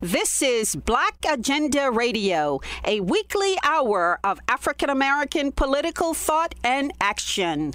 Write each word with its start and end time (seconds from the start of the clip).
This 0.00 0.42
is 0.42 0.76
Black 0.76 1.16
Agenda 1.28 1.90
Radio, 1.90 2.60
a 2.84 3.00
weekly 3.00 3.56
hour 3.64 4.20
of 4.22 4.38
African 4.46 4.90
American 4.90 5.50
political 5.50 6.14
thought 6.14 6.54
and 6.62 6.92
action. 7.00 7.74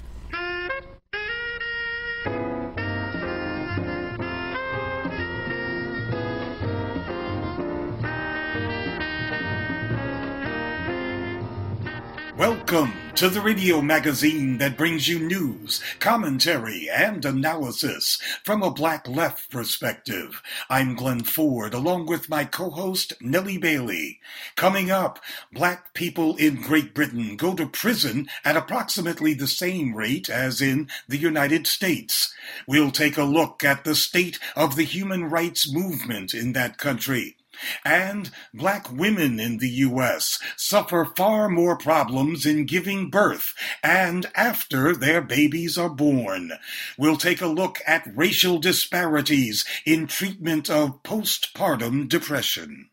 Welcome 12.46 12.92
to 13.14 13.30
the 13.30 13.40
radio 13.40 13.80
magazine 13.80 14.58
that 14.58 14.76
brings 14.76 15.08
you 15.08 15.18
news, 15.18 15.82
commentary, 15.98 16.90
and 16.90 17.24
analysis 17.24 18.18
from 18.42 18.62
a 18.62 18.70
black 18.70 19.08
left 19.08 19.50
perspective. 19.50 20.42
I'm 20.68 20.94
Glen 20.94 21.22
Ford, 21.22 21.72
along 21.72 22.04
with 22.04 22.28
my 22.28 22.44
co-host 22.44 23.14
Nellie 23.18 23.56
Bailey. 23.56 24.20
Coming 24.56 24.90
up, 24.90 25.20
black 25.54 25.94
people 25.94 26.36
in 26.36 26.60
Great 26.60 26.92
Britain 26.92 27.36
go 27.36 27.54
to 27.54 27.66
prison 27.66 28.28
at 28.44 28.58
approximately 28.58 29.32
the 29.32 29.48
same 29.48 29.94
rate 29.94 30.28
as 30.28 30.60
in 30.60 30.90
the 31.08 31.16
United 31.16 31.66
States. 31.66 32.34
We'll 32.68 32.90
take 32.90 33.16
a 33.16 33.24
look 33.24 33.64
at 33.64 33.84
the 33.84 33.94
state 33.94 34.38
of 34.54 34.76
the 34.76 34.84
human 34.84 35.30
rights 35.30 35.72
movement 35.72 36.34
in 36.34 36.52
that 36.52 36.76
country. 36.76 37.38
And 37.84 38.30
black 38.52 38.90
women 38.90 39.40
in 39.40 39.58
the 39.58 39.68
U.S. 39.68 40.38
suffer 40.56 41.04
far 41.04 41.48
more 41.48 41.76
problems 41.76 42.46
in 42.46 42.66
giving 42.66 43.10
birth 43.10 43.54
and 43.82 44.26
after 44.34 44.94
their 44.94 45.20
babies 45.20 45.76
are 45.78 45.88
born. 45.88 46.52
We'll 46.98 47.16
take 47.16 47.40
a 47.40 47.46
look 47.46 47.80
at 47.86 48.08
racial 48.14 48.58
disparities 48.58 49.64
in 49.84 50.06
treatment 50.06 50.70
of 50.70 51.02
postpartum 51.02 52.08
depression. 52.08 52.90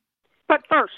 But 0.48 0.62
first, 0.70 0.94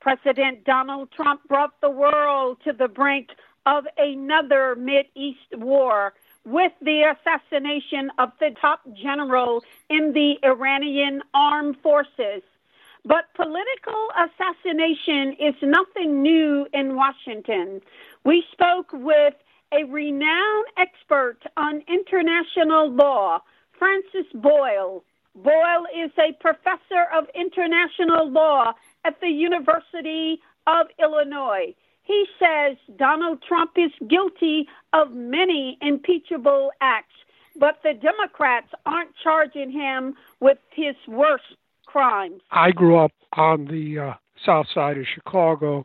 President 0.00 0.64
Donald 0.64 1.10
Trump 1.12 1.42
brought 1.48 1.80
the 1.80 1.90
world 1.90 2.58
to 2.64 2.72
the 2.72 2.88
brink 2.88 3.28
of 3.66 3.84
another 3.98 4.76
East 5.14 5.38
war 5.52 6.14
with 6.44 6.72
the 6.80 7.14
assassination 7.14 8.10
of 8.18 8.30
the 8.40 8.50
top 8.60 8.80
general 8.94 9.62
in 9.88 10.12
the 10.12 10.34
Iranian 10.42 11.22
armed 11.34 11.76
forces. 11.82 12.42
But 13.04 13.32
political 13.34 14.08
assassination 14.16 15.34
is 15.40 15.54
nothing 15.62 16.22
new 16.22 16.66
in 16.72 16.96
Washington. 16.96 17.80
We 18.24 18.44
spoke 18.52 18.92
with 18.92 19.34
a 19.72 19.84
renowned 19.84 20.66
expert 20.76 21.38
on 21.56 21.82
international 21.88 22.90
law, 22.90 23.40
Francis 23.78 24.26
Boyle. 24.34 25.02
Boyle 25.34 25.86
is 25.96 26.10
a 26.18 26.32
professor 26.40 27.06
of 27.14 27.26
international 27.34 28.30
law 28.30 28.72
at 29.04 29.20
the 29.20 29.28
University 29.28 30.40
of 30.66 30.86
Illinois. 30.98 31.74
He 32.02 32.26
says 32.38 32.76
Donald 32.96 33.42
Trump 33.46 33.72
is 33.76 33.92
guilty 34.08 34.68
of 34.92 35.12
many 35.12 35.78
impeachable 35.80 36.72
acts, 36.80 37.14
but 37.56 37.78
the 37.82 37.94
Democrats 37.94 38.68
aren't 38.84 39.14
charging 39.22 39.70
him 39.70 40.16
with 40.40 40.58
his 40.74 40.96
worst 41.06 41.44
crimes? 41.90 42.40
I 42.50 42.70
grew 42.70 42.98
up 42.98 43.12
on 43.32 43.66
the 43.66 43.98
uh, 43.98 44.14
south 44.44 44.66
side 44.72 44.98
of 44.98 45.04
Chicago, 45.12 45.84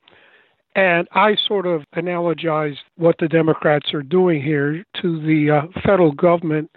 and 0.76 1.08
I 1.14 1.36
sort 1.48 1.66
of 1.66 1.84
analogized 1.96 2.78
what 2.98 3.16
the 3.20 3.28
Democrats 3.28 3.94
are 3.94 4.04
doing 4.04 4.42
here 4.42 4.84
to 5.02 5.22
the 5.22 5.52
uh, 5.52 5.82
federal 5.82 6.12
government 6.12 6.70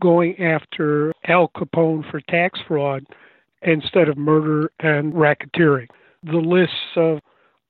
going 0.00 0.38
after 0.40 1.12
Al 1.28 1.50
Capone 1.56 2.08
for 2.10 2.20
tax 2.28 2.60
fraud 2.66 3.04
instead 3.62 4.08
of 4.08 4.18
murder 4.18 4.70
and 4.80 5.12
racketeering. 5.14 5.86
The 6.24 6.36
lists 6.36 6.74
of 6.96 7.20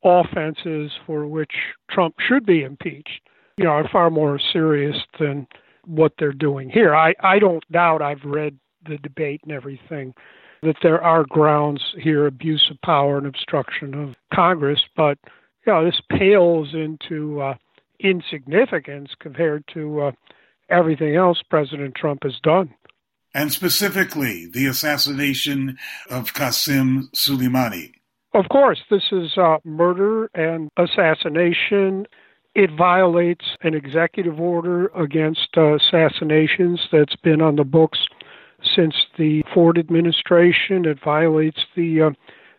offenses 0.05 0.91
for 1.06 1.27
which 1.27 1.53
Trump 1.91 2.17
should 2.19 2.45
be 2.45 2.62
impeached, 2.62 3.21
you 3.56 3.65
know, 3.65 3.71
are 3.71 3.89
far 3.89 4.11
more 4.11 4.41
serious 4.53 4.97
than 5.19 5.47
what 5.87 6.12
they're 6.19 6.33
doing 6.33 6.71
here. 6.71 6.94
I, 6.94 7.15
I 7.22 7.38
don't 7.38 7.62
doubt 7.71 8.03
I've 8.03 8.25
read 8.25 8.59
the 8.87 8.99
debate 8.99 9.41
and 9.44 9.53
everything 9.53 10.15
that 10.64 10.76
there 10.82 11.02
are 11.02 11.25
grounds 11.25 11.94
here 12.00 12.26
abuse 12.26 12.69
of 12.70 12.80
power 12.82 13.19
and 13.19 13.26
obstruction 13.26 13.94
of 13.94 14.14
Congress, 14.32 14.80
but 14.97 15.19
you 15.66 15.72
know, 15.72 15.84
this 15.84 16.00
pales 16.10 16.75
into 16.75 17.41
uh, 17.41 17.54
insignificance 18.00 19.10
compared 19.19 19.64
to 19.72 20.02
uh, 20.02 20.12
everything 20.69 21.16
else 21.16 21.42
President 21.48 21.94
Trump 21.94 22.22
has 22.22 22.38
done. 22.42 22.75
And 23.34 23.52
specifically, 23.52 24.47
the 24.47 24.66
assassination 24.66 25.76
of 26.08 26.34
Qasem 26.34 27.10
Soleimani. 27.14 27.92
Of 28.32 28.48
course, 28.48 28.81
this 28.91 29.04
is 29.10 29.36
uh, 29.36 29.58
murder 29.64 30.31
and 30.34 30.70
assassination. 30.76 32.06
It 32.54 32.70
violates 32.76 33.44
an 33.62 33.75
executive 33.75 34.38
order 34.38 34.86
against 34.88 35.48
uh, 35.56 35.76
assassinations 35.76 36.81
that's 36.92 37.16
been 37.16 37.41
on 37.41 37.56
the 37.56 37.64
books 37.64 38.06
since 38.75 38.94
the 39.19 39.42
Ford 39.52 39.78
administration. 39.78 40.84
It 40.84 40.98
violates 41.04 41.60
the 41.76 42.02
uh, 42.02 42.10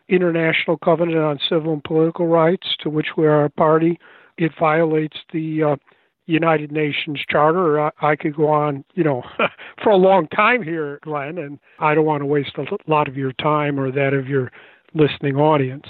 International 0.08 0.76
Covenant 0.78 1.18
on 1.18 1.38
Civil 1.48 1.72
and 1.74 1.84
Political 1.84 2.26
Rights, 2.26 2.76
to 2.80 2.90
which 2.90 3.16
we 3.16 3.26
are 3.26 3.44
a 3.44 3.50
party. 3.50 3.98
It 4.38 4.52
violates 4.58 5.16
the 5.32 5.62
uh, 5.62 5.76
United 6.26 6.72
Nations 6.72 7.20
Charter. 7.28 7.80
I, 7.80 7.90
I 8.00 8.16
could 8.16 8.36
go 8.36 8.48
on, 8.48 8.84
you 8.94 9.04
know, 9.04 9.22
for 9.82 9.90
a 9.90 9.96
long 9.96 10.28
time 10.28 10.62
here, 10.62 10.98
Glen, 11.02 11.38
and 11.38 11.58
I 11.78 11.94
don't 11.94 12.04
want 12.04 12.20
to 12.20 12.26
waste 12.26 12.56
a 12.58 12.64
lot 12.90 13.08
of 13.08 13.16
your 13.16 13.32
time 13.32 13.78
or 13.80 13.90
that 13.92 14.12
of 14.12 14.28
your 14.28 14.50
listening 14.94 15.36
audience. 15.36 15.86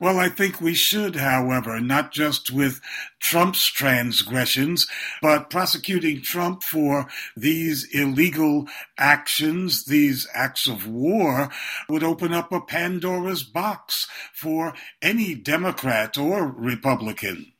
Well, 0.00 0.18
I 0.18 0.30
think 0.30 0.62
we 0.62 0.72
should, 0.72 1.16
however, 1.16 1.78
not 1.78 2.10
just 2.10 2.50
with 2.50 2.80
Trump's 3.20 3.66
transgressions, 3.66 4.86
but 5.20 5.50
prosecuting 5.50 6.22
Trump 6.22 6.62
for 6.62 7.06
these 7.36 7.86
illegal 7.92 8.66
actions, 8.96 9.84
these 9.84 10.26
acts 10.32 10.66
of 10.66 10.88
war, 10.88 11.50
would 11.86 12.02
open 12.02 12.32
up 12.32 12.50
a 12.50 12.62
Pandora's 12.62 13.42
box 13.42 14.08
for 14.32 14.72
any 15.02 15.34
Democrat 15.34 16.16
or 16.16 16.46
Republican. 16.46 17.52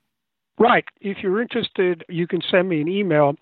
Right. 0.58 0.84
If 1.02 1.18
you're 1.22 1.42
interested, 1.42 2.04
you 2.08 2.26
can 2.26 2.40
send 2.50 2.70
me 2.70 2.80
an 2.80 2.88
email 2.88 3.34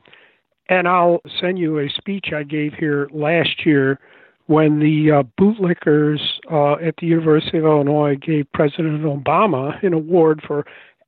and 0.68 0.88
I'll 0.88 1.20
send 1.40 1.58
you 1.58 1.78
a 1.78 1.88
speech 1.88 2.26
I 2.34 2.42
gave 2.42 2.74
here 2.74 3.08
last 3.12 3.64
year 3.64 4.00
when 4.48 4.80
the 4.80 5.12
uh, 5.12 5.22
bootlickers 5.38 6.20
uh, 6.50 6.82
at 6.84 6.94
the 6.96 7.06
University 7.06 7.58
of 7.58 7.64
Illinois 7.64 8.16
gave 8.16 8.50
President 8.54 9.02
Obama 9.02 9.80
an 9.84 9.92
award 9.92 10.42
for 10.46 10.64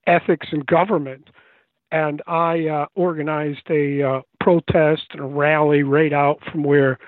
ethics 0.06 0.49
in 0.53 0.61
government. 0.61 1.28
And 1.91 2.21
I 2.27 2.67
uh, 2.67 2.87
organized 2.95 3.69
a 3.71 4.03
uh, 4.03 4.21
protest 4.41 5.05
and 5.12 5.21
a 5.21 5.25
rally 5.25 5.83
right 5.83 6.12
out 6.12 6.39
from 6.53 6.65
where 6.65 6.99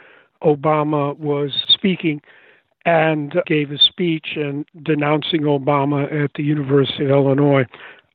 Obama 0.43 1.17
was 1.19 1.53
speaking 1.69 2.23
and 2.87 3.35
gave 3.47 3.71
a 3.71 3.79
speech 3.79 4.29
and 4.37 4.65
denouncing 4.83 5.43
Obama 5.43 6.25
at 6.25 6.31
the 6.35 6.43
University 6.43 7.05
of 7.05 7.11
Illinois. 7.11 7.67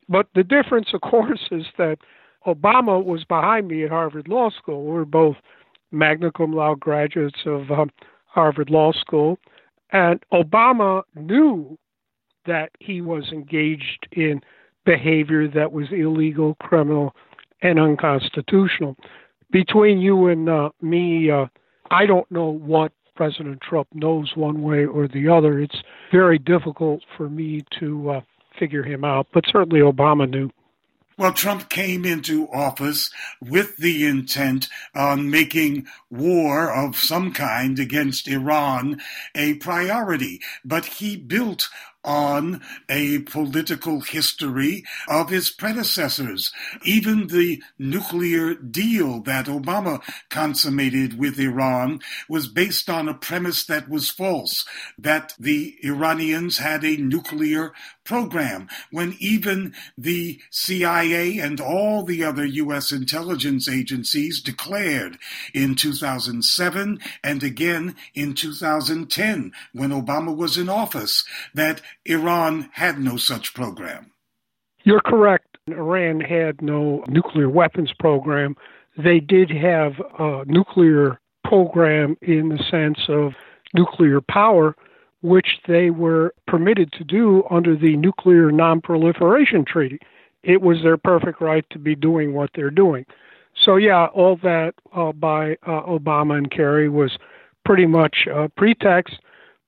But 0.09 0.27
the 0.33 0.43
difference, 0.43 0.89
of 0.91 1.01
course, 1.01 1.47
is 1.51 1.65
that 1.77 1.99
Obama 2.47 3.03
was 3.03 3.23
behind 3.25 3.67
me 3.67 3.83
at 3.83 3.91
Harvard 3.91 4.27
Law 4.27 4.49
School. 4.49 4.85
We 4.85 4.91
were 4.93 5.05
both 5.05 5.35
magna 5.91 6.31
cum 6.31 6.53
laude 6.53 6.79
graduates 6.79 7.39
of 7.45 7.71
um, 7.71 7.89
Harvard 8.25 8.69
Law 8.69 8.91
School, 8.91 9.37
and 9.91 10.19
Obama 10.33 11.03
knew 11.15 11.77
that 12.45 12.71
he 12.79 13.01
was 13.01 13.29
engaged 13.31 14.07
in 14.11 14.41
behavior 14.85 15.47
that 15.47 15.71
was 15.71 15.87
illegal, 15.91 16.55
criminal, 16.55 17.13
and 17.61 17.79
unconstitutional. 17.79 18.95
Between 19.51 19.99
you 19.99 20.27
and 20.27 20.49
uh, 20.49 20.69
me, 20.81 21.29
uh, 21.29 21.45
I 21.91 22.05
don't 22.05 22.29
know 22.31 22.47
what 22.49 22.91
President 23.15 23.61
Trump 23.61 23.87
knows 23.93 24.31
one 24.35 24.61
way 24.61 24.85
or 24.85 25.07
the 25.07 25.27
other. 25.27 25.59
It's 25.59 25.81
very 26.11 26.37
difficult 26.37 27.01
for 27.15 27.29
me 27.29 27.63
to 27.79 28.11
uh, 28.11 28.21
figure 28.57 28.83
him 28.83 29.03
out, 29.03 29.27
but 29.33 29.45
certainly 29.51 29.79
Obama 29.81 30.29
knew. 30.29 30.49
Well, 31.17 31.33
Trump 31.33 31.69
came 31.69 32.05
into 32.05 32.47
office 32.49 33.09
with 33.41 33.77
the 33.77 34.05
intent 34.05 34.69
on 34.93 35.31
making 35.31 35.87
war 36.11 36.71
of 36.71 36.95
some 36.95 37.33
kind 37.33 37.79
against 37.79 38.27
Iran 38.27 39.01
a 39.33 39.55
priority, 39.55 40.39
but 40.63 40.85
he 40.85 41.17
built 41.17 41.69
on 42.07 42.61
a 42.87 43.19
political 43.19 43.99
history 43.99 44.83
of 45.09 45.29
his 45.29 45.49
predecessors. 45.49 46.53
Even 46.83 47.27
the 47.27 47.61
nuclear 47.77 48.53
deal 48.55 49.21
that 49.23 49.47
Obama 49.47 50.01
consummated 50.29 51.19
with 51.19 51.37
Iran 51.37 51.99
was 52.29 52.47
based 52.47 52.89
on 52.89 53.09
a 53.09 53.13
premise 53.13 53.65
that 53.65 53.89
was 53.89 54.09
false, 54.09 54.65
that 54.97 55.33
the 55.37 55.75
Iranians 55.83 56.59
had 56.59 56.85
a 56.85 56.95
nuclear 56.95 57.73
program, 58.07 58.67
when 58.91 59.15
even 59.19 59.73
the 59.97 60.39
CIA 60.49 61.37
and 61.37 61.61
all 61.61 62.03
the 62.03 62.23
other 62.23 62.45
U.S. 62.45 62.91
intelligence 62.91 63.69
agencies 63.69 64.41
declared 64.41 65.17
in 65.53 65.75
2007 65.75 66.99
and 67.23 67.43
again 67.43 67.95
in 68.15 68.33
2010, 68.33 69.51
when 69.73 69.91
Obama 69.91 70.35
was 70.35 70.57
in 70.57 70.69
office, 70.69 71.25
that 71.53 71.81
Iran 72.05 72.69
had 72.73 72.99
no 72.99 73.17
such 73.17 73.53
program. 73.53 74.11
You're 74.83 75.01
correct. 75.01 75.57
Iran 75.67 76.21
had 76.21 76.61
no 76.61 77.03
nuclear 77.07 77.49
weapons 77.49 77.91
program. 77.99 78.55
They 78.97 79.19
did 79.19 79.51
have 79.51 79.93
a 80.17 80.43
nuclear 80.45 81.19
program 81.43 82.17
in 82.21 82.49
the 82.49 82.63
sense 82.71 82.99
of 83.09 83.33
nuclear 83.73 84.21
power, 84.21 84.75
which 85.21 85.59
they 85.67 85.89
were 85.89 86.33
permitted 86.45 86.91
to 86.93 87.03
do 87.03 87.43
under 87.49 87.75
the 87.75 87.97
Nuclear 87.97 88.51
Nonproliferation 88.51 89.65
Treaty. 89.65 89.99
It 90.43 90.61
was 90.61 90.81
their 90.83 90.97
perfect 90.97 91.41
right 91.41 91.65
to 91.71 91.79
be 91.79 91.95
doing 91.95 92.33
what 92.33 92.51
they're 92.53 92.69
doing. 92.69 93.05
So, 93.65 93.77
yeah, 93.77 94.05
all 94.13 94.37
that 94.43 94.73
uh, 94.95 95.11
by 95.11 95.53
uh, 95.65 95.81
Obama 95.81 96.37
and 96.37 96.51
Kerry 96.51 96.89
was 96.89 97.17
pretty 97.65 97.87
much 97.87 98.27
a 98.31 98.47
pretext, 98.49 99.15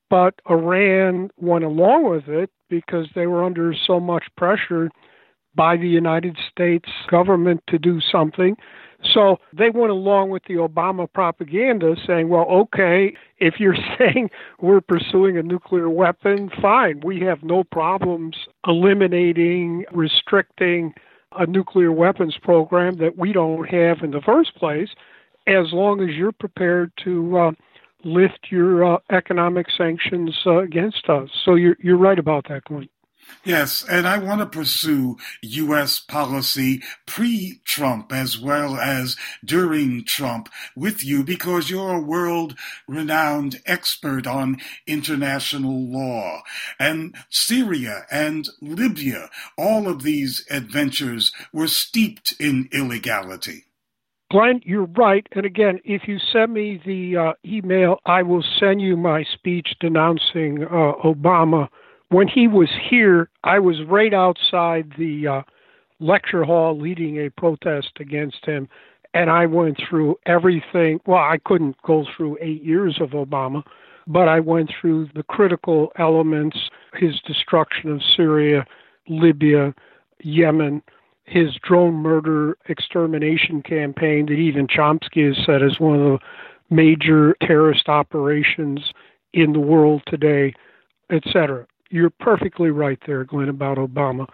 but 0.08 0.34
Iran 0.48 1.30
went 1.36 1.64
along 1.64 2.08
with 2.08 2.28
it 2.28 2.50
because 2.68 3.08
they 3.14 3.26
were 3.26 3.44
under 3.44 3.74
so 3.86 3.98
much 3.98 4.24
pressure 4.36 4.90
by 5.54 5.76
the 5.76 5.88
United 5.88 6.38
States 6.50 6.88
government 7.10 7.62
to 7.68 7.78
do 7.78 8.00
something. 8.00 8.56
So 9.02 9.38
they 9.56 9.70
went 9.70 9.90
along 9.90 10.30
with 10.30 10.42
the 10.44 10.54
Obama 10.54 11.10
propaganda 11.10 11.96
saying, 12.06 12.28
well, 12.28 12.44
okay, 12.44 13.14
if 13.38 13.54
you're 13.58 13.76
saying 13.98 14.30
we're 14.60 14.80
pursuing 14.80 15.38
a 15.38 15.42
nuclear 15.42 15.88
weapon, 15.88 16.50
fine. 16.60 17.00
We 17.04 17.20
have 17.20 17.42
no 17.42 17.64
problems 17.64 18.36
eliminating, 18.66 19.84
restricting 19.92 20.94
a 21.38 21.46
nuclear 21.46 21.92
weapons 21.92 22.36
program 22.42 22.96
that 22.98 23.16
we 23.16 23.32
don't 23.32 23.64
have 23.68 23.98
in 24.02 24.10
the 24.10 24.20
first 24.20 24.54
place, 24.56 24.88
as 25.46 25.72
long 25.72 26.02
as 26.02 26.14
you're 26.16 26.32
prepared 26.32 26.92
to 27.04 27.38
uh, 27.38 27.50
lift 28.04 28.48
your 28.50 28.94
uh, 28.94 28.98
economic 29.10 29.66
sanctions 29.76 30.36
uh, 30.46 30.58
against 30.58 31.08
us. 31.08 31.28
So 31.44 31.54
you're, 31.54 31.76
you're 31.80 31.96
right 31.96 32.18
about 32.18 32.48
that, 32.48 32.64
Glen. 32.64 32.88
Yes, 33.44 33.84
and 33.88 34.06
I 34.06 34.18
want 34.18 34.40
to 34.40 34.46
pursue 34.46 35.16
U.S. 35.42 36.00
policy 36.00 36.82
pre 37.06 37.60
Trump 37.64 38.12
as 38.12 38.38
well 38.38 38.76
as 38.76 39.16
during 39.44 40.04
Trump 40.04 40.48
with 40.76 41.04
you 41.04 41.24
because 41.24 41.70
you're 41.70 41.94
a 41.94 42.00
world 42.00 42.56
renowned 42.86 43.60
expert 43.66 44.26
on 44.26 44.58
international 44.86 45.86
law. 45.90 46.42
And 46.78 47.14
Syria 47.30 48.06
and 48.10 48.48
Libya, 48.60 49.30
all 49.56 49.88
of 49.88 50.02
these 50.02 50.44
adventures 50.50 51.32
were 51.52 51.68
steeped 51.68 52.34
in 52.38 52.68
illegality. 52.72 53.64
Glen, 54.30 54.60
you're 54.64 54.84
right. 54.96 55.26
And 55.32 55.44
again, 55.44 55.80
if 55.84 56.06
you 56.06 56.18
send 56.32 56.54
me 56.54 56.80
the 56.86 57.16
uh, 57.16 57.32
email, 57.44 57.98
I 58.06 58.22
will 58.22 58.44
send 58.60 58.80
you 58.80 58.96
my 58.96 59.24
speech 59.24 59.74
denouncing 59.80 60.62
uh, 60.62 60.92
Obama 61.04 61.68
when 62.10 62.28
he 62.28 62.48
was 62.48 62.68
here, 62.90 63.30
I 63.44 63.58
was 63.60 63.82
right 63.88 64.12
outside 64.12 64.92
the 64.98 65.26
uh, 65.26 65.42
lecture 66.00 66.44
hall 66.44 66.78
leading 66.78 67.18
a 67.18 67.30
protest 67.30 67.92
against 68.00 68.44
him, 68.44 68.68
and 69.14 69.30
I 69.30 69.46
went 69.46 69.80
through 69.88 70.16
everything. 70.26 71.00
Well, 71.06 71.18
I 71.18 71.38
couldn't 71.44 71.80
go 71.82 72.04
through 72.16 72.38
eight 72.40 72.62
years 72.62 72.98
of 73.00 73.10
Obama, 73.10 73.62
but 74.06 74.28
I 74.28 74.40
went 74.40 74.72
through 74.80 75.08
the 75.14 75.22
critical 75.22 75.92
elements 75.98 76.58
his 76.94 77.20
destruction 77.26 77.92
of 77.92 78.02
Syria, 78.16 78.66
Libya, 79.08 79.72
Yemen, 80.22 80.82
his 81.24 81.54
drone 81.62 81.94
murder 81.94 82.58
extermination 82.68 83.62
campaign 83.62 84.26
that 84.26 84.32
even 84.32 84.66
Chomsky 84.66 85.28
has 85.28 85.46
said 85.46 85.62
is 85.62 85.78
one 85.78 86.00
of 86.00 86.00
the 86.00 86.18
major 86.74 87.36
terrorist 87.40 87.88
operations 87.88 88.92
in 89.32 89.52
the 89.52 89.60
world 89.60 90.02
today, 90.08 90.52
etc 91.10 91.66
you're 91.90 92.10
perfectly 92.10 92.70
right 92.70 92.98
there, 93.06 93.24
Glen, 93.24 93.48
about 93.48 93.78
Obama. 93.78 94.26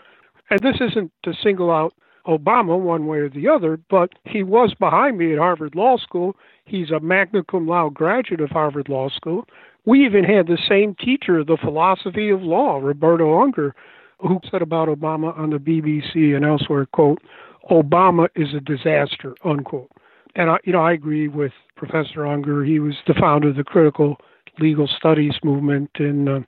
And 0.51 0.61
this 0.61 0.77
isn't 0.81 1.11
to 1.25 1.35
single 1.43 1.71
out 1.71 1.95
Obama 2.27 2.79
one 2.79 3.07
way 3.07 3.19
or 3.19 3.29
the 3.29 3.49
other, 3.49 3.79
but 3.91 4.11
he 4.25 4.43
was 4.43 4.75
behind 4.79 5.19
me 5.19 5.33
at 5.33 5.39
Harvard 5.39 5.75
Law 5.75 5.97
School. 5.97 6.37
He's 6.65 6.91
a 6.91 7.01
magna 7.01 7.43
cum 7.45 7.67
laude 7.67 7.95
graduate 7.95 8.41
of 8.41 8.51
Harvard 8.51 8.89
Law 8.89 9.09
School. 9.09 9.47
We 9.85 10.05
even 10.05 10.25
had 10.25 10.47
the 10.47 10.59
same 10.69 10.95
teacher, 10.97 11.39
of 11.39 11.47
the 11.47 11.57
philosophy 11.57 12.31
of 12.31 12.43
law, 12.43 12.79
Roberto 12.79 13.41
Unger, 13.41 13.75
who 14.19 14.41
said 14.51 14.63
about 14.63 14.89
Obama 14.89 15.37
on 15.39 15.51
the 15.51 15.59
BBC 15.59 16.35
and 16.35 16.45
elsewhere, 16.45 16.87
quote, 16.87 17.23
Obama 17.71 18.29
is 18.35 18.55
a 18.55 18.61
disaster, 18.61 19.35
unquote. 19.45 19.91
And 20.35 20.51
I, 20.51 20.59
you 20.65 20.73
know, 20.73 20.81
I 20.81 20.93
agree 20.93 21.29
with 21.29 21.53
Professor 21.77 22.27
Unger. 22.27 22.65
He 22.65 22.79
was 22.79 22.95
the 23.07 23.15
founder 23.15 23.49
of 23.49 23.57
the 23.57 23.65
critical 23.65 24.17
legal 24.59 24.89
studies 24.89 25.35
movement 25.45 25.91
in 25.99 26.29
uh, 26.29 26.41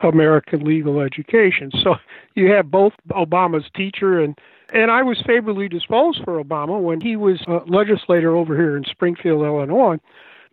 American 0.00 0.64
legal 0.64 1.00
education. 1.00 1.70
So 1.82 1.96
you 2.34 2.50
have 2.52 2.70
both 2.70 2.92
Obama's 3.10 3.68
teacher 3.74 4.20
and 4.20 4.38
and 4.70 4.90
I 4.90 5.02
was 5.02 5.18
favorably 5.26 5.66
disposed 5.66 6.22
for 6.24 6.42
Obama 6.42 6.78
when 6.78 7.00
he 7.00 7.16
was 7.16 7.40
a 7.46 7.60
legislator 7.66 8.36
over 8.36 8.54
here 8.54 8.76
in 8.76 8.84
Springfield, 8.84 9.42
Illinois. 9.42 9.96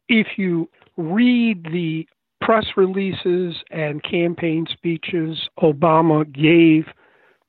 If 0.07 0.37
you 0.37 0.69
read 0.95 1.65
the 1.65 2.07
press 2.39 2.65
releases 2.77 3.55
and 3.71 4.01
campaign 4.03 4.67
speeches 4.71 5.49
Obama 5.59 6.31
gave 6.31 6.85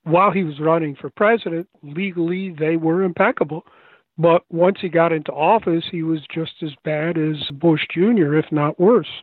while 0.02 0.32
he 0.32 0.42
was 0.42 0.58
running 0.58 0.96
for 0.96 1.08
president, 1.08 1.68
legally 1.84 2.50
they 2.50 2.76
were 2.76 3.04
impeccable. 3.04 3.64
But 4.18 4.42
once 4.50 4.78
he 4.80 4.88
got 4.88 5.12
into 5.12 5.30
office, 5.30 5.84
he 5.88 6.02
was 6.02 6.22
just 6.32 6.62
as 6.62 6.72
bad 6.82 7.16
as 7.16 7.48
Bush 7.52 7.86
Jr., 7.92 8.34
if 8.34 8.50
not 8.50 8.80
worse 8.80 9.22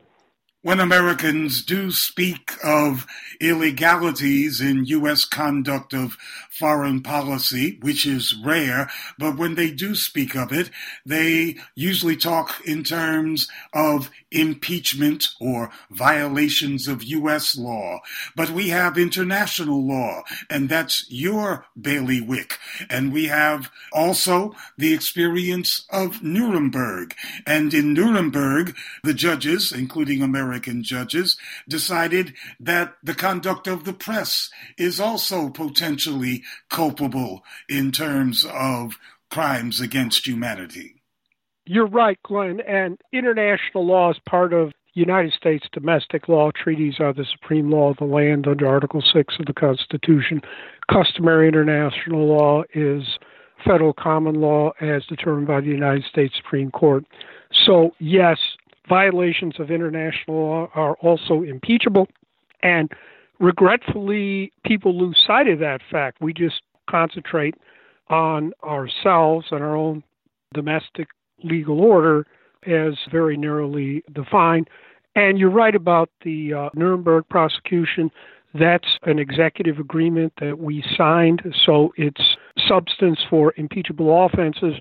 when 0.63 0.79
Americans 0.79 1.61
do 1.61 1.91
speak 1.91 2.51
of 2.63 3.05
illegalities 3.41 4.61
in 4.61 4.85
U.S. 4.85 5.25
conduct 5.25 5.93
of 5.93 6.17
foreign 6.49 7.01
policy, 7.01 7.77
which 7.81 8.05
is 8.05 8.33
rare, 8.45 8.89
but 9.19 9.37
when 9.37 9.55
they 9.55 9.69
do 9.69 9.93
speak 9.93 10.35
of 10.35 10.53
it, 10.53 10.69
they 11.05 11.57
usually 11.75 12.15
talk 12.15 12.61
in 12.65 12.81
terms 12.81 13.49
of 13.73 14.09
impeachment 14.31 15.27
or 15.41 15.69
violations 15.91 16.87
of 16.87 17.03
U.S. 17.03 17.57
law. 17.57 17.99
But 18.33 18.49
we 18.49 18.69
have 18.69 18.97
international 18.97 19.85
law, 19.85 20.23
and 20.49 20.69
that's 20.69 21.05
your 21.09 21.65
bailiwick. 21.79 22.57
And 22.89 23.11
we 23.11 23.25
have 23.25 23.69
also 23.91 24.55
the 24.77 24.93
experience 24.93 25.85
of 25.89 26.23
Nuremberg. 26.23 27.15
And 27.45 27.73
in 27.73 27.93
Nuremberg, 27.93 28.77
the 29.03 29.13
judges, 29.13 29.73
including 29.73 30.21
American 30.21 30.52
American 30.53 30.83
judges 30.83 31.35
decided 31.67 32.35
that 32.59 32.93
the 33.01 33.15
conduct 33.15 33.65
of 33.65 33.85
the 33.85 33.93
press 33.93 34.51
is 34.77 34.99
also 34.99 35.49
potentially 35.49 36.43
culpable 36.69 37.43
in 37.67 37.91
terms 37.91 38.45
of 38.45 38.99
crimes 39.31 39.81
against 39.81 40.27
humanity. 40.27 41.01
You're 41.65 41.87
right, 41.87 42.19
Glen. 42.21 42.59
And 42.67 43.01
international 43.11 43.87
law 43.87 44.11
is 44.11 44.17
part 44.29 44.53
of 44.53 44.73
United 44.93 45.33
States 45.33 45.65
domestic 45.71 46.29
law. 46.29 46.51
Treaties 46.51 46.99
are 46.99 47.13
the 47.13 47.25
supreme 47.25 47.71
law 47.71 47.89
of 47.89 47.97
the 47.97 48.05
land 48.05 48.47
under 48.47 48.67
Article 48.67 49.01
6 49.01 49.33
of 49.39 49.47
the 49.47 49.53
Constitution. 49.53 50.39
Customary 50.91 51.47
international 51.47 52.27
law 52.27 52.61
is 52.75 53.17
federal 53.65 53.93
common 53.93 54.35
law 54.35 54.71
as 54.81 55.03
determined 55.07 55.47
by 55.47 55.61
the 55.61 55.67
United 55.67 56.03
States 56.03 56.35
Supreme 56.37 56.69
Court. 56.69 57.05
So, 57.65 57.95
yes, 57.97 58.37
violations 58.87 59.59
of 59.59 59.71
international 59.71 60.37
law 60.37 60.69
are 60.75 60.95
also 60.95 61.43
impeachable. 61.43 62.07
And 62.61 62.91
regretfully, 63.39 64.51
people 64.65 64.97
lose 64.97 65.21
sight 65.25 65.47
of 65.47 65.59
that 65.59 65.81
fact. 65.89 66.21
We 66.21 66.33
just 66.33 66.61
concentrate 66.89 67.55
on 68.09 68.53
ourselves 68.63 69.47
and 69.51 69.63
our 69.63 69.75
own 69.75 70.03
domestic 70.53 71.07
legal 71.43 71.81
order 71.81 72.25
as 72.67 72.93
very 73.11 73.37
narrowly 73.37 74.03
defined. 74.13 74.69
And 75.15 75.37
you're 75.37 75.49
right 75.49 75.75
about 75.75 76.09
the 76.23 76.53
uh, 76.53 76.69
Nuremberg 76.73 77.27
prosecution. 77.29 78.09
That's 78.53 78.87
an 79.03 79.19
executive 79.19 79.79
agreement 79.79 80.33
that 80.39 80.59
we 80.59 80.83
signed, 80.95 81.41
so 81.65 81.91
it's 81.97 82.21
substance 82.67 83.19
for 83.29 83.53
impeachable 83.57 84.25
offenses. 84.25 84.75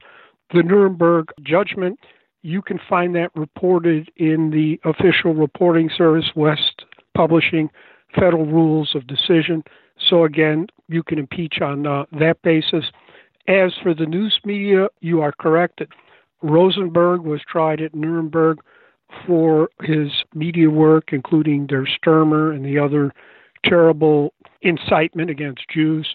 The 0.52 0.62
Nuremberg 0.62 1.30
judgment 1.42 1.98
you 2.42 2.60
can 2.60 2.78
find 2.88 3.14
that 3.14 3.30
reported 3.34 4.10
in 4.16 4.50
the 4.50 4.80
official 4.84 5.34
reporting 5.34 5.90
service, 5.96 6.30
West 6.34 6.84
Publishing. 7.14 7.70
federal 8.14 8.44
rules 8.44 8.94
of 8.94 9.06
decision. 9.06 9.64
So 9.98 10.24
again, 10.24 10.66
you 10.88 11.02
can 11.02 11.18
impeach 11.18 11.60
on 11.62 11.86
uh, 11.86 12.04
that 12.18 12.42
basis. 12.42 12.84
As 13.48 13.72
for 13.82 13.94
the 13.94 14.06
news 14.06 14.38
media, 14.44 14.88
you 15.00 15.20
are 15.22 15.32
correct. 15.32 15.82
Rosenberg 16.42 17.22
was 17.22 17.40
tried 17.48 17.80
at 17.80 17.94
Nuremberg 17.94 18.58
for 19.26 19.70
his 19.82 20.10
media 20.34 20.70
work, 20.70 21.12
including 21.12 21.66
Der 21.66 21.86
Stürmer 21.86 22.54
and 22.54 22.64
the 22.64 22.78
other 22.78 23.12
terrible 23.64 24.34
incitement 24.62 25.30
against 25.30 25.68
Jews, 25.68 26.14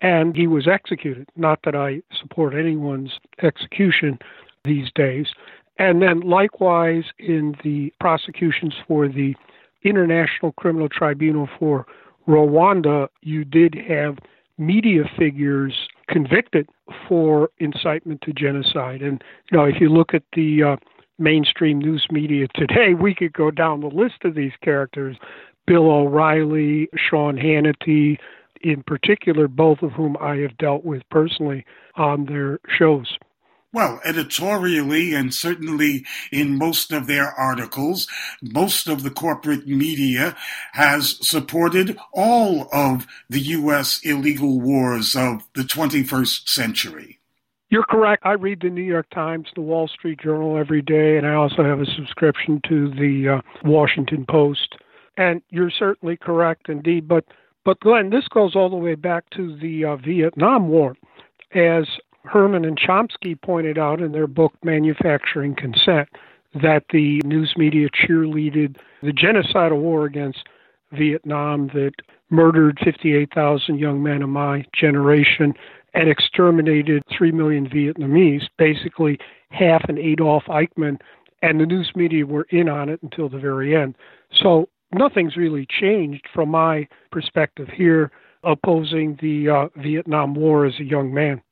and 0.00 0.36
he 0.36 0.46
was 0.46 0.66
executed. 0.66 1.28
Not 1.36 1.60
that 1.64 1.74
I 1.74 2.02
support 2.20 2.54
anyone's 2.54 3.18
execution 3.42 4.18
these 4.64 4.90
days. 4.94 5.28
And 5.78 6.02
then, 6.02 6.20
likewise, 6.20 7.04
in 7.18 7.54
the 7.62 7.92
prosecutions 8.00 8.74
for 8.86 9.08
the 9.08 9.34
International 9.84 10.52
Criminal 10.52 10.88
Tribunal 10.88 11.48
for 11.58 11.86
Rwanda, 12.26 13.08
you 13.22 13.44
did 13.44 13.74
have 13.88 14.18
media 14.58 15.04
figures 15.16 15.88
convicted 16.08 16.68
for 17.08 17.50
incitement 17.58 18.20
to 18.22 18.32
genocide. 18.32 19.02
And, 19.02 19.22
you 19.50 19.56
know, 19.56 19.64
if 19.64 19.80
you 19.80 19.88
look 19.88 20.14
at 20.14 20.24
the 20.34 20.62
uh, 20.62 20.76
mainstream 21.18 21.78
news 21.78 22.06
media 22.10 22.48
today, 22.54 22.94
we 22.94 23.14
could 23.14 23.32
go 23.32 23.50
down 23.50 23.80
the 23.80 23.86
list 23.86 24.24
of 24.24 24.34
these 24.34 24.52
characters 24.62 25.16
Bill 25.66 25.90
O'Reilly, 25.90 26.88
Sean 26.96 27.36
Hannity, 27.36 28.18
in 28.62 28.82
particular, 28.82 29.46
both 29.46 29.82
of 29.82 29.92
whom 29.92 30.16
I 30.18 30.36
have 30.36 30.56
dealt 30.56 30.82
with 30.82 31.02
personally 31.10 31.64
on 31.96 32.24
their 32.24 32.58
shows. 32.66 33.18
Well, 33.70 34.00
editorially 34.02 35.14
and 35.14 35.34
certainly 35.34 36.06
in 36.32 36.56
most 36.56 36.90
of 36.90 37.06
their 37.06 37.26
articles, 37.26 38.08
most 38.40 38.88
of 38.88 39.02
the 39.02 39.10
corporate 39.10 39.66
media 39.66 40.36
has 40.72 41.18
supported 41.20 41.98
all 42.14 42.68
of 42.72 43.06
the 43.28 43.40
U.S. 43.40 44.00
illegal 44.02 44.58
wars 44.58 45.14
of 45.14 45.46
the 45.54 45.64
21st 45.64 46.48
century. 46.48 47.18
You're 47.70 47.84
correct. 47.84 48.24
I 48.24 48.32
read 48.32 48.62
the 48.62 48.70
New 48.70 48.82
York 48.82 49.10
Times, 49.10 49.48
the 49.54 49.60
Wall 49.60 49.86
Street 49.88 50.20
Journal 50.20 50.56
every 50.56 50.80
day, 50.80 51.18
and 51.18 51.26
I 51.26 51.34
also 51.34 51.62
have 51.62 51.80
a 51.80 51.86
subscription 51.86 52.62
to 52.66 52.88
the 52.88 53.36
uh, 53.36 53.68
Washington 53.68 54.24
Post. 54.26 54.76
And 55.18 55.42
you're 55.50 55.70
certainly 55.70 56.16
correct, 56.16 56.70
indeed. 56.70 57.06
But, 57.06 57.26
but 57.66 57.80
Glen, 57.80 58.08
this 58.08 58.26
goes 58.28 58.56
all 58.56 58.70
the 58.70 58.76
way 58.76 58.94
back 58.94 59.28
to 59.36 59.54
the 59.58 59.84
uh, 59.84 59.96
Vietnam 59.96 60.68
War. 60.68 60.96
As 61.54 61.86
Herman 62.28 62.64
and 62.64 62.78
Chomsky 62.78 63.40
pointed 63.40 63.78
out 63.78 64.00
in 64.00 64.12
their 64.12 64.26
book 64.26 64.52
Manufacturing 64.62 65.54
Consent 65.54 66.08
that 66.54 66.84
the 66.90 67.20
news 67.24 67.54
media 67.56 67.88
cheerleaded 67.90 68.76
the 69.02 69.12
genocidal 69.12 69.80
war 69.80 70.04
against 70.04 70.46
Vietnam 70.92 71.68
that 71.68 71.92
murdered 72.30 72.78
58,000 72.82 73.78
young 73.78 74.02
men 74.02 74.22
of 74.22 74.28
my 74.28 74.64
generation 74.74 75.54
and 75.94 76.08
exterminated 76.08 77.02
3 77.16 77.32
million 77.32 77.68
Vietnamese, 77.68 78.44
basically 78.58 79.18
half 79.50 79.88
an 79.88 79.98
Adolf 79.98 80.44
Eichmann, 80.48 80.98
and 81.42 81.60
the 81.60 81.66
news 81.66 81.90
media 81.94 82.26
were 82.26 82.46
in 82.50 82.68
on 82.68 82.88
it 82.88 83.02
until 83.02 83.28
the 83.28 83.38
very 83.38 83.74
end. 83.76 83.94
So 84.34 84.68
nothing's 84.92 85.36
really 85.36 85.66
changed 85.66 86.26
from 86.34 86.50
my 86.50 86.88
perspective 87.10 87.68
here 87.68 88.10
opposing 88.44 89.18
the 89.20 89.48
uh, 89.48 89.68
Vietnam 89.76 90.34
War 90.34 90.66
as 90.66 90.78
a 90.78 90.84
young 90.84 91.12
man. 91.12 91.42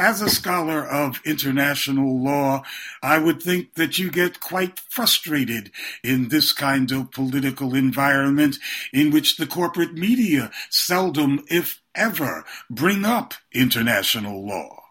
As 0.00 0.22
a 0.22 0.30
scholar 0.30 0.82
of 0.82 1.20
international 1.26 2.24
law, 2.24 2.62
I 3.02 3.18
would 3.18 3.42
think 3.42 3.74
that 3.74 3.98
you 3.98 4.10
get 4.10 4.40
quite 4.40 4.78
frustrated 4.78 5.70
in 6.02 6.28
this 6.28 6.54
kind 6.54 6.90
of 6.90 7.10
political 7.10 7.74
environment 7.74 8.56
in 8.94 9.10
which 9.10 9.36
the 9.36 9.46
corporate 9.46 9.92
media 9.92 10.52
seldom, 10.70 11.44
if 11.50 11.82
ever, 11.94 12.46
bring 12.70 13.04
up 13.04 13.34
international 13.52 14.42
law. 14.42 14.84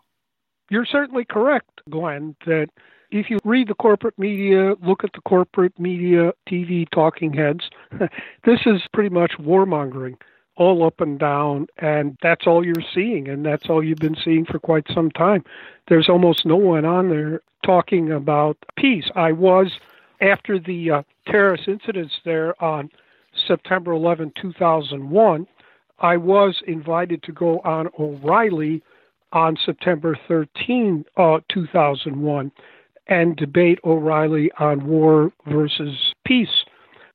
You're 0.69 0.85
certainly 0.85 1.25
correct, 1.25 1.81
Glen, 1.89 2.35
that 2.45 2.67
if 3.09 3.31
you 3.31 3.39
read 3.43 3.67
the 3.67 3.73
corporate 3.73 4.19
media, 4.19 4.75
look 4.83 5.03
at 5.03 5.13
the 5.13 5.21
corporate 5.21 5.79
media 5.79 6.33
TV 6.47 6.87
talking 6.91 7.33
heads, 7.33 7.67
this 8.45 8.59
is 8.67 8.83
pretty 8.93 9.09
much 9.09 9.31
warmongering 9.39 10.17
all 10.59 10.85
up 10.85 10.99
and 10.99 11.17
down, 11.17 11.67
and 11.77 12.17
that's 12.21 12.45
all 12.45 12.65
you're 12.65 12.83
seeing, 12.93 13.29
and 13.29 13.45
that's 13.45 13.69
all 13.69 13.81
you've 13.81 13.97
been 13.97 14.17
seeing 14.23 14.45
for 14.45 14.59
quite 14.59 14.85
some 14.93 15.09
time. 15.09 15.43
There's 15.87 16.09
almost 16.09 16.45
no 16.45 16.57
one 16.57 16.85
on 16.85 17.09
there 17.09 17.41
talking 17.65 18.11
about 18.11 18.57
peace. 18.75 19.09
I 19.15 19.31
was, 19.31 19.71
after 20.21 20.59
the 20.59 20.91
uh, 20.91 21.03
terrorist 21.27 21.69
incidents 21.69 22.13
there 22.25 22.61
on 22.61 22.91
September 23.47 23.93
11, 23.93 24.33
2001, 24.39 25.47
I 25.99 26.17
was 26.17 26.61
invited 26.67 27.23
to 27.23 27.31
go 27.31 27.59
on 27.59 27.87
O'Reilly 27.97 28.83
on 29.31 29.57
September 29.65 30.19
13, 30.27 31.05
uh, 31.15 31.39
2001, 31.47 32.51
and 33.07 33.35
debate 33.37 33.79
O'Reilly 33.85 34.51
on 34.59 34.85
war 34.85 35.31
versus 35.47 36.13
peace. 36.25 36.65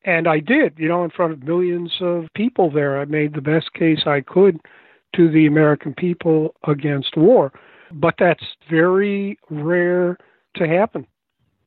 And 0.04 0.28
I 0.28 0.40
did, 0.40 0.74
you 0.76 0.88
know, 0.88 1.02
in 1.02 1.10
front 1.10 1.32
of 1.32 1.42
millions 1.42 1.92
of 2.00 2.26
people 2.34 2.70
there. 2.70 3.00
I 3.00 3.06
made 3.06 3.34
the 3.34 3.40
best 3.40 3.72
case 3.72 4.02
I 4.06 4.20
could 4.20 4.60
to 5.16 5.30
the 5.30 5.46
American 5.46 5.94
people 5.94 6.54
against 6.66 7.16
war. 7.16 7.52
But 7.90 8.14
that's 8.18 8.44
very 8.68 9.38
rare 9.48 10.18
to 10.56 10.68
happen. 10.68 11.06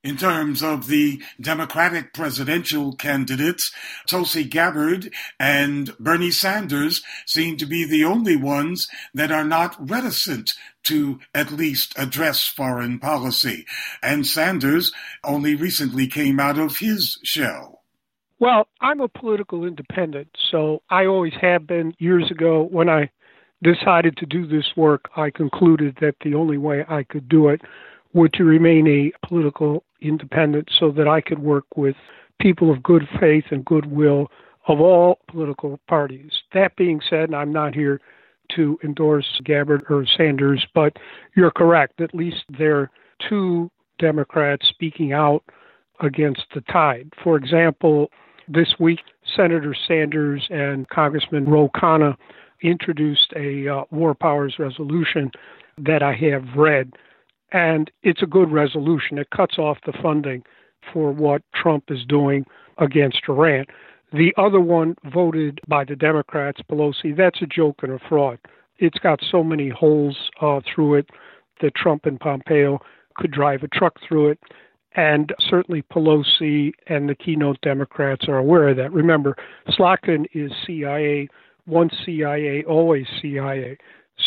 In 0.04 0.16
terms 0.16 0.62
of 0.64 0.88
the 0.88 1.22
Democratic 1.42 2.14
presidential 2.14 2.96
candidates, 2.96 3.74
Tulsi 4.06 4.44
Gabbard 4.44 5.12
and 5.40 5.98
Bernie 5.98 6.32
Sanders 6.32 7.04
seem 7.26 7.58
to 7.58 7.66
be 7.66 7.84
the 7.84 8.06
only 8.06 8.36
ones 8.36 8.88
that 9.14 9.32
are 9.32 9.44
not 9.44 9.76
reticent 9.90 10.54
to 10.84 11.20
at 11.34 11.52
least 11.52 11.94
address 11.98 12.48
foreign 12.48 13.00
policy. 13.00 13.66
And 14.02 14.26
Sanders 14.26 14.94
only 15.24 15.56
recently 15.56 16.08
came 16.08 16.40
out 16.40 16.58
of 16.58 16.78
his 16.78 17.20
shell. 17.24 17.77
Well, 18.40 18.68
I'm 18.82 19.02
a 19.02 19.08
political 19.08 19.66
independent, 19.66 20.28
so 20.52 20.84
I 20.90 21.08
always 21.08 21.34
have 21.42 21.66
been. 21.66 21.94
Years 21.98 22.30
ago, 22.30 22.68
when 22.70 22.88
I 22.88 23.10
decided 23.64 24.16
to 24.18 24.28
do 24.28 24.46
this 24.46 24.76
work, 24.76 25.10
I 25.16 25.32
concluded 25.32 25.98
that 26.02 26.16
the 26.24 26.36
only 26.36 26.60
way 26.60 26.86
I 26.88 27.04
could 27.04 27.28
do 27.28 27.50
it 27.50 27.62
would 28.14 28.34
to 28.34 28.44
remain 28.44 28.88
a 28.88 29.28
political 29.28 29.84
independent 30.02 30.70
so 30.80 30.92
that 30.92 31.08
I 31.08 31.22
could 31.22 31.40
work 31.40 31.66
with 31.76 31.96
people 32.40 32.72
of 32.72 32.84
good 32.84 33.08
faith 33.20 33.46
and 33.50 33.66
goodwill 33.66 34.28
of 34.68 34.80
all 34.80 35.20
political 35.28 35.80
parties. 35.88 36.32
That 36.54 36.76
being 36.76 37.02
said, 37.10 37.34
I'm 37.34 37.52
not 37.52 37.74
here 37.74 38.00
to 38.56 38.78
endorse 38.84 39.42
Gabbard 39.44 39.84
or 39.90 40.06
Sanders, 40.06 40.66
but 40.76 40.98
you're 41.36 41.52
correct. 41.52 42.00
At 42.02 42.14
least 42.14 42.44
they're 42.58 42.92
two 43.28 43.72
Democrats 43.98 44.68
speaking 44.68 45.12
out 45.12 45.44
against 46.02 46.44
the 46.54 46.62
tide. 46.62 47.12
For 47.24 47.36
example, 47.36 48.12
this 48.48 48.76
week, 48.80 49.00
Senator 49.36 49.76
Sanders 49.88 50.48
and 50.50 50.88
Congressman 50.90 51.46
Ro 51.46 51.70
Khanna 51.76 52.16
introduced 52.62 53.34
a 53.36 53.68
uh, 53.68 53.84
war 53.92 54.16
powers 54.16 54.56
resolution 54.58 55.32
that 55.78 56.02
I 56.02 56.14
have 56.14 56.44
read, 56.56 56.94
and 57.52 57.92
it's 58.04 58.24
a 58.24 58.28
good 58.28 58.52
resolution. 58.52 59.18
It 59.18 59.30
cuts 59.30 59.58
off 59.58 59.78
the 59.86 59.94
funding 60.02 60.44
for 60.92 61.12
what 61.12 61.42
Trump 61.54 61.86
is 61.90 62.04
doing 62.08 62.46
against 62.78 63.22
Iran. 63.28 63.66
The 64.14 64.34
other 64.38 64.62
one 64.62 64.96
voted 65.12 65.60
by 65.68 65.84
the 65.84 65.96
Democrats, 65.96 66.62
Pelosi, 66.70 67.16
that's 67.16 67.42
a 67.42 67.46
joke 67.46 67.80
and 67.84 67.92
a 67.92 68.00
fraud. 68.08 68.40
It's 68.80 69.00
got 69.00 69.20
so 69.30 69.44
many 69.44 69.70
holes 69.70 70.16
uh, 70.42 70.62
through 70.74 70.96
it 70.96 71.10
that 71.62 71.76
Trump 71.76 72.06
and 72.06 72.20
Pompeo 72.20 72.80
could 73.18 73.32
drive 73.32 73.64
a 73.64 73.68
truck 73.68 73.98
through 74.08 74.30
it. 74.30 74.40
And 74.98 75.32
certainly 75.48 75.84
Pelosi 75.84 76.74
and 76.88 77.08
the 77.08 77.14
keynote 77.14 77.62
Democrats 77.62 78.28
are 78.28 78.40
aware 78.40 78.70
of 78.70 78.78
that. 78.78 78.92
Remember, 78.92 79.38
Slotkin 79.70 80.26
is 80.34 80.52
CIA, 80.66 81.30
once 81.68 81.94
CIA, 82.04 82.64
always 82.64 83.06
CIA. 83.22 83.78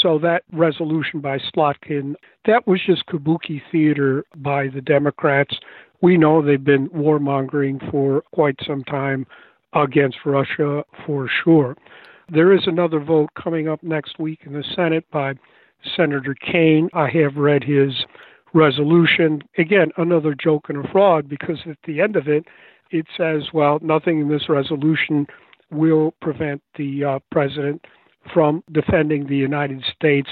So 0.00 0.20
that 0.20 0.44
resolution 0.52 1.18
by 1.18 1.38
Slotkin, 1.38 2.14
that 2.46 2.68
was 2.68 2.80
just 2.86 3.04
kabuki 3.06 3.60
theater 3.72 4.24
by 4.36 4.68
the 4.68 4.80
Democrats. 4.80 5.58
We 6.02 6.16
know 6.16 6.40
they've 6.40 6.62
been 6.62 6.88
warmongering 6.90 7.90
for 7.90 8.22
quite 8.32 8.56
some 8.64 8.84
time 8.84 9.26
against 9.72 10.18
Russia 10.24 10.84
for 11.04 11.28
sure. 11.42 11.76
There 12.32 12.52
is 12.52 12.62
another 12.66 13.00
vote 13.00 13.30
coming 13.34 13.66
up 13.66 13.82
next 13.82 14.20
week 14.20 14.42
in 14.46 14.52
the 14.52 14.64
Senate 14.76 15.04
by 15.10 15.34
Senator 15.96 16.36
Kaine. 16.36 16.88
I 16.94 17.08
have 17.08 17.34
read 17.34 17.64
his 17.64 17.92
resolution. 18.54 19.42
Again, 19.58 19.90
another 19.96 20.34
joke 20.34 20.66
and 20.68 20.84
a 20.84 20.88
fraud 20.90 21.28
because 21.28 21.58
at 21.66 21.78
the 21.86 22.00
end 22.00 22.16
of 22.16 22.28
it, 22.28 22.46
it 22.90 23.06
says, 23.16 23.52
well, 23.52 23.78
nothing 23.82 24.20
in 24.20 24.28
this 24.28 24.48
resolution 24.48 25.26
will 25.70 26.12
prevent 26.20 26.62
the 26.76 27.04
uh, 27.04 27.18
president 27.30 27.84
from 28.32 28.62
defending 28.72 29.26
the 29.26 29.36
United 29.36 29.84
States 29.94 30.28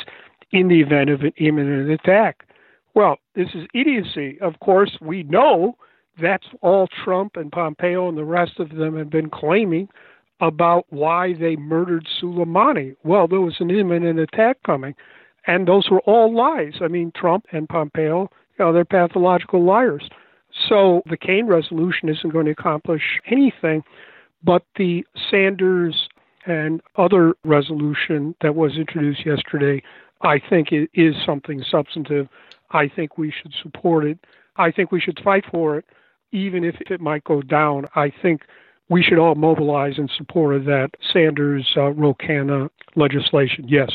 in 0.51 0.69
the 0.69 0.81
event 0.81 1.11
of 1.11 1.21
an 1.23 1.33
imminent 1.37 1.91
attack. 1.91 2.45
Well, 2.95 3.19
this 3.35 3.49
is 3.55 3.67
idiocy. 3.75 4.39
Of 4.41 4.59
course, 4.61 4.97
we 5.01 5.23
know 5.23 5.77
that's 6.21 6.47
all 6.63 6.89
Trump 7.05 7.37
and 7.37 7.53
Pompeo 7.53 8.09
and 8.09 8.19
the 8.19 8.25
rest 8.25 8.59
of 8.59 8.71
them 8.71 8.97
have 8.99 9.11
been 9.11 9.31
claiming 9.31 9.89
about 10.41 10.87
why 10.91 11.35
they 11.35 11.57
murdered 11.57 12.07
Soleimani. 12.21 12.97
Well, 13.05 13.29
there 13.29 13.41
was 13.41 13.57
an 13.61 13.71
imminent 13.71 14.19
attack 14.19 14.59
coming, 14.65 14.95
and 15.47 15.67
those 15.67 15.89
were 15.91 16.01
all 16.01 16.35
lies. 16.35 16.75
I 16.81 16.89
mean, 16.89 17.13
Trump 17.15 17.47
and 17.53 17.69
Pompeo, 17.69 18.31
you 18.59 18.65
know, 18.65 18.73
they're 18.73 18.85
pathological 18.85 19.65
liars. 19.65 20.09
So 20.69 21.03
the 21.09 21.17
Kaine 21.17 21.47
resolution 21.47 22.09
isn't 22.09 22.33
going 22.33 22.47
to 22.47 22.53
accomplish 22.53 23.03
anything, 23.31 23.83
but 24.43 24.65
the 24.77 25.05
Sanders 25.31 26.09
and 26.47 26.81
other 26.97 27.35
resolution 27.45 28.35
that 28.41 28.55
was 28.55 28.77
introduced 28.77 29.27
yesterday, 29.27 29.83
I 30.23 30.41
think 30.51 30.73
it 30.73 30.91
is 30.95 31.15
something 31.25 31.63
substantive. 31.71 32.29
I 32.71 32.89
think 32.89 33.19
we 33.19 33.31
should 33.31 33.53
support 33.63 34.05
it. 34.05 34.19
I 34.57 34.71
think 34.73 34.91
we 34.91 35.01
should 35.01 35.21
fight 35.23 35.45
for 35.51 35.79
it, 35.79 35.85
even 36.33 36.65
if 36.65 36.77
it 36.91 37.01
might 37.01 37.25
go 37.25 37.43
down. 37.43 37.87
I 37.95 38.11
think 38.23 38.43
we 38.89 39.03
should 39.03 39.19
all 39.19 39.35
mobilize 39.35 39.99
in 39.99 40.09
support 40.17 40.57
of 40.57 40.65
that 40.65 40.91
Sanders 41.13 41.67
uh, 41.77 41.91
Ro 41.91 42.17
legislation. 42.97 43.67
Yes. 43.69 43.91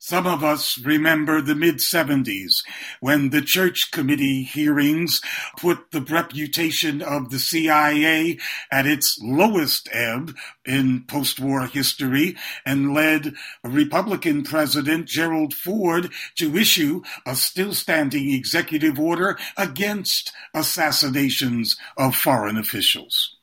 Some 0.00 0.28
of 0.28 0.44
us 0.44 0.78
remember 0.78 1.42
the 1.42 1.56
mid 1.56 1.78
70s 1.78 2.62
when 3.00 3.30
the 3.30 3.42
church 3.42 3.90
committee 3.90 4.44
hearings 4.44 5.20
put 5.58 5.90
the 5.90 6.00
reputation 6.00 7.02
of 7.02 7.30
the 7.30 7.40
CIA 7.40 8.38
at 8.70 8.86
its 8.86 9.18
lowest 9.20 9.88
ebb 9.90 10.36
in 10.64 11.02
post 11.08 11.40
war 11.40 11.66
history 11.66 12.36
and 12.64 12.94
led 12.94 13.34
Republican 13.64 14.44
President 14.44 15.06
Gerald 15.06 15.52
Ford 15.52 16.10
to 16.36 16.56
issue 16.56 17.02
a 17.26 17.34
still 17.34 17.74
standing 17.74 18.32
executive 18.32 19.00
order 19.00 19.36
against 19.56 20.32
assassinations 20.54 21.76
of 21.96 22.14
foreign 22.14 22.56
officials. 22.56 23.36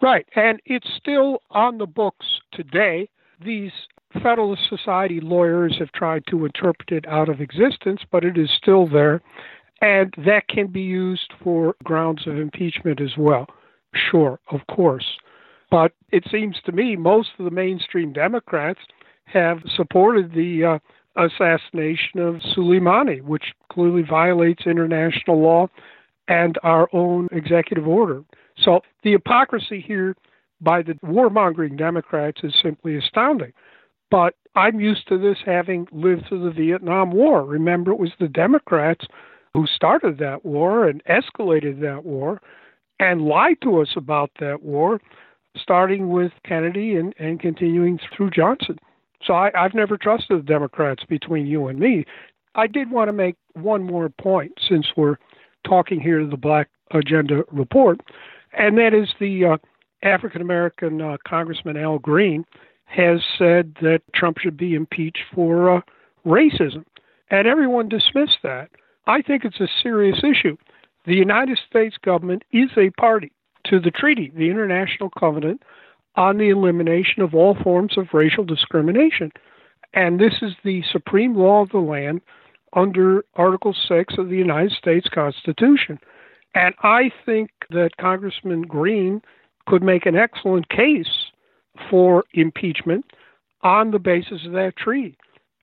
Right. 0.00 0.26
And 0.34 0.58
it's 0.64 0.88
still 0.96 1.40
on 1.50 1.76
the 1.76 1.86
books 1.86 2.26
today. 2.52 3.10
These 3.44 3.72
Federalist 4.12 4.62
Society 4.68 5.20
lawyers 5.20 5.76
have 5.78 5.92
tried 5.92 6.24
to 6.28 6.44
interpret 6.44 6.90
it 6.90 7.06
out 7.08 7.28
of 7.28 7.40
existence, 7.40 8.00
but 8.10 8.24
it 8.24 8.36
is 8.36 8.50
still 8.56 8.86
there. 8.86 9.22
And 9.80 10.14
that 10.24 10.48
can 10.48 10.68
be 10.68 10.82
used 10.82 11.32
for 11.42 11.74
grounds 11.82 12.26
of 12.26 12.38
impeachment 12.38 13.00
as 13.00 13.16
well. 13.16 13.46
Sure, 13.94 14.38
of 14.50 14.60
course. 14.70 15.16
But 15.70 15.92
it 16.10 16.24
seems 16.30 16.56
to 16.66 16.72
me 16.72 16.96
most 16.96 17.30
of 17.38 17.44
the 17.44 17.50
mainstream 17.50 18.12
Democrats 18.12 18.80
have 19.24 19.58
supported 19.74 20.32
the 20.32 20.64
uh, 20.64 20.78
assassination 21.16 22.20
of 22.20 22.36
Soleimani, 22.54 23.22
which 23.22 23.54
clearly 23.70 24.02
violates 24.02 24.66
international 24.66 25.40
law 25.40 25.68
and 26.28 26.58
our 26.62 26.88
own 26.92 27.28
executive 27.32 27.86
order. 27.88 28.22
So 28.62 28.80
the 29.02 29.12
hypocrisy 29.12 29.80
here 29.80 30.14
by 30.60 30.82
the 30.82 30.94
warmongering 31.04 31.76
Democrats 31.76 32.40
is 32.44 32.54
simply 32.62 32.96
astounding. 32.96 33.52
But 34.12 34.34
I'm 34.54 34.78
used 34.78 35.08
to 35.08 35.16
this 35.16 35.38
having 35.44 35.88
lived 35.90 36.26
through 36.28 36.44
the 36.44 36.50
Vietnam 36.50 37.12
War. 37.12 37.42
Remember, 37.46 37.92
it 37.92 37.98
was 37.98 38.12
the 38.20 38.28
Democrats 38.28 39.06
who 39.54 39.66
started 39.66 40.18
that 40.18 40.44
war 40.44 40.86
and 40.86 41.02
escalated 41.04 41.80
that 41.80 42.04
war 42.04 42.42
and 43.00 43.22
lied 43.22 43.56
to 43.62 43.80
us 43.80 43.88
about 43.96 44.30
that 44.38 44.62
war, 44.62 45.00
starting 45.56 46.10
with 46.10 46.30
Kennedy 46.44 46.96
and, 46.96 47.14
and 47.18 47.40
continuing 47.40 47.98
through 48.14 48.30
Johnson. 48.30 48.78
So 49.24 49.32
I, 49.32 49.50
I've 49.56 49.72
never 49.72 49.96
trusted 49.96 50.40
the 50.40 50.42
Democrats 50.42 51.04
between 51.08 51.46
you 51.46 51.68
and 51.68 51.78
me. 51.78 52.04
I 52.54 52.66
did 52.66 52.90
want 52.90 53.08
to 53.08 53.14
make 53.14 53.36
one 53.54 53.82
more 53.82 54.10
point 54.10 54.52
since 54.68 54.86
we're 54.94 55.16
talking 55.66 56.00
here 56.00 56.18
to 56.18 56.26
the 56.26 56.36
Black 56.36 56.68
Agenda 56.90 57.44
report, 57.50 58.00
and 58.52 58.76
that 58.76 58.92
is 58.92 59.08
the 59.18 59.46
uh, 59.46 59.56
African 60.02 60.42
American 60.42 61.00
uh, 61.00 61.16
Congressman 61.26 61.78
Al 61.78 61.98
Green 61.98 62.44
has 62.94 63.20
said 63.38 63.74
that 63.80 64.02
Trump 64.14 64.38
should 64.38 64.56
be 64.56 64.74
impeached 64.74 65.22
for 65.34 65.78
uh, 65.78 65.80
racism, 66.26 66.84
and 67.30 67.46
everyone 67.46 67.88
dismissed 67.88 68.38
that. 68.42 68.68
I 69.06 69.22
think 69.22 69.44
it's 69.44 69.60
a 69.60 69.68
serious 69.82 70.18
issue. 70.22 70.56
The 71.06 71.14
United 71.14 71.58
States 71.68 71.96
government 72.04 72.44
is 72.52 72.70
a 72.76 72.90
party 72.90 73.32
to 73.66 73.80
the 73.80 73.90
treaty, 73.90 74.30
the 74.36 74.50
International 74.50 75.10
Covenant 75.10 75.62
on 76.16 76.36
the 76.36 76.50
Elimination 76.50 77.22
of 77.22 77.34
All 77.34 77.56
Forms 77.62 77.96
of 77.96 78.12
Racial 78.12 78.44
Discrimination. 78.44 79.32
And 79.94 80.20
this 80.20 80.34
is 80.42 80.52
the 80.62 80.82
supreme 80.92 81.34
law 81.34 81.62
of 81.62 81.70
the 81.70 81.78
land 81.78 82.20
under 82.74 83.24
Article 83.36 83.74
6 83.88 84.14
of 84.18 84.28
the 84.28 84.36
United 84.36 84.72
States 84.72 85.08
Constitution. 85.12 85.98
And 86.54 86.74
I 86.82 87.10
think 87.24 87.50
that 87.70 87.96
Congressman 87.98 88.62
Green 88.62 89.22
could 89.66 89.82
make 89.82 90.04
an 90.06 90.16
excellent 90.16 90.68
case 90.68 91.21
for 91.90 92.24
impeachment 92.32 93.04
on 93.62 93.90
the 93.90 93.98
basis 93.98 94.44
of 94.46 94.52
that 94.52 94.76
treaty. 94.76 95.16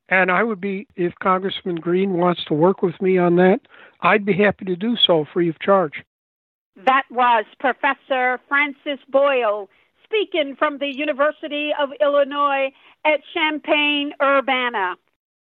And 0.10 0.32
I 0.32 0.44
would 0.44 0.60
be, 0.60 0.88
if 0.96 1.14
Congressman 1.22 1.76
Green 1.76 2.14
wants 2.14 2.44
to 2.46 2.54
work 2.54 2.82
with 2.82 3.00
me 3.02 3.18
on 3.18 3.36
that, 3.36 3.60
I'd 4.02 4.26
be 4.26 4.34
happy 4.34 4.66
to 4.66 4.76
do 4.76 4.96
so 5.06 5.26
free 5.32 5.50
of 5.50 5.60
charge. 5.60 6.04
That 6.86 7.04
was 7.12 7.46
Professor 7.60 8.40
Francis 8.48 9.00
Boyle 9.10 9.70
speaking 10.04 10.56
from 10.58 10.80
the 10.80 10.88
University 10.88 11.72
of 11.80 11.90
Illinois 12.02 12.72
at 13.06 13.20
Champaign 13.34 14.14
Urbana. 14.22 14.96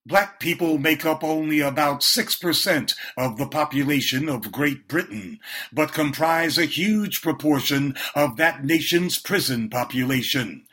Black 0.04 0.40
people 0.40 0.78
make 0.78 1.06
up 1.06 1.22
only 1.22 1.60
about 1.60 2.00
6% 2.00 2.94
of 3.16 3.38
the 3.38 3.46
population 3.46 4.28
of 4.28 4.50
Great 4.50 4.88
Britain, 4.88 5.38
but 5.72 5.92
comprise 5.92 6.58
a 6.58 6.64
huge 6.64 7.22
proportion 7.22 7.94
of 8.16 8.36
that 8.36 8.64
nation's 8.64 9.18
prison 9.18 9.70
population. 9.70 10.64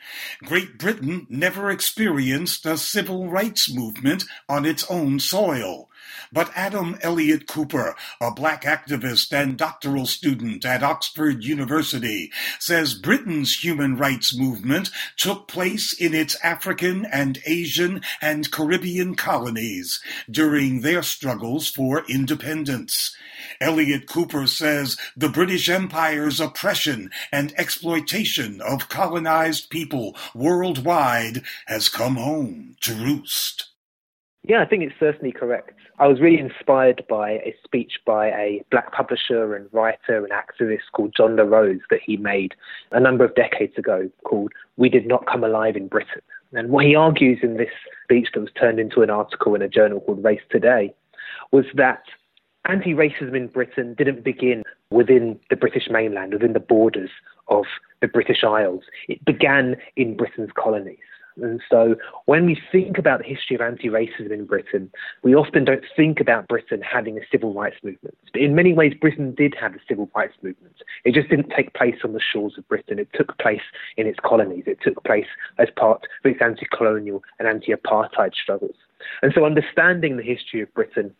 Great 0.42 0.78
Britain 0.78 1.28
never 1.28 1.70
experienced 1.70 2.66
a 2.66 2.76
civil 2.76 3.28
rights 3.28 3.72
movement 3.72 4.24
on 4.48 4.66
its 4.66 4.90
own 4.90 5.20
soil. 5.20 5.88
But 6.32 6.50
Adam 6.54 6.98
Elliot-Cooper, 7.02 7.96
a 8.20 8.30
black 8.30 8.64
activist 8.64 9.32
and 9.32 9.56
doctoral 9.56 10.06
student 10.06 10.64
at 10.64 10.82
Oxford 10.82 11.44
University, 11.44 12.30
says 12.58 12.94
Britain's 12.94 13.62
human 13.64 13.96
rights 13.96 14.36
movement 14.36 14.90
took 15.16 15.48
place 15.48 15.92
in 15.92 16.14
its 16.14 16.36
African 16.44 17.06
and 17.06 17.38
Asian 17.46 18.00
and 18.20 18.50
Caribbean 18.50 19.14
colonies 19.14 20.00
during 20.30 20.80
their 20.80 21.02
struggles 21.02 21.68
for 21.68 22.04
independence. 22.08 23.16
Elliot-Cooper 23.60 24.46
says 24.46 24.96
the 25.16 25.28
British 25.28 25.68
Empire's 25.68 26.40
oppression 26.40 27.10
and 27.32 27.52
exploitation 27.56 28.60
of 28.60 28.88
colonized 28.88 29.70
people 29.70 30.16
worldwide 30.34 31.42
has 31.66 31.88
come 31.88 32.16
home 32.16 32.76
to 32.80 32.94
roost. 32.94 33.68
Yeah, 34.42 34.62
I 34.62 34.66
think 34.66 34.82
it's 34.82 34.98
certainly 34.98 35.32
correct. 35.32 35.79
I 36.00 36.06
was 36.06 36.18
really 36.18 36.40
inspired 36.40 37.04
by 37.10 37.32
a 37.32 37.54
speech 37.62 37.92
by 38.06 38.28
a 38.28 38.64
black 38.70 38.90
publisher 38.90 39.54
and 39.54 39.68
writer 39.70 40.24
and 40.24 40.30
activist 40.32 40.90
called 40.94 41.12
John 41.14 41.36
La 41.36 41.42
Rose 41.42 41.80
that 41.90 42.00
he 42.02 42.16
made 42.16 42.54
a 42.90 42.98
number 42.98 43.22
of 43.22 43.34
decades 43.34 43.76
ago 43.76 44.08
called 44.24 44.50
We 44.78 44.88
Did 44.88 45.06
Not 45.06 45.26
Come 45.26 45.44
Alive 45.44 45.76
in 45.76 45.88
Britain. 45.88 46.22
And 46.54 46.70
what 46.70 46.86
he 46.86 46.94
argues 46.94 47.40
in 47.42 47.58
this 47.58 47.68
speech 48.04 48.28
that 48.32 48.40
was 48.40 48.48
turned 48.58 48.80
into 48.80 49.02
an 49.02 49.10
article 49.10 49.54
in 49.54 49.60
a 49.60 49.68
journal 49.68 50.00
called 50.00 50.24
Race 50.24 50.40
Today 50.50 50.94
was 51.52 51.66
that 51.74 52.04
anti 52.64 52.94
racism 52.94 53.36
in 53.36 53.48
Britain 53.48 53.94
didn't 53.98 54.24
begin 54.24 54.62
within 54.90 55.38
the 55.50 55.56
British 55.56 55.88
mainland, 55.90 56.32
within 56.32 56.54
the 56.54 56.60
borders 56.60 57.10
of 57.48 57.64
the 58.00 58.08
British 58.08 58.42
Isles. 58.42 58.84
It 59.06 59.22
began 59.26 59.76
in 59.96 60.16
Britain's 60.16 60.50
colonies. 60.56 60.96
And 61.42 61.60
so 61.70 61.96
when 62.26 62.46
we 62.46 62.60
think 62.70 62.98
about 62.98 63.20
the 63.20 63.26
history 63.26 63.54
of 63.56 63.60
anti 63.60 63.88
racism 63.88 64.30
in 64.30 64.46
Britain, 64.46 64.90
we 65.22 65.34
often 65.34 65.64
don't 65.64 65.84
think 65.96 66.20
about 66.20 66.48
Britain 66.48 66.82
having 66.82 67.18
a 67.18 67.22
civil 67.30 67.52
rights 67.54 67.76
movement. 67.82 68.16
But 68.32 68.42
in 68.42 68.54
many 68.54 68.72
ways, 68.72 68.94
Britain 69.00 69.34
did 69.34 69.54
have 69.60 69.74
a 69.74 69.78
civil 69.88 70.10
rights 70.14 70.34
movement. 70.42 70.76
It 71.04 71.14
just 71.14 71.28
didn't 71.28 71.50
take 71.56 71.74
place 71.74 71.96
on 72.04 72.12
the 72.12 72.20
shores 72.20 72.54
of 72.58 72.68
Britain. 72.68 72.98
It 72.98 73.08
took 73.14 73.36
place 73.38 73.62
in 73.96 74.06
its 74.06 74.18
colonies. 74.24 74.64
It 74.66 74.78
took 74.82 75.02
place 75.04 75.26
as 75.58 75.68
part 75.76 76.04
of 76.24 76.30
its 76.30 76.40
anti 76.42 76.66
colonial 76.76 77.22
and 77.38 77.48
anti 77.48 77.72
apartheid 77.72 78.34
struggles. 78.34 78.76
And 79.22 79.32
so 79.34 79.44
understanding 79.44 80.16
the 80.16 80.22
history 80.22 80.60
of 80.60 80.72
Britain 80.74 81.14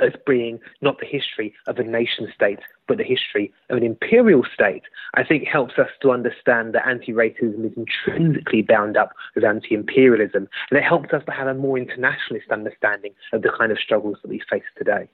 as 0.00 0.12
being 0.26 0.60
not 0.80 0.98
the 1.00 1.06
history 1.06 1.54
of 1.66 1.78
a 1.78 1.84
nation 1.84 2.30
state, 2.34 2.60
but 2.86 2.98
the 2.98 3.04
history 3.04 3.52
of 3.70 3.76
an 3.76 3.84
imperial 3.84 4.44
state, 4.52 4.82
I 5.14 5.24
think 5.24 5.46
helps 5.46 5.78
us 5.78 5.90
to 6.02 6.12
understand 6.12 6.74
that 6.74 6.86
anti 6.86 7.12
racism 7.12 7.64
is 7.64 7.76
intrinsically 7.76 8.62
bound 8.62 8.96
up 8.96 9.12
with 9.34 9.44
anti 9.44 9.74
imperialism. 9.74 10.48
And 10.70 10.78
it 10.78 10.84
helps 10.84 11.12
us 11.12 11.22
to 11.26 11.32
have 11.32 11.48
a 11.48 11.54
more 11.54 11.78
internationalist 11.78 12.50
understanding 12.50 13.12
of 13.32 13.42
the 13.42 13.50
kind 13.56 13.72
of 13.72 13.78
struggles 13.78 14.18
that 14.22 14.28
we 14.28 14.40
face 14.50 14.62
today. 14.76 15.08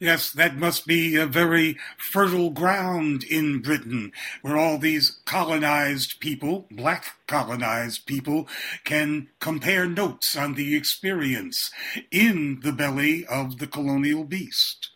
Yes, 0.00 0.32
that 0.32 0.56
must 0.56 0.86
be 0.86 1.16
a 1.16 1.26
very 1.26 1.76
fertile 1.98 2.48
ground 2.48 3.22
in 3.22 3.60
Britain 3.60 4.12
where 4.40 4.56
all 4.56 4.78
these 4.78 5.20
colonized 5.26 6.20
people, 6.20 6.66
black 6.70 7.16
colonized 7.26 8.06
people, 8.06 8.48
can 8.84 9.28
compare 9.40 9.86
notes 9.86 10.34
on 10.34 10.54
the 10.54 10.74
experience 10.74 11.70
in 12.10 12.60
the 12.62 12.72
belly 12.72 13.26
of 13.26 13.58
the 13.58 13.66
colonial 13.66 14.24
beast. 14.24 14.88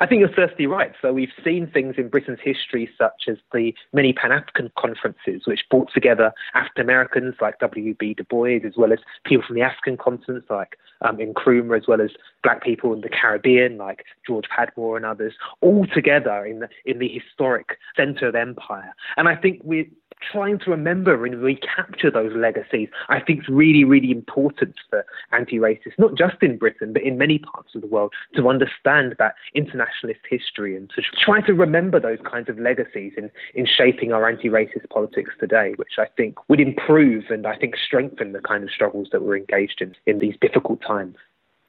I 0.00 0.06
think 0.06 0.20
you're 0.20 0.34
certainly 0.34 0.66
right. 0.66 0.92
So 1.02 1.12
we've 1.12 1.32
seen 1.44 1.70
things 1.70 1.96
in 1.98 2.08
Britain's 2.08 2.38
history, 2.42 2.88
such 2.96 3.28
as 3.28 3.36
the 3.52 3.74
many 3.92 4.14
Pan 4.14 4.32
African 4.32 4.72
conferences, 4.78 5.42
which 5.44 5.60
brought 5.70 5.92
together 5.92 6.32
African 6.54 6.82
Americans 6.82 7.34
like 7.42 7.58
W.B. 7.58 8.14
Du 8.14 8.24
Bois, 8.24 8.60
as 8.66 8.72
well 8.78 8.94
as 8.94 8.98
people 9.26 9.44
from 9.46 9.56
the 9.56 9.62
African 9.62 9.98
continent 9.98 10.44
like 10.48 10.78
um, 11.02 11.18
Nkrumah, 11.18 11.76
as 11.76 11.86
well 11.86 12.00
as 12.00 12.12
black 12.42 12.62
people 12.62 12.94
in 12.94 13.02
the 13.02 13.10
Caribbean 13.10 13.76
like 13.76 14.06
George 14.26 14.46
Padmore 14.48 14.96
and 14.96 15.04
others, 15.04 15.34
all 15.60 15.86
together 15.92 16.46
in 16.46 16.60
the 16.60 16.68
in 16.86 16.98
the 16.98 17.08
historic 17.08 17.76
centre 17.94 18.28
of 18.28 18.34
empire. 18.34 18.94
And 19.18 19.28
I 19.28 19.36
think 19.36 19.60
we 19.62 19.90
trying 20.20 20.58
to 20.60 20.70
remember 20.70 21.24
and 21.24 21.42
recapture 21.42 22.10
those 22.10 22.32
legacies, 22.34 22.88
I 23.08 23.20
think 23.20 23.40
is 23.40 23.48
really, 23.48 23.84
really 23.84 24.10
important 24.10 24.74
for 24.88 25.04
anti-racists, 25.32 25.98
not 25.98 26.16
just 26.16 26.36
in 26.42 26.58
Britain, 26.58 26.92
but 26.92 27.02
in 27.02 27.18
many 27.18 27.38
parts 27.38 27.74
of 27.74 27.80
the 27.80 27.86
world, 27.86 28.12
to 28.34 28.48
understand 28.48 29.14
that 29.18 29.34
internationalist 29.54 30.20
history 30.28 30.76
and 30.76 30.90
to 30.90 31.02
try 31.18 31.40
to 31.42 31.52
remember 31.52 32.00
those 32.00 32.18
kinds 32.30 32.48
of 32.48 32.58
legacies 32.58 33.12
in, 33.16 33.30
in 33.54 33.66
shaping 33.66 34.12
our 34.12 34.28
anti-racist 34.28 34.88
politics 34.90 35.30
today, 35.38 35.72
which 35.76 35.98
I 35.98 36.06
think 36.16 36.36
would 36.48 36.60
improve 36.60 37.24
and 37.30 37.46
I 37.46 37.56
think 37.56 37.74
strengthen 37.76 38.32
the 38.32 38.40
kind 38.40 38.64
of 38.64 38.70
struggles 38.70 39.08
that 39.12 39.22
we're 39.22 39.36
engaged 39.36 39.80
in 39.80 39.94
in 40.06 40.18
these 40.18 40.34
difficult 40.40 40.80
times. 40.86 41.16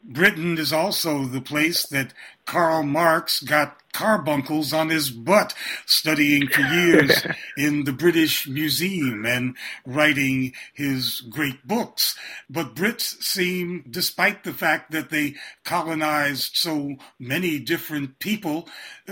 Britain 0.04 0.58
is 0.58 0.74
also 0.74 1.26
the 1.26 1.42
place 1.42 1.86
that 1.88 2.14
Karl 2.46 2.84
Marx 2.84 3.42
got 3.42 3.78
carbuncles 3.94 4.74
on 4.74 4.90
his 4.90 5.10
butt 5.10 5.54
studying 5.86 6.48
for 6.48 6.62
years 6.62 7.26
in 7.58 7.84
the 7.84 7.92
British 7.92 8.48
Museum 8.48 9.26
and 9.26 9.56
writing 9.86 10.54
his 10.74 11.22
great 11.22 11.66
books. 11.68 12.18
But 12.50 12.76
Brits 12.76 13.22
seem, 13.22 13.86
despite 13.90 14.44
the 14.44 14.54
fact 14.54 14.92
that 14.92 15.10
they 15.10 15.36
colonized 15.64 16.52
so 16.56 16.96
many 17.20 17.60
different 17.60 18.20
people, 18.20 18.68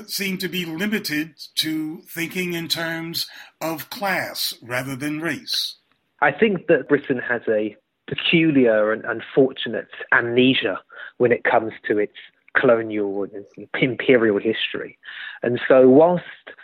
seem 0.07 0.37
to 0.37 0.47
be 0.47 0.65
limited 0.65 1.35
to 1.55 2.01
thinking 2.09 2.53
in 2.53 2.67
terms 2.67 3.27
of 3.61 3.89
class 3.89 4.53
rather 4.61 4.95
than 4.95 5.19
race. 5.19 5.75
I 6.21 6.31
think 6.31 6.67
that 6.67 6.89
Britain 6.89 7.19
has 7.19 7.41
a 7.47 7.75
peculiar 8.09 8.91
and 8.91 9.05
unfortunate 9.05 9.87
amnesia 10.11 10.79
when 11.17 11.31
it 11.31 11.43
comes 11.43 11.71
to 11.87 11.97
its 11.97 12.17
colonial 12.59 13.23
and 13.23 13.67
imperial 13.79 14.39
history. 14.39 14.97
And 15.43 15.61
so, 15.67 15.87
whilst 15.87 16.23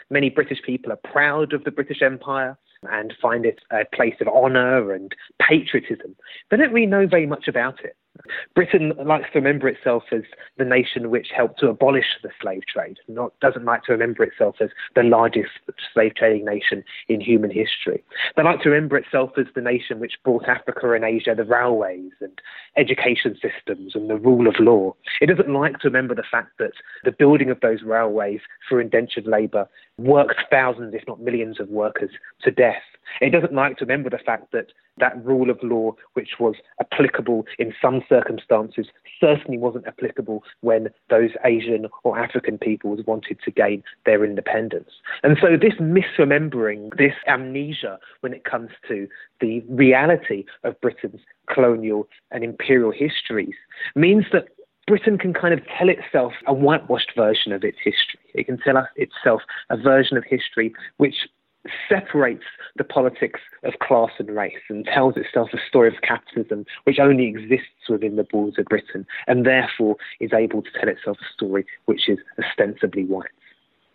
many 0.10 0.29
British 0.29 0.62
people 0.63 0.91
are 0.91 1.12
proud 1.12 1.53
of 1.53 1.63
the 1.63 1.71
British 1.71 2.01
Empire 2.01 2.58
and 2.84 3.13
find 3.21 3.45
it 3.45 3.60
a 3.71 3.86
place 3.95 4.15
of 4.19 4.27
honour 4.27 4.91
and 4.91 5.13
patriotism, 5.39 6.15
they 6.49 6.58
don't 6.58 6.73
really 6.73 6.88
know 6.88 7.08
very 7.08 7.25
much 7.25 7.47
about 7.47 7.84
it. 7.84 7.95
Britain 8.54 8.93
likes 9.04 9.30
to 9.34 9.39
remember 9.39 9.67
itself 9.67 10.04
as 10.12 10.23
the 10.58 10.65
nation 10.65 11.10
which 11.10 11.28
helped 11.36 11.60
to 11.60 11.67
abolish 11.67 12.06
the 12.23 12.30
slave 12.41 12.63
trade, 12.65 12.97
not 13.08 13.38
doesn't 13.41 13.65
like 13.65 13.84
to 13.84 13.91
remember 13.91 14.23
itself 14.23 14.56
as 14.62 14.69
the 14.95 15.04
largest 15.04 15.51
slave 15.93 16.15
trading 16.15 16.45
nation 16.45 16.84
in 17.08 17.19
human 17.19 17.51
history. 17.51 18.04
They 18.36 18.43
like 18.43 18.62
to 18.62 18.69
remember 18.69 18.97
itself 18.97 19.32
as 19.38 19.47
the 19.54 19.62
nation 19.62 19.99
which 19.99 20.13
brought 20.23 20.47
Africa 20.47 20.93
and 20.93 21.04
Asia 21.04 21.36
the 21.36 21.43
railways 21.43 22.12
and 22.21 22.41
education 22.78 23.36
systems 23.36 23.95
and 23.95 24.10
the 24.10 24.17
rule 24.17 24.47
of 24.47 24.56
law. 24.60 24.95
It 25.21 25.28
doesn't 25.28 25.54
like 25.54 25.80
to 25.80 25.88
remember 25.88 26.15
the 26.15 26.23
fact 26.30 26.58
that 26.60 26.71
the 27.04 27.12
building 27.12 27.49
of 27.49 27.60
those 27.62 27.84
railways 27.84 28.41
for 28.67 28.80
indentured 28.82 29.28
labour 29.28 29.67
worked 29.97 30.41
thousands, 30.49 30.93
if 30.93 31.04
not 31.08 31.21
millions, 31.21 31.60
of 31.60 31.69
workers 31.69 32.12
to 32.41 32.51
death. 32.51 32.84
It 33.22 33.32
doesn't 33.32 33.54
like 33.54 33.78
to 33.78 33.86
remember 33.86 34.10
the 34.10 34.18
fact 34.18 34.52
that 34.52 34.68
that 34.98 35.24
rule 35.26 35.50
of 35.50 35.60
law, 35.62 35.94
which 36.13 36.34
was 36.39 36.56
applicable 36.80 37.46
in 37.60 37.74
some 37.82 38.02
circumstances, 38.08 38.88
certainly 39.20 39.58
wasn't 39.58 39.88
applicable 39.88 40.44
when 40.62 40.89
those 41.10 41.32
Asian 41.44 41.88
or 42.04 42.18
African 42.18 42.58
peoples 42.58 43.02
wanted 43.06 43.39
to 43.44 43.52
gain 43.52 43.84
their 44.06 44.24
independence. 44.24 44.89
And 45.24 45.38
so, 45.41 45.58
this 45.58 45.76
misremembering, 45.80 46.98
this 46.98 47.15
amnesia 47.28 48.00
when 48.22 48.34
it 48.34 48.46
comes 48.46 48.70
to 48.88 49.08
the 49.41 49.62
reality 49.70 50.46
of 50.63 50.80
Britain's 50.82 51.22
colonial 51.54 52.08
and 52.32 52.44
imperial 52.44 52.91
histories 52.91 53.56
means 53.96 54.26
that 54.32 54.48
Britain 54.88 55.18
can 55.18 55.34
kind 55.34 55.54
of 55.54 55.62
tell 55.78 55.89
itself 55.89 56.34
a 56.46 56.54
whitewashed 56.54 57.12
version 57.15 57.52
of 57.52 57.63
its 57.63 57.78
history. 57.84 58.20
It 58.36 58.46
can 58.46 58.60
tell 58.60 58.88
itself 58.96 59.41
a 59.72 59.78
version 59.78 60.15
of 60.15 60.24
history 60.24 60.74
which 60.98 61.15
separates 61.89 62.43
the 62.75 62.84
politics 62.84 63.39
of 63.63 63.73
class 63.80 64.12
and 64.19 64.30
race 64.30 64.54
and 64.69 64.86
tells 64.86 65.15
itself 65.17 65.49
a 65.54 65.58
story 65.67 65.88
of 65.88 66.01
capitalism 66.01 66.65
which 66.84 66.99
only 66.99 67.28
exists 67.28 67.89
within 67.89 68.15
the 68.15 68.23
borders 68.23 68.56
of 68.58 68.65
Britain 68.65 69.06
and 69.28 69.45
therefore 69.45 69.95
is 70.19 70.34
able 70.34 70.62
to 70.62 70.69
tell 70.80 70.89
itself 70.89 71.17
a 71.21 71.34
story 71.34 71.65
which 71.86 72.10
is 72.10 72.19
ostensibly 72.39 73.06
white. 73.06 73.30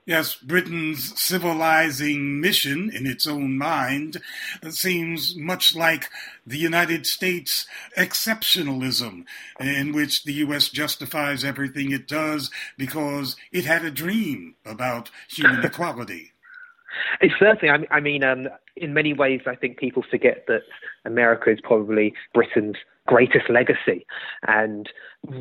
Yes, 0.06 0.34
Britain's 0.34 1.20
civilizing 1.20 2.40
mission 2.40 2.90
in 2.92 3.06
its 3.06 3.26
own 3.26 3.56
mind 3.58 4.16
seems 4.70 5.36
much 5.36 5.76
like 5.76 6.08
the 6.44 6.56
United 6.58 7.06
States 7.06 7.66
exceptionalism, 7.96 9.24
in 9.60 9.92
which 9.92 10.24
the 10.24 10.32
U.S. 10.32 10.68
justifies 10.68 11.44
everything 11.44 11.92
it 11.92 12.08
does 12.08 12.50
because 12.78 13.36
it 13.52 13.66
had 13.66 13.84
a 13.84 13.90
dream 13.90 14.56
about 14.64 15.10
human 15.28 15.64
equality. 15.64 16.32
It's 17.20 17.34
certainly. 17.38 17.86
I, 17.90 18.00
mean, 18.00 18.24
um, 18.24 18.48
in 18.76 18.94
many 18.94 19.12
ways, 19.12 19.42
I 19.46 19.54
think 19.54 19.78
people 19.78 20.04
forget 20.10 20.44
that 20.48 20.62
America 21.04 21.50
is 21.50 21.60
probably 21.62 22.14
Britain's 22.34 22.76
greatest 23.06 23.50
legacy. 23.50 24.06
And 24.46 24.88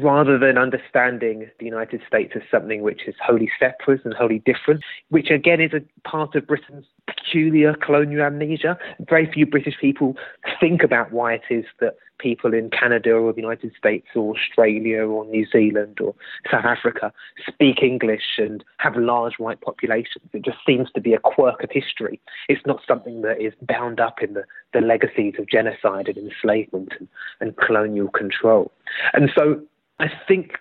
rather 0.01 0.37
than 0.39 0.57
understanding 0.57 1.49
the 1.59 1.65
United 1.65 2.01
States 2.07 2.33
as 2.35 2.41
something 2.49 2.81
which 2.81 3.07
is 3.07 3.15
wholly 3.23 3.49
separate 3.59 4.03
and 4.03 4.13
wholly 4.13 4.39
different, 4.39 4.81
which 5.09 5.29
again 5.29 5.61
is 5.61 5.71
a 5.73 5.81
part 6.07 6.35
of 6.35 6.47
Britain's 6.47 6.85
peculiar 7.07 7.73
colonial 7.75 8.23
amnesia, 8.23 8.77
very 9.07 9.31
few 9.31 9.45
British 9.45 9.75
people 9.79 10.15
think 10.59 10.83
about 10.83 11.11
why 11.11 11.33
it 11.33 11.43
is 11.49 11.65
that 11.79 11.95
people 12.19 12.53
in 12.53 12.69
Canada 12.69 13.13
or 13.13 13.33
the 13.33 13.41
United 13.41 13.71
States 13.77 14.07
or 14.15 14.35
Australia 14.35 15.01
or 15.03 15.25
New 15.25 15.45
Zealand 15.51 15.99
or 16.01 16.13
South 16.51 16.65
Africa 16.65 17.11
speak 17.47 17.81
English 17.81 18.37
and 18.37 18.63
have 18.77 18.95
large 18.95 19.39
white 19.39 19.61
populations. 19.61 20.25
It 20.33 20.43
just 20.43 20.57
seems 20.65 20.91
to 20.91 21.01
be 21.01 21.13
a 21.13 21.19
quirk 21.19 21.63
of 21.63 21.71
history. 21.71 22.19
It's 22.47 22.65
not 22.65 22.81
something 22.87 23.21
that 23.21 23.41
is 23.41 23.53
bound 23.61 23.99
up 23.99 24.21
in 24.21 24.33
the, 24.33 24.43
the 24.73 24.81
legacies 24.81 25.35
of 25.39 25.47
genocide 25.49 26.07
and 26.07 26.17
enslavement 26.17 26.93
and, 26.99 27.07
and 27.39 27.57
colonial 27.57 28.09
control. 28.09 28.71
And 29.13 29.31
so 29.35 29.61
I 29.99 30.11
think 30.27 30.51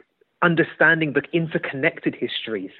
understanding 0.43 1.13
the 1.13 1.23
interconnected 1.33 2.15
histories 2.15 2.71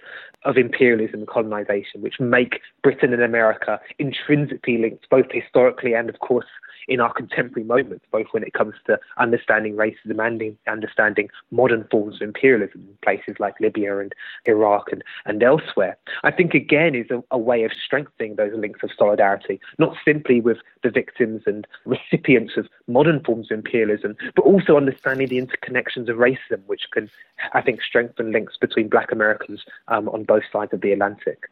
of 0.45 0.57
imperialism 0.57 1.21
and 1.21 1.29
colonization, 1.29 2.01
which 2.01 2.21
make 2.21 2.61
Britain 2.83 3.13
and 3.13 3.23
America 3.23 3.81
intrinsically 3.99 4.79
linked, 4.79 5.09
both 5.11 5.27
historically 5.33 5.95
and, 5.95 6.09
of 6.09 6.21
course, 6.21 6.47
in 6.89 7.01
our 7.01 7.13
contemporary 7.13 7.67
moments, 7.67 8.05
both 8.11 8.27
when 8.31 8.43
it 8.43 8.55
comes 8.55 8.75
to 8.87 8.99
understanding 9.19 9.75
racism 9.75 10.25
and 10.25 10.57
understanding 10.67 11.29
modern 11.51 11.87
forms 11.91 12.17
of 12.17 12.23
imperialism 12.23 12.81
in 12.89 12.97
places 13.03 13.37
like 13.39 13.55
Libya 13.61 13.99
and 13.99 14.15
Iraq 14.47 14.91
and, 14.91 15.05
and 15.27 15.43
elsewhere, 15.43 15.97
I 16.25 16.31
think 16.31 16.55
again 16.55 16.95
is 16.95 17.11
a, 17.11 17.23
a 17.31 17.39
way 17.39 17.65
of 17.65 17.73
strengthening 17.73 18.37
those 18.37 18.53
links 18.55 18.81
of 18.83 18.91
solidarity, 18.97 19.61
not 19.79 19.97
simply 20.05 20.41
with 20.41 20.59
the 20.83 20.91
victims 20.91 21.43
and 21.47 21.67
recipients 21.85 22.57
of 22.57 22.69
modern 22.87 23.23
forms 23.23 23.51
of 23.51 23.59
imperialism, 23.59 24.17
but 24.35 24.43
also 24.43 24.77
understanding 24.77 25.29
the 25.29 25.41
interconnections 25.41 26.09
of 26.09 26.17
racism, 26.17 26.65
which 26.67 26.85
can, 26.93 27.11
I 27.53 27.63
think, 27.63 27.83
strengthen 27.83 28.33
links 28.33 28.57
between 28.61 28.89
black 28.89 29.13
Americans 29.13 29.63
um, 29.89 30.09
on 30.09 30.25
both 30.25 30.45
sides 30.53 30.73
of 30.73 30.81
the 30.81 30.93
Atlantic. 30.93 31.49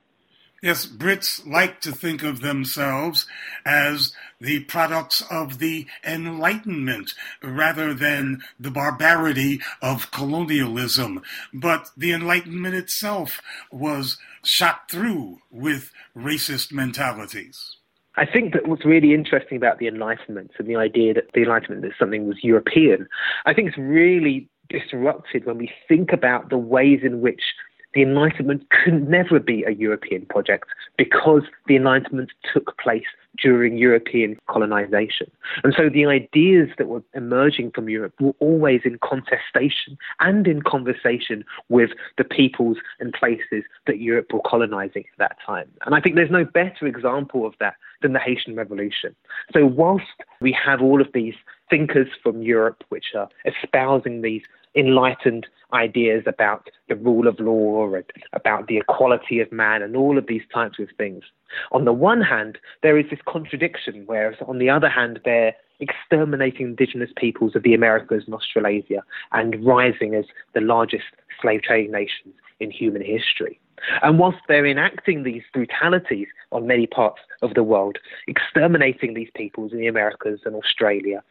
Yes, 0.62 0.86
Brits 0.86 1.46
like 1.46 1.80
to 1.82 1.92
think 1.92 2.22
of 2.22 2.40
themselves 2.40 3.26
as 3.64 4.12
the 4.40 4.60
products 4.60 5.22
of 5.30 5.58
the 5.58 5.86
Enlightenment 6.04 7.12
rather 7.42 7.92
than 7.92 8.42
the 8.58 8.70
barbarity 8.70 9.60
of 9.82 10.10
colonialism. 10.10 11.22
But 11.52 11.90
the 11.96 12.12
Enlightenment 12.12 12.74
itself 12.74 13.42
was 13.70 14.16
shot 14.42 14.90
through 14.90 15.40
with 15.50 15.92
racist 16.16 16.72
mentalities. 16.72 17.76
I 18.16 18.24
think 18.24 18.54
that 18.54 18.66
what's 18.66 18.86
really 18.86 19.12
interesting 19.12 19.58
about 19.58 19.78
the 19.78 19.88
Enlightenment 19.88 20.52
and 20.58 20.66
the 20.66 20.76
idea 20.76 21.12
that 21.12 21.30
the 21.34 21.42
Enlightenment 21.42 21.84
is 21.84 21.92
something 21.98 22.26
was 22.26 22.42
European, 22.42 23.08
I 23.44 23.52
think 23.52 23.68
it's 23.68 23.78
really 23.78 24.48
disrupted 24.68 25.44
when 25.46 25.58
we 25.58 25.70
think 25.88 26.12
about 26.12 26.50
the 26.50 26.58
ways 26.58 27.00
in 27.02 27.20
which 27.20 27.42
the 27.96 28.02
Enlightenment 28.02 28.68
could 28.68 29.08
never 29.08 29.40
be 29.40 29.64
a 29.64 29.70
European 29.70 30.26
project 30.26 30.68
because 30.98 31.44
the 31.66 31.76
Enlightenment 31.76 32.30
took 32.52 32.76
place 32.76 33.06
during 33.42 33.78
European 33.78 34.36
colonization. 34.50 35.30
And 35.64 35.72
so 35.74 35.88
the 35.88 36.04
ideas 36.04 36.68
that 36.76 36.88
were 36.88 37.02
emerging 37.14 37.70
from 37.70 37.88
Europe 37.88 38.12
were 38.20 38.34
always 38.38 38.82
in 38.84 38.98
contestation 38.98 39.96
and 40.20 40.46
in 40.46 40.60
conversation 40.60 41.42
with 41.70 41.90
the 42.18 42.24
peoples 42.24 42.76
and 43.00 43.14
places 43.14 43.64
that 43.86 43.98
Europe 43.98 44.30
were 44.30 44.42
colonizing 44.44 45.04
at 45.12 45.18
that 45.18 45.38
time. 45.44 45.68
And 45.86 45.94
I 45.94 46.00
think 46.00 46.16
there's 46.16 46.30
no 46.30 46.44
better 46.44 46.86
example 46.86 47.46
of 47.46 47.54
that 47.60 47.76
than 48.02 48.12
the 48.12 48.18
Haitian 48.18 48.56
Revolution. 48.56 49.16
So 49.54 49.64
whilst 49.64 50.04
we 50.42 50.52
have 50.52 50.82
all 50.82 51.00
of 51.00 51.08
these 51.14 51.34
thinkers 51.70 52.08
from 52.22 52.42
Europe 52.42 52.84
which 52.90 53.06
are 53.16 53.28
espousing 53.46 54.20
these 54.20 54.42
enlightened 54.76 55.46
ideas 55.72 56.22
about 56.26 56.68
the 56.88 56.94
rule 56.94 57.26
of 57.26 57.40
law 57.40 57.92
and 57.92 58.04
about 58.32 58.68
the 58.68 58.76
equality 58.76 59.40
of 59.40 59.50
man 59.50 59.82
and 59.82 59.96
all 59.96 60.16
of 60.16 60.26
these 60.26 60.42
types 60.52 60.78
of 60.78 60.88
things. 60.96 61.24
On 61.72 61.84
the 61.84 61.92
one 61.92 62.20
hand, 62.20 62.58
there 62.82 62.98
is 62.98 63.06
this 63.10 63.18
contradiction, 63.26 64.04
whereas 64.06 64.36
on 64.46 64.58
the 64.58 64.70
other 64.70 64.88
hand, 64.88 65.20
they're 65.24 65.54
exterminating 65.80 66.66
indigenous 66.66 67.10
peoples 67.16 67.56
of 67.56 67.62
the 67.62 67.74
Americas 67.74 68.24
and 68.26 68.34
Australasia 68.34 69.02
and 69.32 69.64
rising 69.64 70.14
as 70.14 70.24
the 70.54 70.60
largest 70.60 71.04
slave 71.40 71.62
trading 71.62 71.92
nations 71.92 72.34
in 72.60 72.70
human 72.70 73.02
history. 73.02 73.60
And 74.02 74.18
whilst 74.18 74.38
they're 74.48 74.66
enacting 74.66 75.22
these 75.22 75.42
brutalities 75.52 76.28
on 76.50 76.66
many 76.66 76.86
parts 76.86 77.20
of 77.42 77.54
the 77.54 77.62
world, 77.62 77.98
exterminating 78.26 79.14
these 79.14 79.28
peoples 79.34 79.72
in 79.72 79.78
the 79.78 79.86
Americas 79.86 80.40
and 80.46 80.56
Australia, 80.56 81.22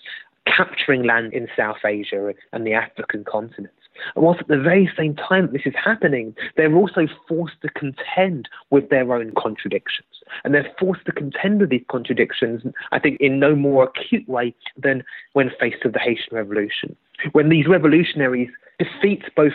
capturing 0.45 1.03
land 1.03 1.33
in 1.33 1.47
South 1.55 1.83
Asia 1.85 2.33
and 2.53 2.65
the 2.65 2.73
African 2.73 3.23
continent. 3.23 3.73
And 4.15 4.23
whilst 4.25 4.41
at 4.41 4.47
the 4.47 4.59
very 4.59 4.89
same 4.97 5.15
time 5.15 5.49
this 5.51 5.61
is 5.65 5.73
happening, 5.81 6.35
they're 6.57 6.75
also 6.75 7.07
forced 7.27 7.61
to 7.61 7.69
contend 7.69 8.49
with 8.69 8.89
their 8.89 9.13
own 9.13 9.31
contradictions. 9.37 10.07
And 10.43 10.53
they're 10.53 10.71
forced 10.79 11.05
to 11.05 11.11
contend 11.11 11.61
with 11.61 11.69
these 11.69 11.85
contradictions, 11.89 12.63
I 12.91 12.99
think, 12.99 13.17
in 13.19 13.39
no 13.39 13.55
more 13.55 13.85
acute 13.85 14.27
way 14.27 14.53
than 14.77 15.03
when 15.33 15.51
faced 15.59 15.83
with 15.83 15.93
the 15.93 15.99
Haitian 15.99 16.35
Revolution. 16.35 16.95
When 17.31 17.49
these 17.49 17.67
revolutionaries 17.67 18.49
defeat 18.79 19.23
both 19.35 19.53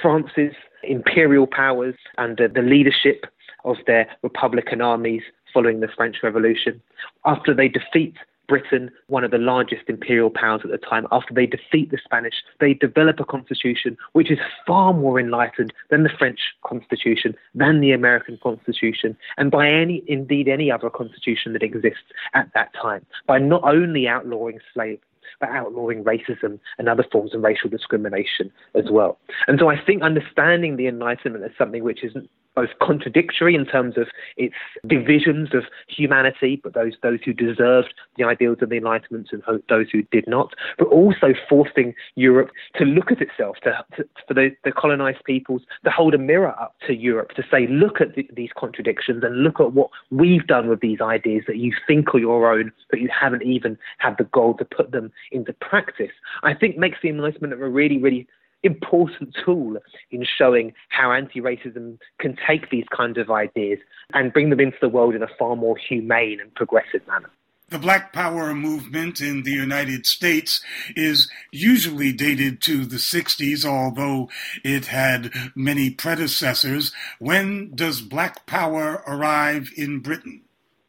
France's 0.00 0.54
imperial 0.84 1.46
powers 1.46 1.96
under 2.18 2.48
the 2.48 2.62
leadership 2.62 3.26
of 3.64 3.76
their 3.86 4.08
Republican 4.22 4.80
armies 4.80 5.22
following 5.52 5.80
the 5.80 5.88
French 5.88 6.16
Revolution, 6.22 6.80
after 7.24 7.54
they 7.54 7.68
defeat 7.68 8.14
Britain, 8.48 8.90
one 9.06 9.24
of 9.24 9.30
the 9.30 9.38
largest 9.38 9.82
imperial 9.88 10.30
powers 10.30 10.60
at 10.64 10.70
the 10.70 10.78
time, 10.78 11.06
after 11.10 11.32
they 11.32 11.46
defeat 11.46 11.90
the 11.90 11.98
Spanish, 12.04 12.34
they 12.60 12.74
develop 12.74 13.20
a 13.20 13.24
constitution 13.24 13.96
which 14.12 14.30
is 14.30 14.38
far 14.66 14.92
more 14.92 15.18
enlightened 15.18 15.72
than 15.90 16.02
the 16.02 16.10
French 16.18 16.40
constitution, 16.64 17.34
than 17.54 17.80
the 17.80 17.92
American 17.92 18.38
constitution, 18.42 19.16
and 19.36 19.50
by 19.50 19.68
any, 19.68 20.02
indeed, 20.06 20.48
any 20.48 20.70
other 20.70 20.90
constitution 20.90 21.52
that 21.52 21.62
exists 21.62 22.12
at 22.34 22.50
that 22.54 22.72
time, 22.74 23.04
by 23.26 23.38
not 23.38 23.62
only 23.64 24.08
outlawing 24.08 24.58
slavery, 24.74 25.00
but 25.40 25.48
outlawing 25.50 26.04
racism 26.04 26.58
and 26.78 26.88
other 26.88 27.04
forms 27.10 27.34
of 27.34 27.42
racial 27.42 27.70
discrimination 27.70 28.50
as 28.74 28.84
well. 28.90 29.18
And 29.46 29.58
so 29.58 29.68
I 29.68 29.80
think 29.80 30.02
understanding 30.02 30.76
the 30.76 30.86
Enlightenment 30.86 31.44
as 31.44 31.52
something 31.56 31.82
which 31.82 32.04
isn't 32.04 32.28
both 32.54 32.70
contradictory 32.80 33.54
in 33.54 33.64
terms 33.64 33.96
of 33.96 34.08
its 34.36 34.54
divisions 34.86 35.54
of 35.54 35.64
humanity, 35.88 36.60
but 36.62 36.74
those 36.74 36.94
those 37.02 37.18
who 37.24 37.32
deserved 37.32 37.94
the 38.16 38.24
ideals 38.24 38.58
of 38.60 38.68
the 38.68 38.76
Enlightenment 38.76 39.28
and 39.32 39.62
those 39.68 39.86
who 39.90 40.02
did 40.10 40.26
not, 40.26 40.54
but 40.78 40.88
also 40.88 41.34
forcing 41.48 41.94
Europe 42.14 42.50
to 42.76 42.84
look 42.84 43.10
at 43.10 43.20
itself, 43.20 43.56
to, 43.62 43.84
to 43.96 44.04
for 44.26 44.34
the, 44.34 44.50
the, 44.64 44.72
colonized 44.72 45.22
peoples 45.24 45.62
to 45.84 45.90
hold 45.90 46.14
a 46.14 46.18
mirror 46.18 46.54
up 46.60 46.74
to 46.86 46.94
Europe, 46.94 47.30
to 47.32 47.42
say, 47.50 47.66
look 47.68 48.00
at 48.00 48.14
the, 48.14 48.28
these 48.34 48.50
contradictions 48.56 49.22
and 49.22 49.42
look 49.42 49.60
at 49.60 49.72
what 49.72 49.90
we've 50.10 50.46
done 50.46 50.68
with 50.68 50.80
these 50.80 51.00
ideas 51.00 51.44
that 51.46 51.56
you 51.56 51.72
think 51.86 52.14
are 52.14 52.18
your 52.18 52.52
own, 52.52 52.72
but 52.90 53.00
you 53.00 53.08
haven't 53.08 53.42
even 53.42 53.78
had 53.98 54.16
the 54.18 54.24
goal 54.24 54.54
to 54.54 54.64
put 54.64 54.90
them 54.90 55.12
into 55.30 55.52
practice. 55.54 56.12
I 56.42 56.54
think 56.54 56.76
makes 56.76 56.98
the 57.02 57.08
Enlightenment 57.08 57.52
a 57.52 57.68
really, 57.68 57.98
really 57.98 58.26
important 58.62 59.36
tool 59.44 59.76
in 60.10 60.24
showing 60.24 60.72
how 60.88 61.12
anti 61.12 61.40
racism 61.40 61.98
can 62.18 62.36
take 62.46 62.70
these 62.70 62.86
kinds 62.94 63.18
of 63.18 63.30
ideas 63.30 63.78
and 64.14 64.32
bring 64.32 64.50
them 64.50 64.60
into 64.60 64.76
the 64.80 64.88
world 64.88 65.14
in 65.14 65.22
a 65.22 65.28
far 65.38 65.56
more 65.56 65.76
humane 65.76 66.40
and 66.40 66.54
progressive 66.54 67.06
manner. 67.06 67.30
The 67.72 67.78
Black 67.78 68.12
Power 68.12 68.54
movement 68.54 69.22
in 69.22 69.44
the 69.44 69.50
United 69.50 70.04
States 70.04 70.62
is 70.94 71.30
usually 71.50 72.12
dated 72.12 72.60
to 72.62 72.84
the 72.84 72.96
60s, 72.96 73.64
although 73.64 74.28
it 74.62 74.86
had 74.86 75.32
many 75.54 75.88
predecessors. 75.88 76.92
When 77.18 77.74
does 77.74 78.02
Black 78.02 78.44
Power 78.44 79.02
arrive 79.06 79.70
in 79.74 80.00
Britain? 80.00 80.42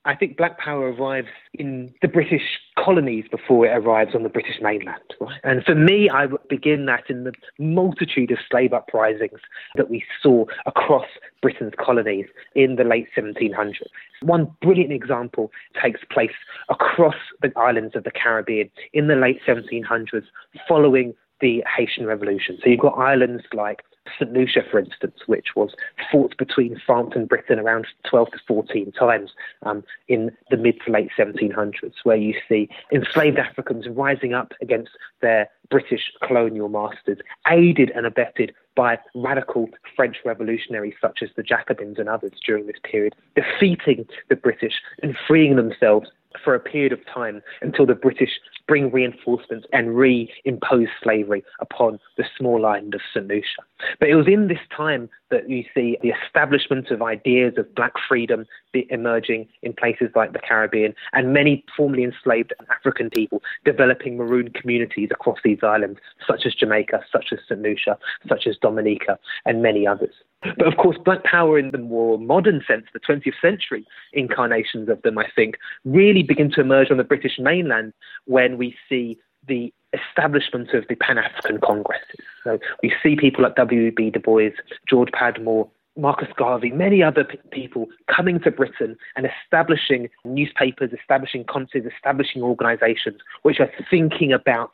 I 0.05 0.15
think 0.15 0.35
Black 0.35 0.59
Power 0.59 0.91
arrives 0.91 1.29
in 1.53 1.93
the 2.01 2.09
British 2.09 2.59
colonies 2.77 3.23
before 3.31 3.65
it 3.65 3.69
arrives 3.69 4.13
on 4.13 4.23
the 4.23 4.29
British 4.29 4.57
mainland. 4.61 5.01
Right? 5.21 5.39
And 5.43 5.63
for 5.63 5.75
me, 5.75 6.09
I 6.09 6.27
begin 6.49 6.85
that 6.87 7.03
in 7.09 7.23
the 7.23 7.31
multitude 7.57 8.31
of 8.31 8.37
slave 8.49 8.73
uprisings 8.73 9.39
that 9.75 9.89
we 9.89 10.03
saw 10.21 10.45
across 10.65 11.05
Britain's 11.41 11.73
colonies 11.79 12.25
in 12.53 12.75
the 12.75 12.83
late 12.83 13.07
1700s. 13.15 13.75
One 14.21 14.51
brilliant 14.61 14.91
example 14.91 15.51
takes 15.81 16.01
place 16.11 16.31
across 16.69 17.15
the 17.41 17.51
islands 17.55 17.95
of 17.95 18.03
the 18.03 18.11
Caribbean 18.11 18.69
in 18.91 19.07
the 19.07 19.15
late 19.15 19.39
1700s 19.47 20.25
following 20.67 21.13
the 21.39 21.63
Haitian 21.77 22.05
Revolution. 22.05 22.57
So 22.61 22.69
you've 22.69 22.79
got 22.79 22.97
islands 22.97 23.43
like 23.53 23.83
St. 24.19 24.31
Lucia, 24.33 24.61
for 24.69 24.79
instance, 24.79 25.15
which 25.27 25.55
was 25.55 25.71
fought 26.11 26.37
between 26.37 26.79
France 26.85 27.11
and 27.15 27.27
Britain 27.27 27.59
around 27.59 27.87
12 28.09 28.31
to 28.31 28.39
14 28.47 28.91
times 28.91 29.31
um, 29.63 29.83
in 30.07 30.31
the 30.49 30.57
mid 30.57 30.75
to 30.85 30.91
late 30.91 31.09
1700s, 31.17 31.93
where 32.03 32.17
you 32.17 32.33
see 32.47 32.69
enslaved 32.91 33.39
Africans 33.39 33.87
rising 33.89 34.33
up 34.33 34.53
against 34.61 34.91
their 35.21 35.49
British 35.69 36.11
colonial 36.21 36.69
masters, 36.69 37.19
aided 37.49 37.91
and 37.91 38.05
abetted 38.05 38.53
by 38.75 38.97
radical 39.15 39.69
French 39.95 40.17
revolutionaries 40.25 40.95
such 40.99 41.19
as 41.21 41.29
the 41.35 41.43
Jacobins 41.43 41.99
and 41.99 42.09
others 42.09 42.33
during 42.45 42.67
this 42.67 42.77
period, 42.83 43.15
defeating 43.35 44.05
the 44.29 44.35
British 44.35 44.73
and 45.01 45.15
freeing 45.27 45.55
themselves 45.55 46.09
for 46.43 46.55
a 46.55 46.59
period 46.59 46.93
of 46.93 46.99
time 47.11 47.41
until 47.61 47.85
the 47.85 47.95
British 47.95 48.31
bring 48.67 48.91
reinforcements 48.91 49.67
and 49.73 49.89
reimpose 49.89 50.87
slavery 51.01 51.43
upon 51.59 51.99
the 52.17 52.23
small 52.37 52.65
island 52.65 52.95
of 52.95 53.01
St. 53.13 53.27
Lucia. 53.27 53.63
But 53.99 54.09
it 54.09 54.15
was 54.15 54.27
in 54.27 54.47
this 54.47 54.59
time 54.75 55.09
that 55.31 55.49
you 55.49 55.63
see 55.73 55.97
the 56.01 56.13
establishment 56.25 56.89
of 56.91 57.01
ideas 57.01 57.55
of 57.57 57.73
black 57.75 57.93
freedom 58.07 58.45
emerging 58.89 59.47
in 59.61 59.73
places 59.73 60.09
like 60.15 60.33
the 60.33 60.39
Caribbean 60.39 60.93
and 61.11 61.33
many 61.33 61.63
formerly 61.75 62.03
enslaved 62.03 62.53
African 62.69 63.09
people 63.09 63.41
developing 63.65 64.17
maroon 64.17 64.49
communities 64.49 65.09
across 65.11 65.39
these 65.43 65.59
islands, 65.61 65.99
such 66.25 66.45
as 66.45 66.53
Jamaica, 66.53 67.01
such 67.11 67.27
as 67.31 67.39
St. 67.47 67.61
Lucia, 67.61 67.97
such 68.27 68.47
as 68.47 68.57
Dominica, 68.57 69.19
and 69.45 69.61
many 69.61 69.85
others. 69.85 70.13
But 70.58 70.67
of 70.67 70.77
course, 70.77 70.97
Black 71.03 71.23
Power 71.23 71.58
in 71.58 71.71
the 71.71 71.77
more 71.77 72.17
modern 72.17 72.62
sense, 72.67 72.86
the 72.93 72.99
20th 72.99 73.34
century 73.41 73.86
incarnations 74.13 74.89
of 74.89 75.01
them, 75.01 75.17
I 75.17 75.25
think, 75.36 75.58
really 75.86 76.23
begin 76.23 76.51
to 76.51 76.62
emerge 76.62 76.91
on 76.91 76.97
the 76.97 77.03
British 77.03 77.39
mainland 77.39 77.93
when 78.25 78.58
we 78.58 78.75
see 78.89 79.17
the 79.47 79.73
establishment 79.93 80.73
of 80.73 80.86
the 80.88 80.95
Pan 80.95 81.17
African 81.17 81.60
Congresses. 81.60 82.19
So 82.43 82.60
we 82.82 82.93
see 83.01 83.15
people 83.15 83.43
like 83.43 83.56
W.E.B. 83.56 84.12
Du 84.12 84.19
Bois, 84.19 84.49
George 84.89 85.10
Padmore, 85.12 85.69
Marcus 85.95 86.29
Garvey, 86.36 86.71
many 86.71 87.03
other 87.03 87.23
p- 87.23 87.38
people 87.51 87.88
coming 88.13 88.39
to 88.39 88.51
Britain 88.51 88.97
and 89.15 89.27
establishing 89.27 90.10
newspapers, 90.25 90.91
establishing 90.91 91.43
conferences, 91.45 91.91
establishing 91.95 92.41
organisations 92.41 93.21
which 93.43 93.60
are 93.60 93.69
thinking 93.91 94.34
about 94.34 94.71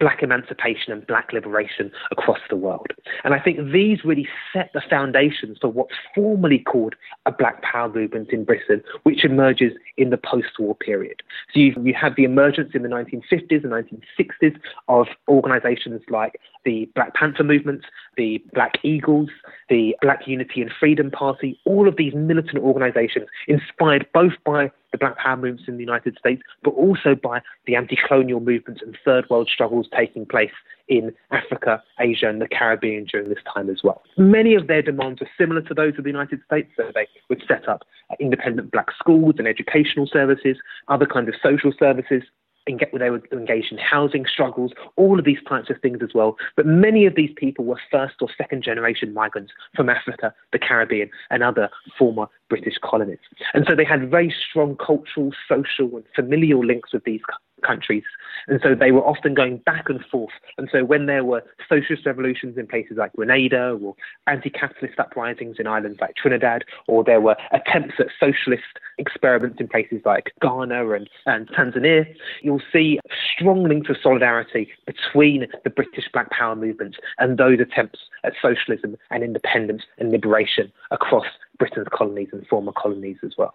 black 0.00 0.22
emancipation 0.22 0.92
and 0.92 1.06
black 1.06 1.32
liberation 1.32 1.92
across 2.10 2.38
the 2.48 2.56
world. 2.56 2.88
And 3.22 3.34
I 3.34 3.38
think 3.38 3.70
these 3.70 4.04
really 4.04 4.26
set 4.52 4.70
the 4.72 4.82
foundations 4.88 5.58
for 5.60 5.68
what's 5.68 5.94
formally 6.14 6.58
called 6.58 6.94
a 7.26 7.32
black 7.32 7.62
power 7.62 7.88
movement 7.88 8.30
in 8.30 8.44
Britain, 8.44 8.82
which 9.02 9.24
emerges 9.24 9.72
in 9.98 10.10
the 10.10 10.16
post 10.16 10.58
war 10.58 10.74
period. 10.74 11.22
So 11.52 11.60
you, 11.60 11.74
you 11.82 11.94
have 11.94 12.16
the 12.16 12.24
emergence 12.24 12.70
in 12.74 12.82
the 12.82 12.88
1950s 12.88 13.62
and 13.62 13.72
1960s 13.72 14.58
of 14.88 15.06
organizations 15.28 16.00
like 16.08 16.40
the 16.64 16.88
Black 16.94 17.14
Panther 17.14 17.44
movement, 17.44 17.84
the 18.16 18.42
Black 18.54 18.78
Eagles, 18.82 19.28
the 19.68 19.94
Black 20.02 20.26
Unity 20.26 20.62
and 20.62 20.70
Freedom 20.78 21.10
Party, 21.10 21.58
all 21.64 21.88
of 21.88 21.96
these 21.96 22.14
militant 22.14 22.58
organizations 22.58 23.28
inspired 23.48 24.06
both 24.12 24.32
by 24.44 24.70
the 24.92 24.98
Black 24.98 25.16
Power 25.18 25.36
movements 25.36 25.64
in 25.68 25.76
the 25.76 25.84
United 25.84 26.16
States, 26.18 26.42
but 26.62 26.70
also 26.70 27.14
by 27.14 27.40
the 27.66 27.76
anti 27.76 27.96
colonial 28.06 28.40
movements 28.40 28.82
and 28.82 28.96
third 29.04 29.28
world 29.30 29.48
struggles 29.52 29.88
taking 29.96 30.26
place 30.26 30.52
in 30.88 31.12
Africa, 31.30 31.82
Asia, 31.98 32.28
and 32.28 32.42
the 32.42 32.48
Caribbean 32.48 33.04
during 33.04 33.28
this 33.28 33.38
time 33.52 33.70
as 33.70 33.80
well. 33.84 34.02
Many 34.16 34.54
of 34.54 34.66
their 34.66 34.82
demands 34.82 35.22
are 35.22 35.30
similar 35.38 35.62
to 35.62 35.74
those 35.74 35.94
of 35.96 36.04
the 36.04 36.10
United 36.10 36.40
States, 36.44 36.70
so 36.76 36.90
they 36.94 37.06
would 37.28 37.42
set 37.46 37.68
up 37.68 37.82
independent 38.18 38.72
black 38.72 38.88
schools 38.98 39.36
and 39.38 39.46
educational 39.46 40.06
services, 40.06 40.56
other 40.88 41.06
kinds 41.06 41.28
of 41.28 41.34
social 41.42 41.72
services, 41.78 42.22
they 42.66 43.10
were 43.10 43.22
engaged 43.32 43.72
in 43.72 43.78
housing 43.78 44.26
struggles, 44.26 44.72
all 44.96 45.18
of 45.18 45.24
these 45.24 45.38
types 45.48 45.70
of 45.70 45.80
things 45.80 45.98
as 46.02 46.10
well. 46.14 46.36
But 46.56 46.66
many 46.66 47.06
of 47.06 47.14
these 47.14 47.30
people 47.36 47.64
were 47.64 47.80
first 47.90 48.16
or 48.20 48.28
second 48.36 48.62
generation 48.62 49.12
migrants 49.14 49.52
from 49.74 49.88
Africa, 49.88 50.32
the 50.52 50.58
Caribbean, 50.58 51.10
and 51.30 51.42
other 51.42 51.68
former 51.98 52.26
British 52.48 52.74
colonies. 52.82 53.18
And 53.54 53.64
so 53.68 53.74
they 53.74 53.84
had 53.84 54.10
very 54.10 54.34
strong 54.48 54.76
cultural, 54.76 55.32
social, 55.48 55.96
and 55.96 56.04
familial 56.14 56.64
links 56.64 56.92
with 56.92 57.04
these 57.04 57.22
countries. 57.60 58.04
And 58.48 58.60
so 58.62 58.74
they 58.74 58.92
were 58.92 59.04
often 59.06 59.34
going 59.34 59.58
back 59.58 59.88
and 59.88 60.04
forth. 60.10 60.32
And 60.58 60.68
so 60.72 60.84
when 60.84 61.06
there 61.06 61.24
were 61.24 61.42
socialist 61.68 62.06
revolutions 62.06 62.56
in 62.56 62.66
places 62.66 62.96
like 62.96 63.12
Grenada 63.14 63.78
or 63.82 63.94
anti 64.26 64.50
capitalist 64.50 64.98
uprisings 64.98 65.56
in 65.58 65.66
islands 65.66 65.98
like 66.00 66.16
Trinidad, 66.16 66.64
or 66.86 67.04
there 67.04 67.20
were 67.20 67.36
attempts 67.52 67.94
at 67.98 68.06
socialist 68.18 68.62
experiments 68.98 69.60
in 69.60 69.68
places 69.68 70.02
like 70.04 70.32
Ghana 70.40 70.90
and, 70.90 71.08
and 71.26 71.48
Tanzania, 71.48 72.06
you'll 72.42 72.62
see 72.72 72.98
strong 73.36 73.64
links 73.64 73.88
of 73.88 73.96
solidarity 74.02 74.68
between 74.86 75.46
the 75.64 75.70
British 75.70 76.04
Black 76.12 76.30
Power 76.30 76.56
movement 76.56 76.96
and 77.18 77.38
those 77.38 77.60
attempts 77.60 78.00
at 78.24 78.32
socialism 78.40 78.96
and 79.10 79.22
independence 79.22 79.82
and 79.98 80.10
liberation 80.10 80.72
across 80.90 81.26
Britain's 81.58 81.88
colonies 81.92 82.28
and 82.32 82.46
former 82.46 82.72
colonies 82.72 83.18
as 83.24 83.32
well. 83.36 83.54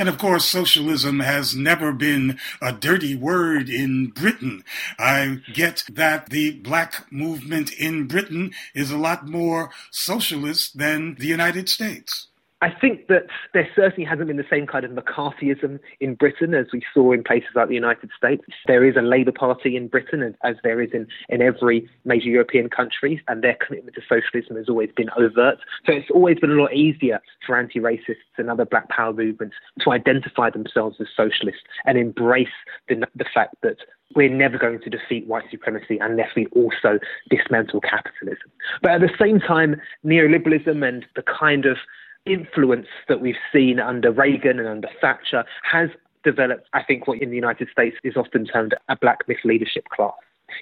And 0.00 0.08
of 0.08 0.16
course, 0.16 0.46
socialism 0.46 1.20
has 1.20 1.54
never 1.54 1.92
been 1.92 2.38
a 2.62 2.72
dirty 2.72 3.14
word 3.14 3.68
in 3.68 4.06
Britain. 4.06 4.64
I 4.98 5.40
get 5.52 5.84
that 5.92 6.30
the 6.30 6.52
black 6.52 7.12
movement 7.12 7.70
in 7.74 8.06
Britain 8.06 8.52
is 8.74 8.90
a 8.90 8.96
lot 8.96 9.28
more 9.28 9.68
socialist 9.90 10.78
than 10.78 11.16
the 11.16 11.26
United 11.26 11.68
States. 11.68 12.29
I 12.62 12.70
think 12.70 13.06
that 13.08 13.26
there 13.54 13.66
certainly 13.74 14.04
hasn't 14.04 14.28
been 14.28 14.36
the 14.36 14.44
same 14.50 14.66
kind 14.66 14.84
of 14.84 14.90
McCarthyism 14.90 15.78
in 16.00 16.14
Britain 16.14 16.52
as 16.52 16.66
we 16.72 16.82
saw 16.92 17.12
in 17.12 17.24
places 17.24 17.48
like 17.54 17.68
the 17.68 17.74
United 17.74 18.10
States. 18.14 18.44
There 18.66 18.84
is 18.84 18.96
a 18.96 19.02
Labour 19.02 19.32
Party 19.32 19.76
in 19.76 19.88
Britain, 19.88 20.36
as 20.44 20.56
there 20.62 20.82
is 20.82 20.90
in, 20.92 21.06
in 21.30 21.40
every 21.40 21.88
major 22.04 22.28
European 22.28 22.68
country, 22.68 23.22
and 23.28 23.42
their 23.42 23.56
commitment 23.66 23.96
to 23.96 24.02
socialism 24.06 24.56
has 24.56 24.68
always 24.68 24.90
been 24.94 25.08
overt. 25.16 25.58
So 25.86 25.92
it's 25.92 26.10
always 26.10 26.38
been 26.38 26.50
a 26.50 26.60
lot 26.60 26.74
easier 26.74 27.20
for 27.46 27.58
anti 27.58 27.80
racists 27.80 28.36
and 28.36 28.50
other 28.50 28.66
black 28.66 28.90
power 28.90 29.14
movements 29.14 29.56
to 29.80 29.92
identify 29.92 30.50
themselves 30.50 30.96
as 31.00 31.06
socialists 31.16 31.62
and 31.86 31.96
embrace 31.96 32.48
the, 32.88 33.06
the 33.14 33.24
fact 33.32 33.54
that 33.62 33.76
we're 34.14 34.28
never 34.28 34.58
going 34.58 34.80
to 34.80 34.90
defeat 34.90 35.26
white 35.26 35.44
supremacy 35.50 35.98
unless 36.00 36.28
we 36.36 36.46
also 36.46 36.98
dismantle 37.30 37.80
capitalism. 37.80 38.50
But 38.82 38.90
at 38.92 39.00
the 39.00 39.10
same 39.18 39.40
time, 39.40 39.80
neoliberalism 40.04 40.86
and 40.86 41.06
the 41.14 41.22
kind 41.22 41.64
of 41.64 41.78
influence 42.26 42.86
that 43.08 43.20
we've 43.20 43.34
seen 43.52 43.80
under 43.80 44.12
Reagan 44.12 44.58
and 44.58 44.68
under 44.68 44.88
Thatcher 45.00 45.44
has 45.62 45.90
developed, 46.24 46.68
I 46.72 46.82
think, 46.82 47.06
what 47.06 47.20
in 47.20 47.30
the 47.30 47.36
United 47.36 47.68
States 47.70 47.96
is 48.04 48.16
often 48.16 48.44
termed 48.44 48.74
a 48.88 48.96
black 48.96 49.26
misleadership 49.26 49.84
class. 49.94 50.12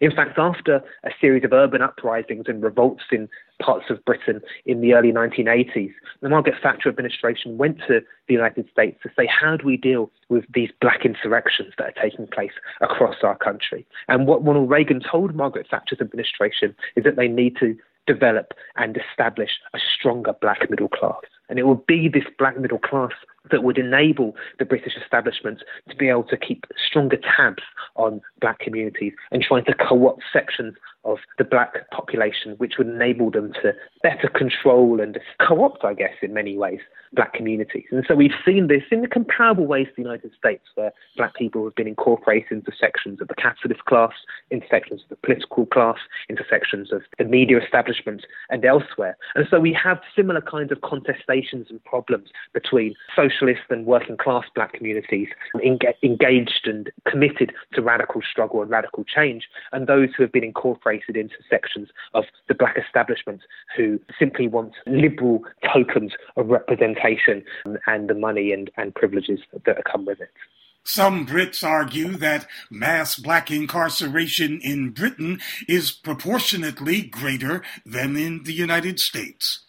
In 0.01 0.14
fact, 0.14 0.38
after 0.38 0.83
a 1.05 1.11
series 1.21 1.44
of 1.44 1.53
urban 1.53 1.83
uprisings 1.83 2.44
and 2.47 2.62
revolts 2.62 3.05
in 3.11 3.29
parts 3.61 3.87
of 3.90 4.05
Britain 4.05 4.40
in 4.66 4.81
the 4.81 4.94
early 4.94 5.12
1980s, 5.12 5.92
the 6.21 6.29
Margaret 6.29 6.57
Thatcher 6.62 6.88
administration 6.88 7.59
went 7.59 7.79
to 7.88 8.01
the 8.27 8.35
United 8.35 8.68
States 8.71 8.99
to 9.03 9.11
say, 9.16 9.27
how 9.27 9.57
do 9.57 9.66
we 9.66 9.77
deal 9.77 10.11
with 10.29 10.44
these 10.53 10.71
black 10.81 11.05
insurrections 11.05 11.73
that 11.79 11.88
are 11.88 12.03
taking 12.03 12.27
place 12.27 12.53
across 12.81 13.16
our 13.23 13.37
country? 13.37 13.87
And 14.09 14.27
what 14.27 14.44
Ronald 14.44 14.71
Reagan 14.71 15.01
told 15.01 15.35
Margaret 15.35 15.66
Thatcher's 15.71 16.01
administration 16.01 16.75
is 16.97 17.05
that 17.05 17.16
they 17.16 17.29
need 17.29 17.57
to 17.61 17.77
develop 18.09 18.55
and 18.77 18.99
establish 18.99 19.51
a 19.75 19.79
stronger 19.79 20.33
black 20.40 20.68
middle 20.71 20.88
class. 20.88 21.21
And 21.49 21.59
it 21.59 21.66
will 21.66 21.83
be 21.87 22.09
this 22.09 22.25
black 22.38 22.59
middle 22.59 22.79
class 22.79 23.12
that 23.51 23.62
would 23.62 23.79
enable 23.79 24.35
the 24.59 24.64
British 24.64 24.94
establishment 24.97 25.62
to 25.88 25.97
be 25.97 26.09
able 26.09 26.25
to 26.25 26.37
keep 26.37 26.66
stronger 26.87 27.16
tabs 27.16 27.62
on 27.97 28.21
black 28.40 28.59
communities 28.59 29.12
and 29.31 29.42
trying 29.42 29.64
to 29.64 29.75
co 29.75 30.09
opt 30.09 30.23
sections 30.33 30.75
of 31.09 31.18
the 31.38 31.44
black 31.44 31.90
population, 31.90 32.53
which 32.59 32.75
would 32.79 32.88
enable 32.88 33.31
them 33.31 33.53
to 33.62 33.73
better 34.03 34.29
control 34.29 35.01
and 35.01 35.18
co 35.40 35.64
opt, 35.64 35.85
I 35.85 35.94
guess, 35.94 36.14
in 36.23 36.35
many 36.35 36.57
ways, 36.57 36.81
black 37.12 37.33
communities. 37.35 37.87
And 37.90 38.05
so 38.07 38.14
we've 38.14 38.31
seen 38.44 38.68
this 38.68 38.83
in 38.90 39.01
the 39.01 39.09
comparable 39.09 39.66
ways 39.66 39.87
to 39.88 39.92
the 39.97 40.03
United 40.03 40.33
States, 40.38 40.64
where 40.75 40.92
black 41.16 41.35
people 41.35 41.64
have 41.64 41.75
been 41.75 41.88
incorporated 41.88 42.53
into 42.53 42.73
sections 42.79 43.21
of 43.21 43.29
the 43.29 43.35
capitalist 43.35 43.85
class, 43.87 44.12
into 44.51 44.66
sections 44.68 45.03
of 45.03 45.09
the 45.09 45.16
political 45.16 45.66
class, 45.66 45.97
into 46.29 46.44
sections 46.49 46.92
of 46.92 47.03
the 47.18 47.25
media 47.25 47.59
establishment, 47.62 48.27
and 48.51 48.64
elsewhere. 48.64 49.16
And 49.35 49.47
so 49.51 49.59
we 49.61 49.73
have 49.73 50.01
similar 50.14 50.40
kinds 50.40 50.73
of 50.73 50.79
contestations 50.81 51.71
and 51.71 51.83
problems 51.85 52.29
between 52.53 52.94
socialist 53.16 53.62
and 53.71 53.87
working 53.87 54.16
class 54.16 54.44
black 54.55 54.75
communities 54.75 55.29
engaged 55.62 56.66
and 56.66 56.90
committed 57.07 57.53
to 57.75 57.83
radical 57.83 58.21
struggle 58.29 58.62
and 58.62 58.71
radical 58.71 59.05
change, 59.05 59.49
and 59.73 59.87
those 59.87 60.11
who 60.16 60.23
have 60.23 60.33
been 60.33 60.44
incorporated 60.44 60.98
into 61.17 61.37
sections 61.49 61.89
of 62.15 62.25
the 62.49 62.55
black 62.55 62.77
establishment 62.77 63.41
who 63.77 64.01
simply 64.19 64.49
want 64.49 64.75
liberal 64.87 65.43
tokens 65.73 66.13
of 66.37 66.49
representation 66.49 67.45
and 67.87 68.09
the 68.09 68.15
money 68.15 68.53
and, 68.53 68.71
and 68.77 68.95
privileges 68.95 69.41
that 69.65 69.85
come 69.85 70.05
with 70.05 70.21
it. 70.21 70.31
Some 70.85 71.27
Brits 71.27 71.63
argue 71.63 72.17
that 72.17 72.47
mass 72.71 73.17
black 73.17 73.51
incarceration 73.51 74.59
in 74.63 74.91
Britain 74.91 75.39
is 75.69 75.93
proportionately 75.93 77.03
greater 77.03 77.63
than 77.85 78.17
in 78.17 78.45
the 78.45 78.55
United 78.55 78.99
States. 78.99 79.67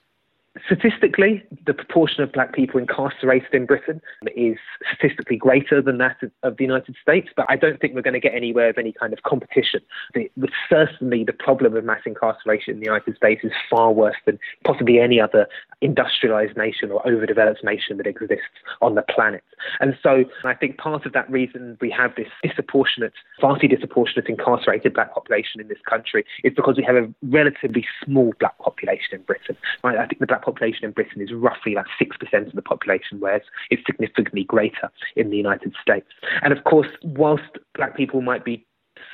Statistically, 0.66 1.44
the 1.68 1.74
proportion 1.74 2.24
of 2.24 2.32
black 2.32 2.54
people 2.54 2.80
incarcerated 2.80 3.54
in 3.54 3.66
Britain 3.66 4.02
is 4.36 4.58
statistically 4.96 5.38
greater 5.38 5.82
than 5.82 6.00
that 6.00 6.18
of, 6.44 6.58
the 6.58 6.64
United 6.64 6.96
States, 7.02 7.30
but 7.36 7.46
I 7.48 7.56
don't 7.56 7.80
think 7.80 7.94
we're 7.94 8.02
going 8.02 8.16
to 8.16 8.20
get 8.20 8.34
anywhere 8.34 8.68
with 8.68 8.80
any 8.80 8.92
kind 8.92 9.14
of 9.14 9.22
competition. 9.24 9.82
The, 10.16 10.30
certainly, 10.68 11.24
the 11.24 11.34
problem 11.34 11.76
of 11.78 11.86
mass 11.86 12.02
incarceration 12.06 12.74
in 12.74 12.80
the 12.80 12.86
United 12.86 13.16
States 13.16 13.44
is 13.44 13.52
far 13.70 13.94
worse 13.94 14.16
than 14.26 14.40
possibly 14.66 15.00
any 15.00 15.22
other 15.22 15.48
industrialized 15.82 16.58
nation 16.58 16.92
or 16.92 17.08
overdeveloped 17.08 17.64
nation 17.64 17.98
that 17.98 18.08
exists 18.08 18.44
on 18.82 18.96
the 18.96 19.04
planet. 19.04 19.44
And 19.80 19.98
so 20.02 20.26
I 20.44 20.56
think 20.56 20.78
part 20.78 21.06
of 21.06 21.14
that 21.14 21.30
reason 21.30 21.78
we 21.80 21.92
have 21.92 22.16
this 22.16 22.28
disproportionate, 22.44 23.14
vastly 23.40 23.68
disproportionate 23.68 24.28
incarcerated 24.28 24.94
black 24.94 25.14
population 25.14 25.62
in 25.62 25.68
this 25.68 25.80
country 25.88 26.26
is 26.44 26.54
because 26.56 26.76
we 26.78 26.84
have 26.84 26.96
a 26.96 27.08
relatively 27.24 27.86
small 28.04 28.34
black 28.40 28.58
population 28.58 29.14
in 29.14 29.22
Britain. 29.22 29.56
I 29.84 30.06
think 30.06 30.20
the 30.20 30.28
black 30.28 30.39
population 30.42 30.86
in 30.86 30.92
Britain 30.92 31.22
is 31.22 31.32
roughly 31.34 31.74
about 31.74 31.88
6% 32.02 32.48
of 32.48 32.54
the 32.54 32.62
population, 32.62 33.20
whereas 33.20 33.42
it's 33.70 33.84
significantly 33.86 34.44
greater 34.44 34.92
in 35.16 35.30
the 35.30 35.38
United 35.38 35.74
States. 35.82 36.08
And 36.42 36.52
of 36.52 36.64
course, 36.64 36.90
whilst 37.04 37.58
black 37.76 37.96
people 37.96 38.22
might 38.22 38.46
be 38.46 38.66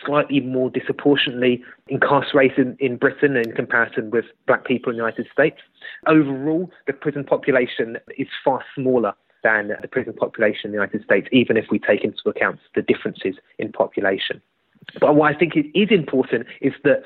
slightly 0.05 0.39
more 0.39 0.69
disproportionately 0.69 1.63
incarcerated 1.88 2.75
in 2.79 2.97
Britain 2.97 3.35
in 3.35 3.51
comparison 3.53 4.09
with 4.11 4.25
black 4.47 4.65
people 4.65 4.91
in 4.91 4.97
the 4.97 5.03
United 5.03 5.27
States. 5.31 5.57
Overall, 6.07 6.71
the 6.88 6.93
prison 6.93 7.23
population 7.23 7.97
is 8.17 8.27
far 8.43 8.63
smaller 8.73 9.13
than 9.43 9.71
the 9.81 9.88
prison 9.88 10.13
population 10.13 10.65
in 10.65 10.71
the 10.71 10.77
United 10.77 11.03
States, 11.03 11.27
even 11.31 11.55
if 11.55 11.65
we 11.69 11.79
take 11.79 12.03
into 12.03 12.27
account 12.27 12.59
the 12.73 12.81
differences 12.81 13.35
in 13.59 13.71
population. 13.71 14.41
But 14.99 15.15
what 15.15 15.33
I 15.33 15.38
think 15.38 15.53
is 15.55 15.89
important 15.91 16.47
is 16.61 16.73
that 16.83 17.03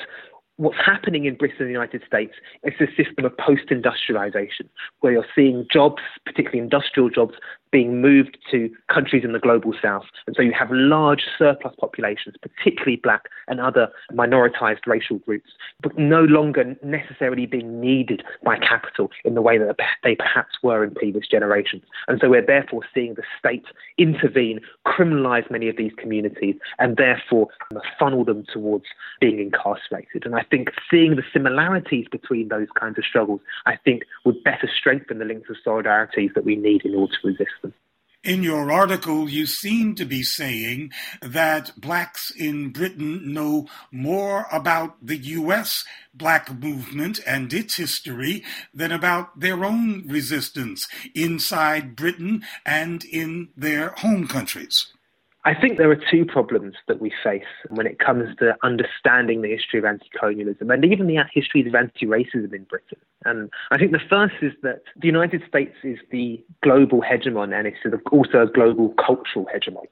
what's 0.60 0.78
happening 0.86 1.24
in 1.24 1.36
Britain 1.36 1.56
and 1.62 1.69
the 1.69 1.72
United 1.72 2.04
States 2.06 2.34
is 2.63 2.74
a 2.82 2.88
system 3.02 3.24
of 3.24 3.36
post 3.38 3.72
industrialization, 3.72 4.69
where 5.00 5.13
you're 5.13 5.26
seeing 5.34 5.65
jobs, 5.72 6.02
particularly 6.26 6.60
industrial 6.60 7.10
jobs, 7.10 7.34
being 7.71 8.01
moved 8.01 8.38
to 8.51 8.69
countries 8.91 9.23
in 9.23 9.34
the 9.34 9.39
global 9.39 9.73
south. 9.82 10.05
And 10.27 10.36
so 10.36 10.41
you 10.41 10.53
have 10.58 10.69
large 10.71 11.23
surplus 11.38 11.75
populations, 11.79 12.36
particularly 12.41 12.97
black 12.97 13.25
and 13.47 13.60
other 13.60 13.89
minoritized 14.12 14.86
racial 14.88 15.17
groups, 15.19 15.51
but 15.82 15.97
no 15.97 16.23
longer 16.23 16.75
necessarily 16.84 17.45
being 17.45 17.79
needed 17.79 18.23
by 18.43 18.58
capital 18.58 19.10
in 19.23 19.36
the 19.36 19.41
way 19.41 19.58
that 19.58 19.75
they 20.03 20.15
perhaps 20.15 20.55
were 20.63 20.84
in 20.84 20.93
previous 20.95 21.27
generations. 21.27 21.84
And 22.08 22.19
so 22.19 22.29
we're 22.29 22.45
therefore 22.45 22.82
seeing 22.93 23.15
the 23.15 23.23
state 23.38 23.65
intervene, 23.97 24.60
criminalize 24.86 25.49
many 25.51 25.69
of 25.69 25.77
these 25.77 25.91
communities, 25.97 26.55
and 26.79 26.97
therefore 26.97 27.47
um, 27.71 27.82
funnel 27.99 28.25
them 28.25 28.45
towards 28.51 28.86
being 29.19 29.39
incarcerated. 29.39 30.25
And 30.25 30.36
I 30.36 30.43
think 30.43 30.69
seeing 30.89 31.15
the 31.15 31.23
similarities 31.32 32.08
between 32.12 32.47
those 32.49 32.67
kinds 32.79 32.97
of 32.97 33.05
struggles, 33.05 33.41
I 33.65 33.75
think 33.77 34.03
would 34.25 34.43
better 34.43 34.69
strengthen 34.75 35.19
the 35.19 35.25
links 35.25 35.49
of 35.49 35.58
solidarities 35.65 36.34
that 36.34 36.45
we 36.45 36.55
need 36.55 36.86
in 36.86 36.95
order 36.95 37.13
to 37.13 37.27
resist 37.27 37.51
in 38.23 38.43
your 38.43 38.71
article, 38.71 39.29
you 39.29 39.45
seem 39.45 39.95
to 39.95 40.05
be 40.05 40.23
saying 40.23 40.91
that 41.21 41.71
blacks 41.79 42.32
in 42.32 42.71
Britain 42.71 43.34
know 43.34 43.67
more 43.91 44.45
about 44.51 44.97
the 45.01 45.17
U.S. 45.17 45.86
black 46.13 46.51
movement 46.53 47.19
and 47.25 47.53
its 47.53 47.77
history 47.77 48.43
than 48.73 48.91
about 48.91 49.39
their 49.39 49.63
own 49.63 50.05
resistance 50.08 50.88
inside 51.15 51.95
Britain 51.95 52.43
and 52.65 53.05
in 53.05 53.49
their 53.55 53.89
home 53.97 54.27
countries. 54.27 54.88
I 55.45 55.54
think 55.54 55.78
there 55.78 55.89
are 55.89 56.02
two 56.12 56.25
problems 56.25 56.75
that 56.88 56.99
we 56.99 57.13
face 57.23 57.43
when 57.69 57.88
it 57.88 57.97
comes 57.97 58.36
to 58.39 58.58
understanding 58.62 59.41
the 59.41 59.47
history 59.47 59.80
of 59.80 59.86
anti 59.86 60.08
colonialism 60.19 60.69
and 60.69 60.84
even 60.84 61.08
the 61.08 61.17
history 61.34 61.65
of 61.65 61.73
anti 61.73 62.06
racism 62.06 62.54
in 62.54 62.65
Britain. 62.65 62.97
And 63.23 63.49
I 63.71 63.78
think 63.78 63.93
the 63.93 64.02
first 64.10 64.36
is 64.41 64.52
that 64.63 64.82
the 64.97 65.08
United 65.08 65.41
States 65.47 65.75
is 65.84 65.97
the 66.12 66.43
global 66.62 67.02
hegemon 67.02 67.58
and 67.58 67.67
it's 67.67 67.78
also 68.12 68.43
a 68.43 68.47
global 68.47 68.93
cultural 69.04 69.47
hegemon. 69.54 69.86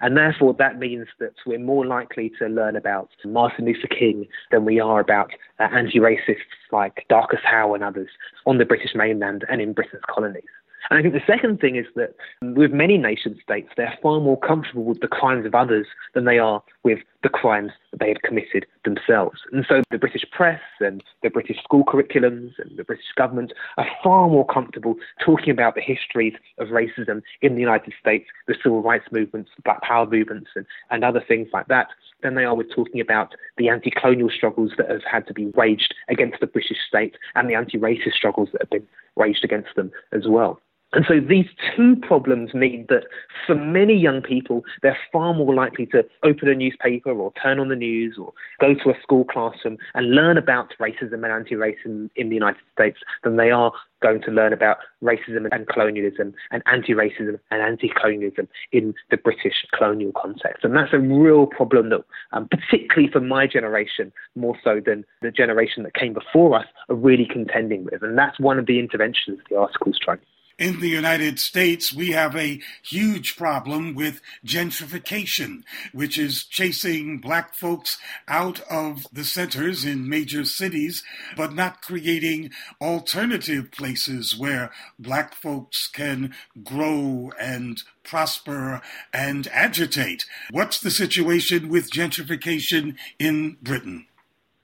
And 0.00 0.16
therefore, 0.16 0.54
that 0.58 0.78
means 0.78 1.06
that 1.20 1.34
we're 1.46 1.58
more 1.58 1.86
likely 1.86 2.32
to 2.38 2.46
learn 2.46 2.76
about 2.76 3.10
Martin 3.24 3.66
Luther 3.66 3.88
King 3.88 4.26
than 4.50 4.64
we 4.64 4.80
are 4.80 5.00
about 5.00 5.30
uh, 5.58 5.68
anti 5.72 5.98
racists 5.98 6.58
like 6.70 7.06
Darcus 7.08 7.40
Howe 7.44 7.74
and 7.74 7.82
others 7.82 8.08
on 8.46 8.58
the 8.58 8.64
British 8.64 8.94
mainland 8.94 9.44
and 9.48 9.60
in 9.60 9.72
Britain's 9.72 10.02
colonies. 10.08 10.44
And 10.90 10.98
I 10.98 11.02
think 11.02 11.14
the 11.14 11.32
second 11.32 11.60
thing 11.60 11.76
is 11.76 11.86
that 11.96 12.14
with 12.42 12.72
many 12.72 12.98
nation 12.98 13.38
states, 13.42 13.70
they're 13.76 13.96
far 14.02 14.20
more 14.20 14.38
comfortable 14.38 14.84
with 14.84 15.00
the 15.00 15.08
crimes 15.08 15.46
of 15.46 15.54
others 15.54 15.86
than 16.14 16.24
they 16.24 16.38
are 16.38 16.62
with 16.82 16.98
the 17.22 17.28
crimes 17.28 17.70
that 17.92 18.00
they 18.00 18.08
have 18.08 18.22
committed 18.22 18.66
themselves. 18.84 19.40
And 19.52 19.64
so 19.68 19.82
the 19.90 19.98
British 19.98 20.24
press 20.32 20.60
and 20.80 21.02
the 21.22 21.30
British 21.30 21.62
school 21.62 21.84
curriculums 21.84 22.52
and 22.58 22.76
the 22.76 22.84
British 22.84 23.06
government 23.16 23.52
are 23.76 23.86
far 24.02 24.28
more 24.28 24.46
comfortable 24.46 24.96
talking 25.24 25.50
about 25.50 25.76
the 25.76 25.80
histories 25.80 26.34
of 26.58 26.68
racism 26.68 27.22
in 27.42 27.54
the 27.54 27.60
United 27.60 27.94
States, 28.00 28.26
the 28.48 28.56
civil 28.62 28.82
rights 28.82 29.06
movements, 29.12 29.50
the 29.56 29.62
black 29.62 29.82
power 29.82 30.06
movements, 30.06 30.50
and, 30.56 30.66
and 30.90 31.04
other 31.04 31.22
things 31.26 31.48
like 31.52 31.68
that, 31.68 31.88
than 32.22 32.34
they 32.34 32.44
are 32.44 32.56
with 32.56 32.70
talking 32.74 33.00
about 33.00 33.34
the 33.56 33.68
anti 33.68 33.90
colonial 33.90 34.30
struggles 34.30 34.72
that 34.78 34.90
have 34.90 35.04
had 35.04 35.26
to 35.28 35.34
be 35.34 35.46
waged 35.54 35.94
against 36.08 36.40
the 36.40 36.46
British 36.46 36.78
state 36.86 37.16
and 37.34 37.48
the 37.48 37.54
anti 37.54 37.78
racist 37.78 38.14
struggles 38.14 38.48
that 38.52 38.62
have 38.62 38.70
been 38.70 38.86
waged 39.16 39.44
against 39.44 39.74
them 39.76 39.90
as 40.12 40.26
well. 40.26 40.60
And 40.94 41.06
so 41.08 41.20
these 41.20 41.46
two 41.74 41.96
problems 41.96 42.52
mean 42.52 42.86
that 42.90 43.04
for 43.46 43.54
many 43.54 43.96
young 43.96 44.20
people, 44.20 44.62
they're 44.82 44.98
far 45.10 45.32
more 45.32 45.54
likely 45.54 45.86
to 45.86 46.04
open 46.22 46.48
a 46.48 46.54
newspaper 46.54 47.10
or 47.10 47.32
turn 47.42 47.58
on 47.58 47.68
the 47.68 47.76
news 47.76 48.16
or 48.18 48.32
go 48.60 48.74
to 48.74 48.90
a 48.90 49.00
school 49.02 49.24
classroom 49.24 49.78
and 49.94 50.14
learn 50.14 50.36
about 50.36 50.74
racism 50.78 51.24
and 51.24 51.32
anti-racism 51.32 52.10
in 52.16 52.28
the 52.28 52.34
United 52.34 52.60
States 52.74 52.98
than 53.24 53.36
they 53.36 53.50
are 53.50 53.72
going 54.02 54.20
to 54.20 54.30
learn 54.30 54.52
about 54.52 54.78
racism 55.02 55.48
and 55.50 55.66
colonialism 55.68 56.34
and 56.50 56.62
anti-racism 56.66 57.38
and 57.50 57.62
anti-colonialism 57.62 58.48
in 58.72 58.92
the 59.10 59.16
British 59.16 59.64
colonial 59.76 60.12
context. 60.20 60.64
And 60.64 60.76
that's 60.76 60.92
a 60.92 60.98
real 60.98 61.46
problem 61.46 61.88
that, 61.90 62.04
um, 62.32 62.48
particularly 62.48 63.10
for 63.10 63.20
my 63.20 63.46
generation, 63.46 64.12
more 64.34 64.56
so 64.62 64.80
than 64.84 65.04
the 65.22 65.30
generation 65.30 65.84
that 65.84 65.94
came 65.94 66.12
before 66.12 66.58
us, 66.58 66.66
are 66.90 66.96
really 66.96 67.26
contending 67.26 67.84
with. 67.84 68.02
And 68.02 68.18
that's 68.18 68.38
one 68.38 68.58
of 68.58 68.66
the 68.66 68.78
interventions 68.78 69.38
the 69.48 69.56
article's 69.56 69.98
trying 69.98 70.18
in 70.58 70.80
the 70.80 70.88
United 70.88 71.38
States, 71.38 71.92
we 71.92 72.10
have 72.10 72.36
a 72.36 72.60
huge 72.82 73.36
problem 73.36 73.94
with 73.94 74.20
gentrification, 74.44 75.62
which 75.92 76.18
is 76.18 76.44
chasing 76.44 77.18
black 77.18 77.54
folks 77.54 77.98
out 78.28 78.60
of 78.70 79.06
the 79.12 79.24
centers 79.24 79.84
in 79.84 80.08
major 80.08 80.44
cities, 80.44 81.02
but 81.36 81.54
not 81.54 81.82
creating 81.82 82.50
alternative 82.80 83.70
places 83.70 84.36
where 84.36 84.70
black 84.98 85.34
folks 85.34 85.88
can 85.88 86.34
grow 86.62 87.32
and 87.40 87.82
prosper 88.04 88.80
and 89.12 89.48
agitate. 89.48 90.24
What's 90.50 90.80
the 90.80 90.90
situation 90.90 91.68
with 91.68 91.90
gentrification 91.90 92.96
in 93.18 93.56
Britain? 93.62 94.06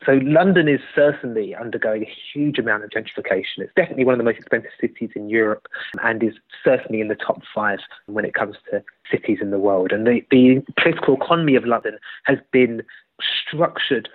So 0.07 0.21
London 0.23 0.69
is 0.69 0.81
certainly 0.95 1.55
undergoing 1.55 2.05
a 2.05 2.13
huge 2.33 2.59
amount 2.59 2.85
of 2.85 2.91
gentrification. 2.91 3.59
It's 3.59 3.73
definitely 3.75 4.05
one 4.05 4.15
of 4.15 4.19
the 4.19 4.25
most 4.25 4.39
expensive 4.39 4.71
cities 4.81 5.11
in 5.17 5.29
Europe 5.29 5.67
and 6.03 6.23
is 6.23 6.35
certainly 6.65 7.01
in 7.01 7.09
the 7.09 7.17
top 7.17 7.43
five 7.53 7.81
when 8.07 8.25
it 8.25 8.35
comes 8.35 8.57
to 8.71 8.83
cities 9.11 9.39
in 9.41 9.51
the 9.51 9.59
world. 9.59 9.91
And 9.91 10.07
the, 10.07 10.21
the 10.31 10.63
political 10.81 11.17
economy 11.17 11.57
of 11.57 11.65
London 11.65 11.99
has 12.25 12.39
been 12.53 12.83
structured 13.21 14.09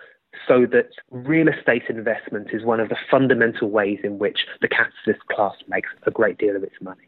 so 0.47 0.65
that 0.71 0.89
real 1.11 1.47
estate 1.47 1.83
investment 1.89 2.49
is 2.53 2.63
one 2.63 2.79
of 2.79 2.89
the 2.89 2.97
fundamental 3.11 3.69
ways 3.69 3.99
in 4.03 4.19
which 4.19 4.45
the 4.61 4.67
capitalist 4.67 5.27
class 5.27 5.55
makes 5.67 5.89
a 6.03 6.11
great 6.11 6.37
deal 6.37 6.55
of 6.55 6.63
its 6.63 6.75
money. 6.81 7.03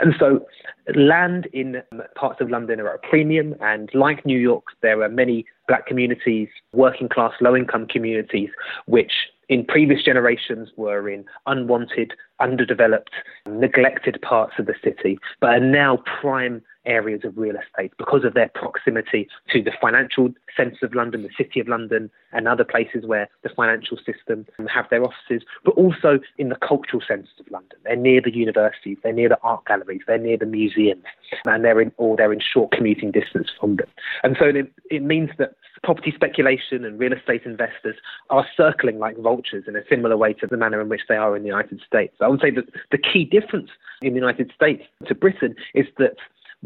And 0.00 0.14
so 0.18 0.46
land 0.94 1.46
in 1.52 1.82
um, 1.92 2.02
parts 2.14 2.40
of 2.40 2.50
London 2.50 2.80
are 2.80 2.88
at 2.88 3.04
a 3.04 3.08
premium, 3.08 3.54
and 3.60 3.90
like 3.94 4.24
New 4.24 4.38
York, 4.38 4.64
there 4.82 5.02
are 5.02 5.08
many 5.08 5.46
black 5.68 5.86
communities, 5.86 6.48
working 6.72 7.08
class, 7.08 7.32
low 7.40 7.56
income 7.56 7.86
communities, 7.86 8.50
which 8.86 9.12
in 9.48 9.64
previous 9.64 10.02
generations 10.02 10.70
were 10.76 11.08
in 11.08 11.24
unwanted, 11.46 12.12
underdeveloped, 12.40 13.10
neglected 13.48 14.20
parts 14.22 14.54
of 14.58 14.66
the 14.66 14.74
city, 14.82 15.18
but 15.40 15.50
are 15.50 15.60
now 15.60 15.98
prime 16.20 16.62
areas 16.86 17.22
of 17.24 17.36
real 17.36 17.56
estate 17.56 17.92
because 17.98 18.24
of 18.24 18.34
their 18.34 18.48
proximity 18.54 19.28
to 19.50 19.62
the 19.62 19.72
financial 19.80 20.28
centre 20.56 20.86
of 20.86 20.94
London, 20.94 21.22
the 21.22 21.30
City 21.36 21.60
of 21.60 21.68
London, 21.68 22.10
and 22.32 22.48
other 22.48 22.64
places 22.64 23.04
where 23.06 23.28
the 23.42 23.48
financial 23.48 23.96
system 23.98 24.46
have 24.68 24.86
their 24.90 25.02
offices, 25.02 25.42
but 25.64 25.72
also 25.72 26.18
in 26.38 26.48
the 26.48 26.56
cultural 26.56 27.02
centres 27.06 27.28
of 27.38 27.50
London. 27.50 27.78
They're 27.84 27.96
near 27.96 28.20
the 28.20 28.34
universities, 28.34 28.98
they're 29.02 29.12
near 29.12 29.28
the 29.28 29.38
art 29.42 29.64
galleries, 29.66 30.02
they're 30.06 30.18
near 30.18 30.36
the 30.36 30.46
museums, 30.46 31.04
and 31.44 31.64
they're 31.64 31.80
in, 31.80 31.92
or 31.96 32.16
they're 32.16 32.32
in 32.32 32.40
short 32.40 32.72
commuting 32.72 33.10
distance 33.10 33.48
from 33.58 33.76
them. 33.76 33.88
And 34.22 34.36
so 34.38 34.46
it, 34.46 34.72
it 34.90 35.02
means 35.02 35.30
that 35.38 35.54
property 35.82 36.12
speculation 36.14 36.84
and 36.84 36.98
real 36.98 37.12
estate 37.12 37.42
investors 37.44 37.96
are 38.30 38.46
circling 38.56 38.98
like 38.98 39.16
vultures 39.18 39.64
in 39.66 39.76
a 39.76 39.86
similar 39.88 40.16
way 40.16 40.32
to 40.34 40.46
the 40.46 40.56
manner 40.56 40.80
in 40.80 40.88
which 40.88 41.02
they 41.08 41.16
are 41.16 41.36
in 41.36 41.42
the 41.42 41.48
United 41.48 41.80
States. 41.86 42.14
I 42.20 42.28
would 42.28 42.40
say 42.40 42.50
that 42.50 42.66
the 42.90 42.98
key 42.98 43.24
difference 43.24 43.70
in 44.02 44.14
the 44.14 44.20
United 44.20 44.52
States 44.54 44.82
to 45.06 45.14
Britain 45.14 45.54
is 45.74 45.86
that 45.98 46.16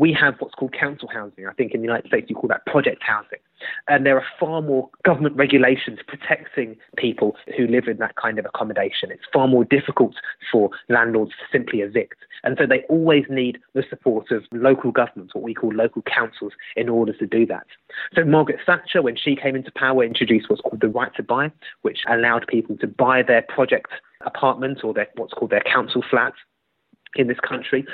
we 0.00 0.14
have 0.14 0.34
what's 0.38 0.54
called 0.54 0.72
council 0.72 1.08
housing. 1.12 1.46
I 1.46 1.52
think 1.52 1.74
in 1.74 1.82
the 1.82 1.86
United 1.86 2.08
States 2.08 2.30
you 2.30 2.34
call 2.34 2.48
that 2.48 2.64
project 2.64 3.02
housing. 3.02 3.38
And 3.86 4.06
there 4.06 4.16
are 4.16 4.24
far 4.40 4.62
more 4.62 4.88
government 5.04 5.36
regulations 5.36 5.98
protecting 6.08 6.76
people 6.96 7.36
who 7.54 7.66
live 7.66 7.86
in 7.86 7.98
that 7.98 8.16
kind 8.16 8.38
of 8.38 8.46
accommodation. 8.46 9.10
It's 9.10 9.26
far 9.30 9.46
more 9.46 9.62
difficult 9.62 10.14
for 10.50 10.70
landlords 10.88 11.32
to 11.32 11.44
simply 11.52 11.80
evict. 11.80 12.16
And 12.42 12.56
so 12.58 12.66
they 12.66 12.84
always 12.88 13.26
need 13.28 13.58
the 13.74 13.84
support 13.90 14.30
of 14.30 14.44
local 14.52 14.90
governments, 14.90 15.34
what 15.34 15.44
we 15.44 15.52
call 15.52 15.74
local 15.74 16.00
councils, 16.02 16.54
in 16.76 16.88
order 16.88 17.12
to 17.12 17.26
do 17.26 17.44
that. 17.46 17.66
So 18.14 18.24
Margaret 18.24 18.60
Thatcher, 18.64 19.02
when 19.02 19.16
she 19.16 19.36
came 19.36 19.54
into 19.54 19.70
power, 19.72 20.02
introduced 20.02 20.48
what's 20.48 20.62
called 20.62 20.80
the 20.80 20.88
right 20.88 21.14
to 21.16 21.22
buy, 21.22 21.52
which 21.82 21.98
allowed 22.08 22.46
people 22.46 22.78
to 22.78 22.86
buy 22.86 23.22
their 23.22 23.42
project 23.42 23.90
apartment 24.24 24.82
or 24.82 24.94
their, 24.94 25.08
what's 25.16 25.34
called 25.34 25.50
their 25.50 25.62
council 25.62 26.02
flats 26.08 26.36
in 27.16 27.26
this 27.26 27.40
country, 27.40 27.84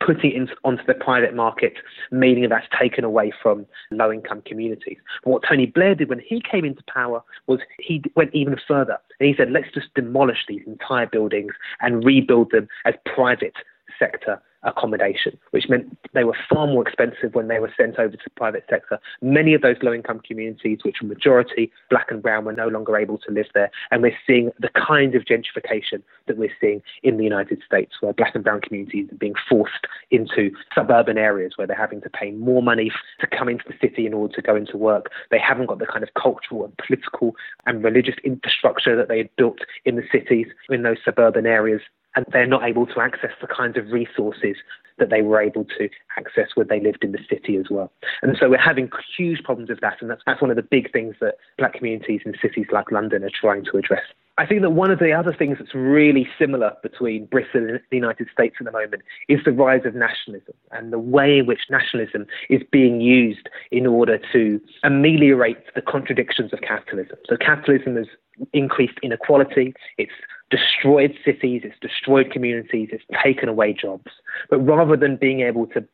putting 0.00 0.32
it 0.32 0.50
onto 0.64 0.84
the 0.84 0.94
private 0.94 1.34
market, 1.34 1.74
meaning 2.10 2.48
that's 2.48 2.66
taken 2.78 3.04
away 3.04 3.32
from 3.42 3.66
low 3.90 4.12
income 4.12 4.42
communities. 4.42 4.98
What 5.24 5.42
Tony 5.48 5.66
Blair 5.66 5.94
did 5.94 6.08
when 6.08 6.20
he 6.20 6.40
came 6.40 6.64
into 6.64 6.82
power 6.92 7.22
was 7.46 7.60
he 7.78 8.02
went 8.14 8.34
even 8.34 8.56
further. 8.68 8.98
And 9.18 9.28
he 9.28 9.34
said, 9.34 9.50
let's 9.50 9.72
just 9.72 9.94
demolish 9.94 10.44
these 10.46 10.62
entire 10.66 11.06
buildings 11.06 11.54
and 11.80 12.04
rebuild 12.04 12.50
them 12.50 12.68
as 12.84 12.94
private 13.14 13.54
sector 13.98 14.40
accommodation, 14.66 15.38
which 15.50 15.68
meant 15.68 15.96
they 16.12 16.24
were 16.24 16.36
far 16.52 16.66
more 16.66 16.82
expensive 16.82 17.34
when 17.34 17.48
they 17.48 17.58
were 17.58 17.72
sent 17.76 17.98
over 17.98 18.16
to 18.16 18.22
the 18.24 18.30
private 18.30 18.64
sector. 18.68 18.98
Many 19.22 19.54
of 19.54 19.62
those 19.62 19.76
low 19.82 19.92
income 19.92 20.20
communities, 20.20 20.78
which 20.82 20.96
were 21.00 21.08
majority 21.08 21.72
black 21.90 22.10
and 22.10 22.22
brown, 22.22 22.44
were 22.44 22.52
no 22.52 22.68
longer 22.68 22.96
able 22.96 23.18
to 23.18 23.32
live 23.32 23.46
there. 23.54 23.70
And 23.90 24.02
we're 24.02 24.16
seeing 24.26 24.50
the 24.58 24.70
kind 24.70 25.14
of 25.14 25.24
gentrification 25.24 26.02
that 26.26 26.36
we're 26.36 26.52
seeing 26.60 26.82
in 27.02 27.16
the 27.16 27.24
United 27.24 27.62
States, 27.64 27.94
where 28.00 28.12
black 28.12 28.34
and 28.34 28.44
brown 28.44 28.60
communities 28.60 29.08
are 29.10 29.16
being 29.16 29.34
forced 29.48 29.86
into 30.10 30.50
suburban 30.74 31.18
areas 31.18 31.52
where 31.56 31.66
they're 31.66 31.76
having 31.76 32.00
to 32.02 32.10
pay 32.10 32.32
more 32.32 32.62
money 32.62 32.90
to 33.20 33.26
come 33.26 33.48
into 33.48 33.64
the 33.66 33.74
city 33.80 34.06
in 34.06 34.14
order 34.14 34.34
to 34.34 34.42
go 34.42 34.56
into 34.56 34.76
work. 34.76 35.10
They 35.30 35.38
haven't 35.38 35.66
got 35.66 35.78
the 35.78 35.86
kind 35.86 36.02
of 36.02 36.12
cultural 36.14 36.64
and 36.64 36.76
political 36.78 37.34
and 37.66 37.82
religious 37.82 38.16
infrastructure 38.24 38.96
that 38.96 39.08
they 39.08 39.18
had 39.18 39.30
built 39.36 39.58
in 39.84 39.96
the 39.96 40.04
cities 40.12 40.46
in 40.68 40.82
those 40.82 40.98
suburban 41.04 41.46
areas 41.46 41.80
and 42.16 42.24
they're 42.32 42.46
not 42.46 42.64
able 42.64 42.86
to 42.86 43.00
access 43.00 43.30
the 43.40 43.46
kinds 43.46 43.76
of 43.76 43.92
resources 43.92 44.56
that 44.98 45.10
they 45.10 45.22
were 45.22 45.40
able 45.40 45.64
to 45.78 45.88
access 46.16 46.48
when 46.54 46.66
they 46.68 46.80
lived 46.80 47.04
in 47.04 47.12
the 47.12 47.18
city 47.28 47.56
as 47.56 47.66
well. 47.70 47.92
And 48.22 48.36
so 48.40 48.48
we're 48.48 48.58
having 48.58 48.90
huge 49.16 49.42
problems 49.44 49.68
with 49.68 49.80
that, 49.80 49.98
and 50.00 50.10
that's, 50.10 50.22
that's 50.26 50.40
one 50.40 50.50
of 50.50 50.56
the 50.56 50.62
big 50.62 50.90
things 50.92 51.14
that 51.20 51.34
black 51.58 51.74
communities 51.74 52.22
in 52.24 52.34
cities 52.40 52.66
like 52.72 52.90
London 52.90 53.22
are 53.22 53.30
trying 53.30 53.64
to 53.66 53.76
address. 53.76 54.04
I 54.38 54.44
think 54.44 54.60
that 54.62 54.70
one 54.70 54.90
of 54.90 54.98
the 54.98 55.12
other 55.12 55.32
things 55.32 55.56
that's 55.58 55.74
really 55.74 56.28
similar 56.38 56.72
between 56.82 57.24
Britain 57.26 57.70
and 57.70 57.80
the 57.90 57.96
United 57.96 58.28
States 58.30 58.56
at 58.60 58.66
the 58.66 58.72
moment 58.72 59.02
is 59.28 59.40
the 59.44 59.52
rise 59.52 59.86
of 59.86 59.94
nationalism 59.94 60.52
and 60.72 60.92
the 60.92 60.98
way 60.98 61.38
in 61.38 61.46
which 61.46 61.60
nationalism 61.70 62.26
is 62.50 62.60
being 62.70 63.00
used 63.00 63.48
in 63.70 63.86
order 63.86 64.18
to 64.32 64.60
ameliorate 64.84 65.74
the 65.74 65.80
contradictions 65.80 66.52
of 66.52 66.60
capitalism. 66.60 67.16
So 67.26 67.38
capitalism 67.38 67.96
has 67.96 68.06
increased 68.52 68.98
inequality, 69.02 69.72
it's 69.96 70.12
destroyed 70.50 71.14
cities, 71.24 71.62
it's 71.64 71.78
destroyed 71.80 72.30
communities, 72.30 72.88
it's 72.92 73.04
taken 73.22 73.48
away 73.48 73.72
jobs. 73.72 74.10
But 74.50 74.58
rather 74.58 74.96
than 74.96 75.16
being 75.16 75.40
able 75.40 75.66
to 75.68 75.84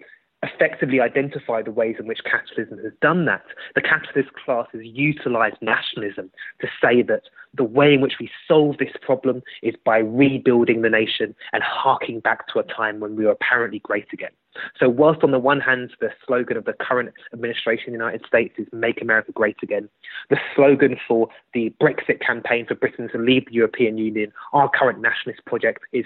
effectively 0.43 1.01
identify 1.01 1.63
the 1.63 1.71
ways 1.71 1.97
in 1.99 2.07
which 2.07 2.21
capitalism 2.25 2.79
has 2.83 2.93
done 3.01 3.25
that, 3.27 3.45
the 3.75 3.81
capitalist 3.81 4.33
class 4.45 4.67
has 4.73 4.83
utilized 4.85 5.57
nationalism 5.61 6.31
to 6.61 6.67
say 6.81 7.03
that 7.03 7.23
the 7.55 7.65
way 7.65 7.95
in 7.95 8.01
which 8.01 8.15
we 8.19 8.31
solve 8.49 8.79
this 8.79 8.93
problem 9.01 9.43
is 9.63 9.75
by 9.85 9.99
rebuilding 9.99 10.83
the 10.83 10.91
nation 10.91 11.35
and 11.53 11.63
harking 11.63 12.21
back 12.21 12.49
to 12.49 12.59
a 12.59 12.65
time 12.65 12.99
when 12.99 13.15
we 13.15 13.25
were 13.25 13.31
apparently 13.31 13.79
great 13.81 14.07
again. 14.13 14.31
So, 14.79 14.89
whilst 14.89 15.23
on 15.23 15.31
the 15.31 15.39
one 15.39 15.61
hand, 15.61 15.93
the 16.01 16.11
slogan 16.27 16.57
of 16.57 16.65
the 16.65 16.75
current 16.75 17.11
administration 17.33 17.89
in 17.89 17.93
the 17.93 18.05
United 18.05 18.27
States 18.27 18.55
is 18.59 18.67
Make 18.73 19.01
America 19.01 19.33
Great 19.33 19.57
Again, 19.63 19.89
the 20.29 20.37
slogan 20.55 20.99
for 21.09 21.29
the 21.55 21.73
Brexit 21.81 22.21
campaign 22.21 22.67
for 22.67 22.75
Britain 22.75 23.09
to 23.13 23.19
leave 23.19 23.47
the 23.47 23.53
European 23.53 23.97
Union, 23.97 24.33
our 24.53 24.69
current 24.69 25.01
nationalist 25.01 25.45
project, 25.47 25.81
is 25.93 26.05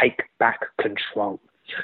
Take 0.00 0.22
Back 0.38 0.60
Control. 0.80 1.40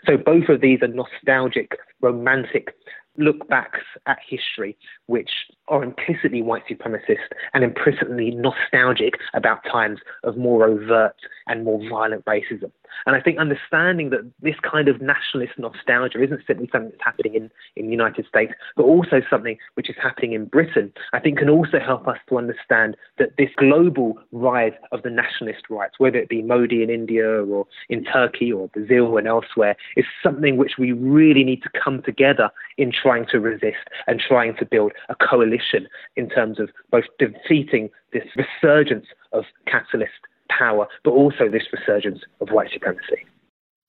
So, 0.07 0.17
both 0.17 0.49
of 0.49 0.61
these 0.61 0.81
are 0.83 0.89
nostalgic, 0.89 1.79
romantic 2.01 2.75
look 3.17 3.49
backs 3.49 3.81
at 4.07 4.19
history, 4.29 4.77
which 5.07 5.31
are 5.69 5.83
implicitly 5.83 6.43
white 6.43 6.65
supremacist 6.69 7.29
and 7.53 7.63
implicitly 7.63 8.33
nostalgic 8.33 9.15
about 9.35 9.65
times 9.65 10.01
of 10.25 10.37
more 10.37 10.67
overt 10.67 11.15
and 11.47 11.65
more 11.65 11.81
violent 11.89 12.25
racism. 12.25 12.73
And 13.07 13.17
I 13.17 13.21
think 13.21 13.39
understanding 13.39 14.11
that 14.11 14.21
this 14.41 14.57
kind 14.63 14.89
of 14.89 15.01
nationalist 15.01 15.53
nostalgia 15.59 16.23
isn't 16.23 16.43
simply 16.47 16.69
something 16.73 16.91
that's 16.91 17.05
happening 17.05 17.35
in, 17.35 17.51
in 17.77 17.87
the 17.87 17.93
United 17.93 18.27
States, 18.27 18.53
but 18.77 18.85
also 18.85 19.21
something 19.29 19.57
which 19.75 19.91
is 19.91 19.97
happening 20.03 20.33
in 20.33 20.47
Britain, 20.47 20.93
I 21.13 21.21
think 21.21 21.39
can 21.39 21.51
also 21.51 21.79
help 21.79 22.09
us 22.09 22.19
to 22.29 22.39
understand 22.39 22.97
that 23.19 23.37
this 23.39 23.51
global 23.57 24.19
rise 24.33 24.73
of 24.93 25.03
the 25.03 25.11
nationalist 25.11 25.65
rights, 25.71 25.95
whether 25.99 26.19
it 26.19 26.29
be 26.29 26.43
Modi 26.43 26.83
in 26.83 26.91
India 26.91 27.45
or 27.45 27.67
in 27.89 28.05
Turkey 28.05 28.53
or 28.53 28.69
Brazil 28.69 29.17
and 29.17 29.27
elsewhere, 29.27 29.77
is 29.97 30.05
something 30.23 30.57
which 30.57 30.73
we 30.79 30.93
really 30.93 31.45
need 31.45 31.63
to 31.63 31.71
come 31.83 32.03
together 32.03 32.51
in 32.79 32.93
trying 32.93 33.27
to 33.27 33.41
resist 33.41 33.89
and 34.07 34.21
trying 34.21 34.57
to 34.57 34.65
build 34.65 34.93
a 35.09 35.15
coalition 35.15 35.89
in 36.17 36.29
terms 36.29 36.59
of 36.59 36.71
both 36.91 37.05
defeating 37.19 37.91
this 38.13 38.25
resurgence 38.37 39.07
of 39.33 39.45
capitalist 39.67 40.13
power, 40.49 40.87
but 41.05 41.11
also 41.11 41.49
this 41.49 41.65
resurgence 41.73 42.21
of 42.41 42.49
white 42.51 42.71
supremacy. 42.73 43.27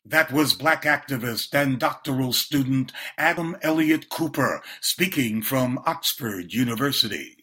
That 0.06 0.32
was 0.32 0.54
black 0.54 0.84
activist 0.84 1.54
and 1.54 1.80
doctoral 1.80 2.32
student 2.32 2.92
Adam 3.18 3.58
Elliot-Cooper 3.64 4.62
speaking 4.80 5.42
from 5.42 5.80
Oxford 5.86 6.54
University. 6.54 7.38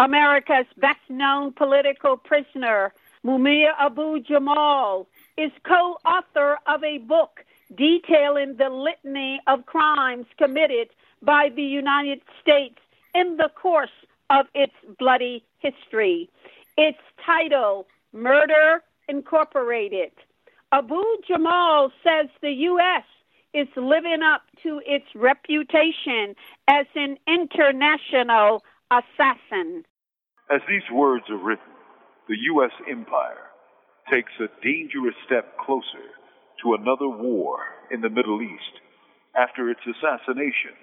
America's 0.00 0.66
best 0.78 0.98
known 1.08 1.52
political 1.52 2.16
prisoner, 2.16 2.92
Mumia 3.24 3.70
Abu 3.78 4.20
Jamal, 4.20 5.06
is 5.38 5.52
co 5.64 5.96
author 6.04 6.58
of 6.66 6.82
a 6.82 6.98
book 6.98 7.44
detailing 7.76 8.56
the 8.56 8.68
litany 8.68 9.40
of 9.46 9.66
crimes 9.66 10.26
committed 10.38 10.88
by 11.22 11.50
the 11.54 11.62
United 11.62 12.20
States 12.40 12.78
in 13.14 13.36
the 13.36 13.48
course 13.54 13.90
of 14.28 14.46
its 14.54 14.74
bloody 14.98 15.44
history. 15.58 16.28
Its 16.76 16.98
title, 17.24 17.86
Murder 18.12 18.82
Incorporated. 19.08 20.12
Abu 20.72 21.02
Jamal 21.26 21.90
says 22.02 22.30
the 22.40 22.50
U.S. 22.50 23.04
is 23.52 23.68
living 23.76 24.20
up 24.24 24.42
to 24.62 24.80
its 24.86 25.04
reputation 25.14 26.34
as 26.68 26.86
an 26.94 27.16
international 27.26 28.62
assassin. 28.90 29.84
As 30.50 30.60
these 30.68 30.88
words 30.92 31.24
are 31.30 31.42
written, 31.42 31.72
the 32.28 32.36
U.S. 32.54 32.72
empire 32.90 33.52
takes 34.10 34.32
a 34.40 34.48
dangerous 34.62 35.14
step 35.26 35.56
closer 35.58 36.08
to 36.62 36.74
another 36.74 37.08
war 37.08 37.58
in 37.90 38.00
the 38.00 38.10
Middle 38.10 38.40
East 38.40 38.80
after 39.36 39.70
its 39.70 39.80
assassination 39.84 40.76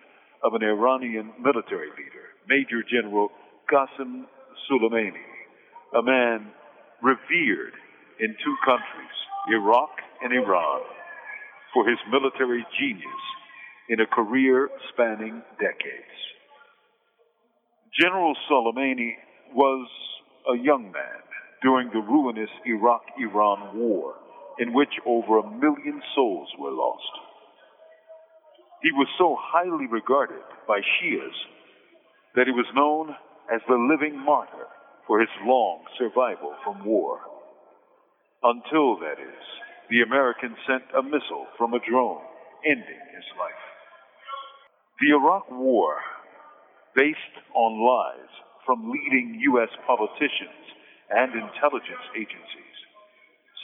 of 0.43 0.53
an 0.53 0.63
Iranian 0.63 1.32
military 1.41 1.89
leader, 1.97 2.34
Major 2.47 2.84
General 2.84 3.30
Qasem 3.71 4.25
Soleimani, 4.69 5.25
a 5.97 6.01
man 6.01 6.51
revered 7.01 7.73
in 8.19 8.35
two 8.43 8.55
countries, 8.65 9.17
Iraq 9.51 9.89
and 10.23 10.33
Iran, 10.33 10.81
for 11.73 11.87
his 11.87 11.97
military 12.11 12.65
genius 12.79 13.23
in 13.89 13.99
a 14.01 14.07
career 14.07 14.69
spanning 14.91 15.41
decades. 15.59 16.19
General 17.99 18.35
Soleimani 18.49 19.13
was 19.53 19.87
a 20.53 20.57
young 20.57 20.91
man 20.91 21.21
during 21.61 21.89
the 21.89 21.99
ruinous 21.99 22.49
Iraq 22.65 23.01
Iran 23.19 23.77
war, 23.77 24.15
in 24.59 24.73
which 24.73 24.93
over 25.05 25.39
a 25.39 25.49
million 25.49 26.01
souls 26.15 26.49
were 26.59 26.71
lost. 26.71 27.11
He 28.81 28.91
was 28.91 29.07
so 29.17 29.35
highly 29.39 29.87
regarded 29.87 30.43
by 30.67 30.79
Shias 30.79 31.35
that 32.35 32.47
he 32.47 32.53
was 32.53 32.67
known 32.75 33.09
as 33.53 33.61
the 33.67 33.75
living 33.75 34.17
martyr 34.17 34.67
for 35.10 35.20
his 35.20 35.34
long 35.43 35.82
survival 35.97 36.53
from 36.64 36.86
war. 36.86 37.18
Until, 38.43 39.01
that 39.01 39.18
is, 39.18 39.43
the 39.89 40.05
Americans 40.05 40.55
sent 40.70 40.84
a 40.93 41.01
missile 41.01 41.49
from 41.57 41.74
a 41.74 41.82
drone, 41.82 42.22
ending 42.64 43.01
his 43.18 43.26
life. 43.41 43.66
The 45.01 45.18
Iraq 45.18 45.49
War, 45.49 45.97
based 46.95 47.36
on 47.55 47.82
lies 47.82 48.30
from 48.68 48.91
leading 48.93 49.41
U.S. 49.57 49.74
politicians 49.88 50.62
and 51.10 51.34
intelligence 51.34 52.05
agencies, 52.14 52.78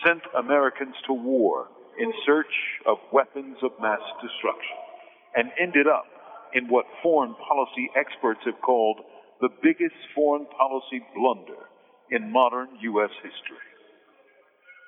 sent 0.01 0.25
Americans 0.35 0.95
to 1.05 1.13
war 1.13 1.67
in 2.01 2.11
search 2.25 2.51
of 2.87 2.97
weapons 3.13 3.57
of 3.61 3.69
mass 3.79 4.01
destruction 4.17 4.81
and 5.37 5.51
ended 5.61 5.85
up 5.85 6.09
in 6.55 6.67
what 6.67 6.85
foreign 7.03 7.35
policy 7.35 7.91
experts 7.95 8.41
have 8.45 8.59
called 8.65 8.97
the 9.41 9.49
biggest 9.61 9.95
foreign 10.15 10.45
policy 10.45 11.03
blunder 11.15 11.67
in 12.11 12.31
modern 12.31 12.69
U.S. 12.81 13.09
history. 13.21 13.65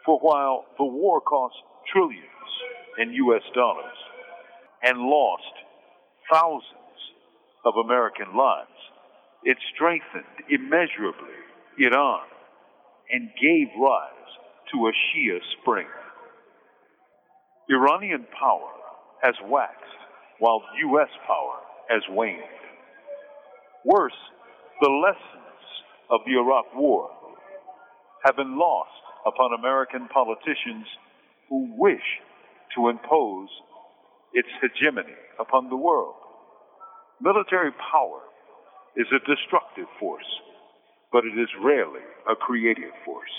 For 0.06 0.20
while 0.20 0.66
the 0.78 0.86
war 0.86 1.20
cost 1.22 1.56
trillions 1.92 2.24
in 2.98 3.14
U.S. 3.14 3.44
dollars 3.54 3.98
and 4.84 5.00
lost 5.00 5.44
thousands 6.32 7.00
of 7.66 7.74
American 7.84 8.36
lives, 8.38 8.70
it 9.44 9.58
strengthened 9.76 10.48
immeasurably 10.50 11.36
Iran 11.80 12.26
and 13.12 13.30
gave 13.42 13.68
rise 13.80 14.32
to 14.72 14.88
a 14.88 14.92
Shia 14.92 15.40
spring. 15.62 15.88
Iranian 17.70 18.26
power 18.40 18.72
has 19.24 19.36
waxed 19.46 19.84
while 20.40 20.62
U.S. 20.80 21.10
power 21.26 21.60
has 21.90 22.02
waned. 22.10 22.42
Worse, 23.86 24.14
the 24.82 24.90
lessons 24.90 25.64
of 26.10 26.22
the 26.26 26.34
Iraq 26.38 26.66
War 26.76 27.10
have 28.24 28.36
been 28.36 28.58
lost 28.58 28.92
upon 29.26 29.58
American 29.58 30.08
politicians 30.08 30.86
who 31.50 31.74
wish 31.78 32.06
to 32.76 32.90
impose 32.90 33.50
its 34.34 34.48
hegemony 34.62 35.18
upon 35.40 35.70
the 35.70 35.78
world. 35.78 36.16
Military 37.22 37.72
power 37.92 38.22
is 38.96 39.08
a 39.10 39.26
destructive 39.26 39.88
force, 40.00 40.30
but 41.12 41.26
it 41.26 41.40
is 41.40 41.50
rarely 41.64 42.06
a 42.30 42.36
creative 42.36 42.94
force. 43.06 43.34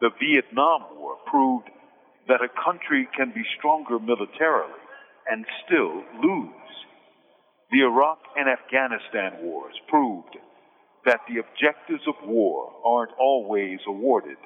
The 0.00 0.10
Vietnam 0.18 0.82
War 0.96 1.16
proved 1.26 1.68
that 2.28 2.42
a 2.42 2.62
country 2.64 3.08
can 3.16 3.30
be 3.34 3.42
stronger 3.58 3.98
militarily 3.98 4.80
and 5.30 5.44
still 5.66 6.02
lose. 6.22 6.70
The 7.70 7.82
Iraq 7.82 8.18
and 8.36 8.48
Afghanistan 8.48 9.42
wars 9.42 9.74
proved 9.88 10.36
that 11.06 11.20
the 11.28 11.38
objectives 11.38 12.02
of 12.08 12.14
war 12.26 12.72
aren't 12.84 13.12
always 13.18 13.78
awarded 13.86 14.38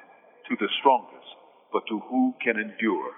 to 0.47 0.55
the 0.59 0.69
strongest, 0.79 1.25
but 1.73 1.81
to 1.89 1.99
who 2.01 2.35
can 2.43 2.57
endure. 2.57 3.13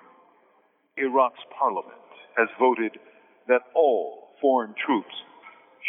Iraq's 0.95 1.43
parliament 1.59 2.07
has 2.37 2.47
voted 2.57 2.97
that 3.47 3.67
all 3.75 4.29
foreign 4.39 4.73
troops 4.85 5.13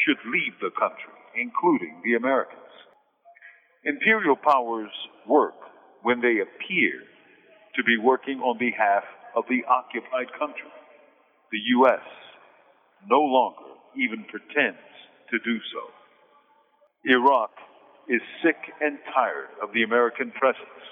should 0.05 0.19
leave 0.27 0.55
the 0.61 0.75
country, 0.75 1.15
including 1.37 2.03
the 2.05 2.15
Americans. 2.15 2.59
Imperial 3.85 4.37
powers 4.37 4.91
work 5.29 5.55
when 6.03 6.21
they 6.21 6.43
appear 6.43 6.93
to 7.77 7.85
be 7.85 7.97
working 7.97 8.41
on 8.41 8.59
behalf 8.59 9.05
of 9.37 9.45
the 9.49 9.63
occupied 9.71 10.27
country. 10.39 10.75
The 11.53 11.63
U.S. 11.79 12.03
no 13.09 13.21
longer 13.21 13.68
even 13.99 14.25
pretends 14.31 14.79
to 15.31 15.39
do 15.45 15.59
so. 15.73 15.83
Iraq 17.05 17.51
is 18.09 18.21
sick 18.43 18.57
and 18.81 18.99
tired 19.15 19.53
of 19.63 19.73
the 19.75 19.83
American 19.83 20.31
presence. 20.33 20.83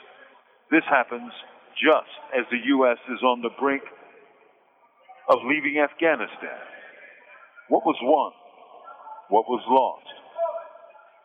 This 0.71 0.85
happens 0.91 1.33
just 1.75 2.13
as 2.37 2.45
the 2.51 2.61
U.S. 2.81 2.99
is 3.09 3.23
on 3.23 3.43
the 3.43 3.55
brink 3.61 3.83
of 5.29 5.39
leaving 5.45 5.81
Afghanistan. 5.81 6.61
What 7.69 7.85
was 7.85 7.97
won? 8.03 8.33
What 9.29 9.49
was 9.49 9.63
lost? 9.69 10.07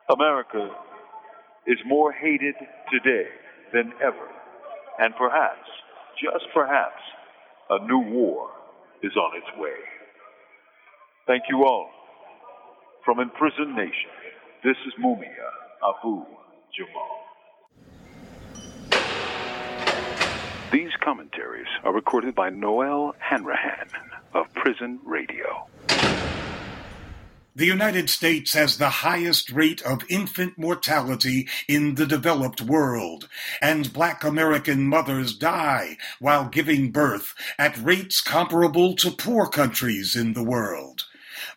America 0.09 0.69
is 1.67 1.77
more 1.86 2.11
hated 2.11 2.55
today 2.91 3.27
than 3.73 3.93
ever. 4.01 4.27
And 4.99 5.13
perhaps, 5.15 5.69
just 6.19 6.45
perhaps, 6.53 7.01
a 7.69 7.86
new 7.86 7.99
war 7.99 8.49
is 9.03 9.15
on 9.15 9.38
its 9.38 9.47
way. 9.57 9.77
Thank 11.28 11.43
you 11.49 11.65
all. 11.65 11.89
From 13.05 13.19
Imprisoned 13.19 13.76
Nation, 13.76 14.09
this 14.63 14.76
is 14.88 14.93
Mumia 14.99 15.49
Abu 15.88 16.26
Jamal. 16.76 17.22
These 20.72 20.91
commentaries 20.99 21.67
are 21.84 21.93
recorded 21.93 22.34
by 22.34 22.49
Noelle 22.49 23.15
Hanrahan 23.19 23.89
of 24.34 24.51
Prison 24.55 24.99
Radio. 25.05 25.67
The 27.53 27.65
United 27.65 28.09
States 28.09 28.53
has 28.53 28.78
the 28.78 28.89
highest 28.89 29.51
rate 29.51 29.82
of 29.84 30.01
infant 30.09 30.57
mortality 30.57 31.47
in 31.67 31.95
the 31.95 32.05
developed 32.05 32.61
world, 32.61 33.28
and 33.61 33.91
black 33.93 34.24
American 34.24 34.88
mothers 34.88 35.36
die 35.36 35.97
while 36.19 36.45
giving 36.45 36.91
birth 36.91 37.36
at 37.59 37.78
rates 37.78 38.22
comparable 38.22 38.95
to 38.95 39.11
poor 39.11 39.47
countries 39.47 40.15
in 40.15 40.34
the 40.34 40.43
world. 40.43 41.00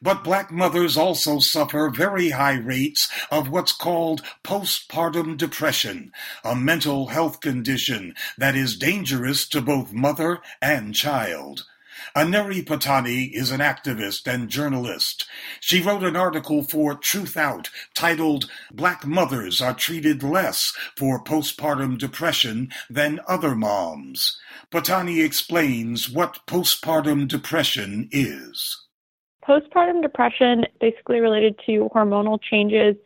But 0.03 0.25
black 0.25 0.51
mothers 0.51 0.97
also 0.97 1.39
suffer 1.39 1.91
very 1.91 2.31
high 2.31 2.57
rates 2.57 3.09
of 3.31 3.51
what's 3.51 3.73
called 3.73 4.23
postpartum 4.43 5.37
depression, 5.37 6.13
a 6.45 6.55
mental 6.55 7.09
health 7.09 7.41
condition 7.41 8.15
that 8.39 8.57
is 8.57 8.77
dangerous 8.77 9.47
to 9.49 9.61
both 9.61 9.93
mother 9.93 10.41
and 10.61 10.95
child. 10.95 11.65
Aneri 12.17 12.65
Pattani 12.65 13.33
is 13.33 13.51
an 13.51 13.61
activist 13.61 14.33
and 14.33 14.49
journalist. 14.49 15.27
She 15.59 15.81
wrote 15.81 16.05
an 16.05 16.17
article 16.17 16.63
for 16.63 16.95
Truthout 16.95 17.71
titled 17.95 18.49
Black 18.73 19.07
Mothers 19.07 19.61
Are 19.61 19.75
Treated 19.75 20.23
Less 20.23 20.75
for 20.97 21.23
Postpartum 21.23 21.99
Depression 21.99 22.71
Than 22.91 23.21
Other 23.27 23.55
Moms. 23.55 24.39
Pattani 24.71 25.25
explains 25.25 26.09
what 26.11 26.47
postpartum 26.47 27.27
depression 27.27 28.09
is. 28.13 28.84
Postpartum 29.47 30.03
depression 30.03 30.65
basically 30.81 31.21
related 31.21 31.59
to 31.67 31.91
hormonal 31.95 32.41
changes 32.41 32.97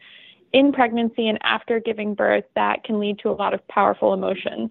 in 0.53 0.72
pregnancy 0.72 1.28
and 1.28 1.39
after 1.43 1.80
giving 1.80 2.14
birth 2.14 2.45
that 2.55 2.84
can 2.84 2.99
lead 2.99 3.18
to 3.18 3.28
a 3.28 3.32
lot 3.32 3.55
of 3.55 3.66
powerful 3.68 4.14
emotions. 4.14 4.70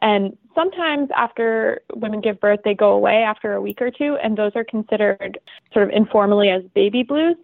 And 0.00 0.36
sometimes 0.54 1.08
after 1.14 1.80
women 1.94 2.20
give 2.20 2.40
birth, 2.40 2.60
they 2.64 2.74
go 2.74 2.92
away 2.92 3.24
after 3.24 3.54
a 3.54 3.60
week 3.60 3.82
or 3.82 3.90
two, 3.90 4.16
and 4.22 4.38
those 4.38 4.52
are 4.54 4.64
considered 4.64 5.38
sort 5.72 5.88
of 5.88 5.90
informally 5.90 6.50
as 6.50 6.62
baby 6.74 7.02
blues. 7.02 7.36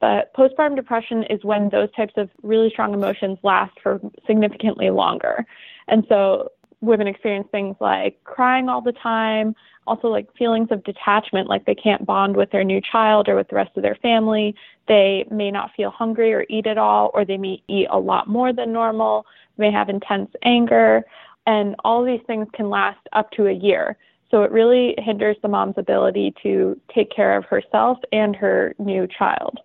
But 0.00 0.34
postpartum 0.34 0.76
depression 0.76 1.24
is 1.24 1.44
when 1.44 1.68
those 1.68 1.90
types 1.92 2.14
of 2.16 2.30
really 2.42 2.70
strong 2.70 2.94
emotions 2.94 3.38
last 3.42 3.78
for 3.82 4.00
significantly 4.26 4.90
longer. 4.90 5.46
And 5.88 6.04
so 6.08 6.50
women 6.80 7.06
experience 7.06 7.46
things 7.52 7.76
like 7.80 8.22
crying 8.24 8.68
all 8.68 8.80
the 8.80 8.92
time, 8.92 9.54
also 9.86 10.08
like 10.08 10.28
feelings 10.36 10.68
of 10.70 10.84
detachment, 10.84 11.48
like 11.48 11.64
they 11.64 11.74
can't 11.74 12.06
bond 12.06 12.36
with 12.36 12.50
their 12.50 12.64
new 12.64 12.80
child 12.80 13.28
or 13.28 13.36
with 13.36 13.48
the 13.48 13.56
rest 13.56 13.76
of 13.76 13.82
their 13.82 13.96
family. 13.96 14.54
They 14.88 15.26
may 15.30 15.50
not 15.50 15.70
feel 15.76 15.90
hungry 15.90 16.32
or 16.32 16.44
eat 16.48 16.66
at 16.66 16.78
all, 16.78 17.10
or 17.14 17.24
they 17.24 17.38
may 17.38 17.62
eat 17.68 17.86
a 17.90 17.98
lot 17.98 18.28
more 18.28 18.52
than 18.52 18.72
normal, 18.72 19.26
may 19.58 19.70
have 19.70 19.88
intense 19.88 20.30
anger, 20.44 21.04
and 21.46 21.74
all 21.84 22.04
these 22.04 22.20
things 22.26 22.46
can 22.52 22.70
last 22.70 23.00
up 23.12 23.30
to 23.32 23.46
a 23.46 23.52
year. 23.52 23.96
So 24.30 24.42
it 24.42 24.52
really 24.52 24.94
hinders 24.98 25.36
the 25.42 25.48
mom's 25.48 25.74
ability 25.76 26.34
to 26.42 26.80
take 26.94 27.10
care 27.10 27.36
of 27.36 27.44
herself 27.46 27.98
and 28.12 28.36
her 28.36 28.74
new 28.78 29.08
child. 29.08 29.58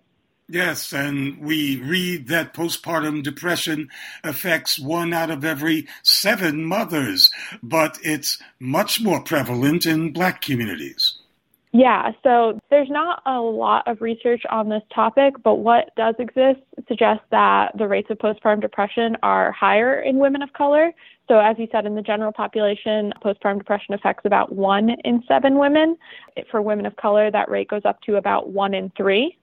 Yes, 0.48 0.92
and 0.92 1.38
we 1.38 1.80
read 1.80 2.28
that 2.28 2.54
postpartum 2.54 3.24
depression 3.24 3.88
affects 4.22 4.78
one 4.78 5.12
out 5.12 5.30
of 5.30 5.44
every 5.44 5.88
seven 6.04 6.64
mothers, 6.64 7.30
but 7.64 7.98
it's 8.04 8.40
much 8.60 9.00
more 9.00 9.20
prevalent 9.20 9.86
in 9.86 10.12
black 10.12 10.40
communities. 10.40 11.18
Yeah, 11.72 12.12
so 12.22 12.58
there's 12.70 12.88
not 12.88 13.22
a 13.26 13.40
lot 13.40 13.86
of 13.88 14.00
research 14.00 14.42
on 14.48 14.68
this 14.68 14.84
topic, 14.94 15.34
but 15.42 15.56
what 15.56 15.90
does 15.96 16.14
exist 16.18 16.60
suggests 16.86 17.24
that 17.32 17.76
the 17.76 17.88
rates 17.88 18.08
of 18.08 18.18
postpartum 18.18 18.62
depression 18.62 19.16
are 19.22 19.50
higher 19.50 20.00
in 20.00 20.18
women 20.18 20.42
of 20.42 20.52
color. 20.52 20.92
So, 21.28 21.40
as 21.40 21.58
you 21.58 21.66
said, 21.72 21.84
in 21.86 21.96
the 21.96 22.02
general 22.02 22.32
population, 22.32 23.12
postpartum 23.22 23.58
depression 23.58 23.94
affects 23.94 24.24
about 24.24 24.52
one 24.52 24.90
in 25.04 25.24
seven 25.26 25.58
women. 25.58 25.96
For 26.52 26.62
women 26.62 26.86
of 26.86 26.94
color, 26.96 27.32
that 27.32 27.50
rate 27.50 27.68
goes 27.68 27.84
up 27.84 28.00
to 28.02 28.14
about 28.14 28.50
one 28.50 28.72
in 28.72 28.90
three. 28.96 29.36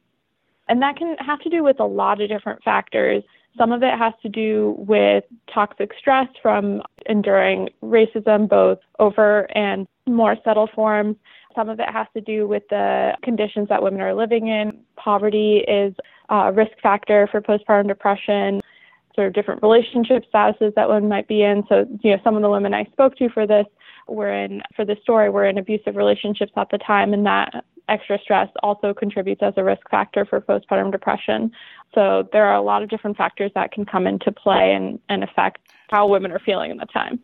And 0.70 0.82
that 0.82 0.95
can 0.97 1.16
have 1.20 1.39
to 1.41 1.49
do 1.49 1.64
with 1.64 1.80
a 1.80 1.86
lot 1.86 2.22
of 2.22 2.30
different 2.30 2.64
factors. 2.64 3.24
Some 3.57 3.72
of 3.72 3.84
it 3.84 3.97
has 3.97 4.14
to 4.24 4.30
do 4.30 4.76
with 4.78 5.24
toxic 5.53 5.91
stress 5.99 6.28
from 6.41 6.82
enduring 7.05 7.70
racism, 7.84 8.49
both 8.49 8.80
overt 8.99 9.51
and 9.53 9.88
more 10.07 10.36
subtle 10.43 10.70
forms. 10.74 11.18
Some 11.55 11.70
of 11.70 11.80
it 11.80 11.89
has 11.91 12.07
to 12.16 12.22
do 12.22 12.47
with 12.47 12.64
the 12.70 13.16
conditions 13.22 13.70
that 13.70 13.84
women 13.84 14.01
are 14.01 14.16
living 14.16 14.47
in. 14.47 14.80
Poverty 14.95 15.64
is 15.68 15.93
a 16.30 16.51
risk 16.51 16.72
factor 16.82 17.28
for 17.32 17.41
postpartum 17.41 17.88
depression 17.88 18.61
sort 19.16 19.28
of 19.28 19.34
different 19.34 19.61
relationship 19.61 20.24
statuses 20.34 20.74
that 20.76 20.89
women 20.89 21.07
might 21.07 21.28
be 21.28 21.43
in. 21.43 21.64
So, 21.70 21.86
you 22.01 22.11
know, 22.11 22.18
some 22.24 22.36
of 22.36 22.41
the 22.41 22.49
women 22.49 22.74
I 22.74 22.86
spoke 22.86 23.16
to 23.18 23.30
for 23.30 23.45
this 23.45 23.66
were 24.07 24.34
in, 24.34 24.61
for 24.76 24.86
this 24.86 24.97
story, 25.01 25.30
were 25.30 25.45
in 25.45 25.57
abusive 25.57 25.95
relationships 25.95 26.51
at 26.57 26.70
the 26.72 26.78
time, 26.80 27.14
and 27.14 27.26
that 27.26 27.64
extra 27.90 28.18
stress 28.20 28.50
also 28.62 28.94
contributes 28.94 29.42
as 29.44 29.54
a 29.58 29.64
risk 29.64 29.90
factor 29.90 30.26
for 30.26 30.42
postpartum 30.42 30.92
depression. 30.92 31.52
So, 31.94 32.28
there 32.32 32.46
are 32.46 32.56
a 32.56 32.62
lot 32.62 32.84
of 32.84 32.90
different 32.90 33.18
factors 33.18 33.52
that 33.56 33.72
can 33.72 33.86
come 33.86 34.08
into 34.08 34.32
play 34.32 34.74
and, 34.74 35.00
and 35.10 35.24
affect 35.24 35.60
how 35.90 36.08
women 36.08 36.32
are 36.32 36.40
feeling 36.40 36.72
in 36.72 36.78
the 36.78 36.86
time 36.86 37.20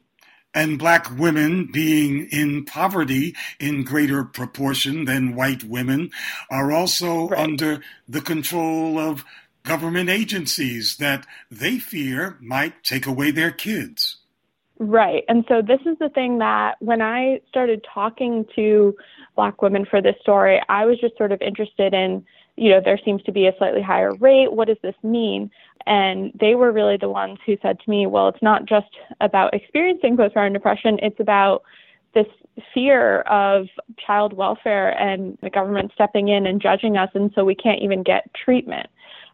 and 0.54 0.80
black 0.80 1.08
women 1.18 1.70
being 1.72 2.28
in 2.32 2.66
poverty 2.66 3.36
in 3.60 3.84
greater 3.84 4.24
proportion 4.24 5.06
than 5.06 5.36
white 5.36 5.64
women 5.64 6.10
are 6.50 6.72
also 6.72 7.28
right. 7.28 7.40
under 7.40 7.82
the 8.08 8.22
control 8.22 8.98
of 8.98 9.24
government 9.64 10.10
agencies 10.10 10.98
that 10.98 11.26
they 11.52 11.78
fear 11.78 12.38
might 12.42 12.84
take 12.84 13.06
away 13.06 13.32
their 13.32 13.52
kids. 13.52 14.18
Right. 14.82 15.26
And 15.28 15.44
so 15.50 15.62
this 15.62 15.82
is 15.86 15.98
the 16.00 16.08
thing 16.08 16.38
that 16.38 16.76
when 16.80 17.02
I 17.02 17.42
started 17.50 17.86
talking 17.94 18.46
to 18.56 18.96
black 19.36 19.62
women 19.62 19.86
for 19.86 20.02
this 20.02 20.16
story, 20.22 20.62
I 20.70 20.86
was 20.86 20.98
just 21.00 21.18
sort 21.18 21.34
of 21.34 21.42
interested 21.42 21.94
in, 21.94 22.26
you 22.56 22.70
know, 22.70 22.80
there 22.84 23.00
seems 23.04 23.22
to 23.24 23.34
be 23.34 23.48
a 23.48 23.54
slightly 23.58 23.82
higher 23.82 24.14
rate. 24.16 24.54
What 24.54 24.70
does 24.70 24.78
this 24.82 24.96
mean? 25.04 25.52
And 25.86 26.32
they 26.40 26.56
were 26.56 26.72
really 26.72 26.96
the 26.96 27.10
ones 27.10 27.40
who 27.46 27.58
said 27.62 27.80
to 27.82 27.90
me, 27.90 28.08
well, 28.08 28.30
it's 28.30 28.42
not 28.42 28.66
just 28.66 28.88
about 29.20 29.54
experiencing 29.54 30.16
postpartum 30.16 30.54
depression, 30.54 30.98
it's 31.02 31.20
about 31.20 31.64
this 32.14 32.28
fear 32.74 33.22
of 33.22 33.68
child 34.06 34.34
welfare 34.34 34.98
and 35.00 35.38
the 35.42 35.50
government 35.50 35.92
stepping 35.94 36.30
in 36.30 36.48
and 36.48 36.62
judging 36.62 36.98
us, 36.98 37.10
and 37.14 37.32
so 37.36 37.44
we 37.46 37.56
can't 37.56 37.82
even 37.82 38.02
get 38.04 38.30
treatment. 38.34 38.88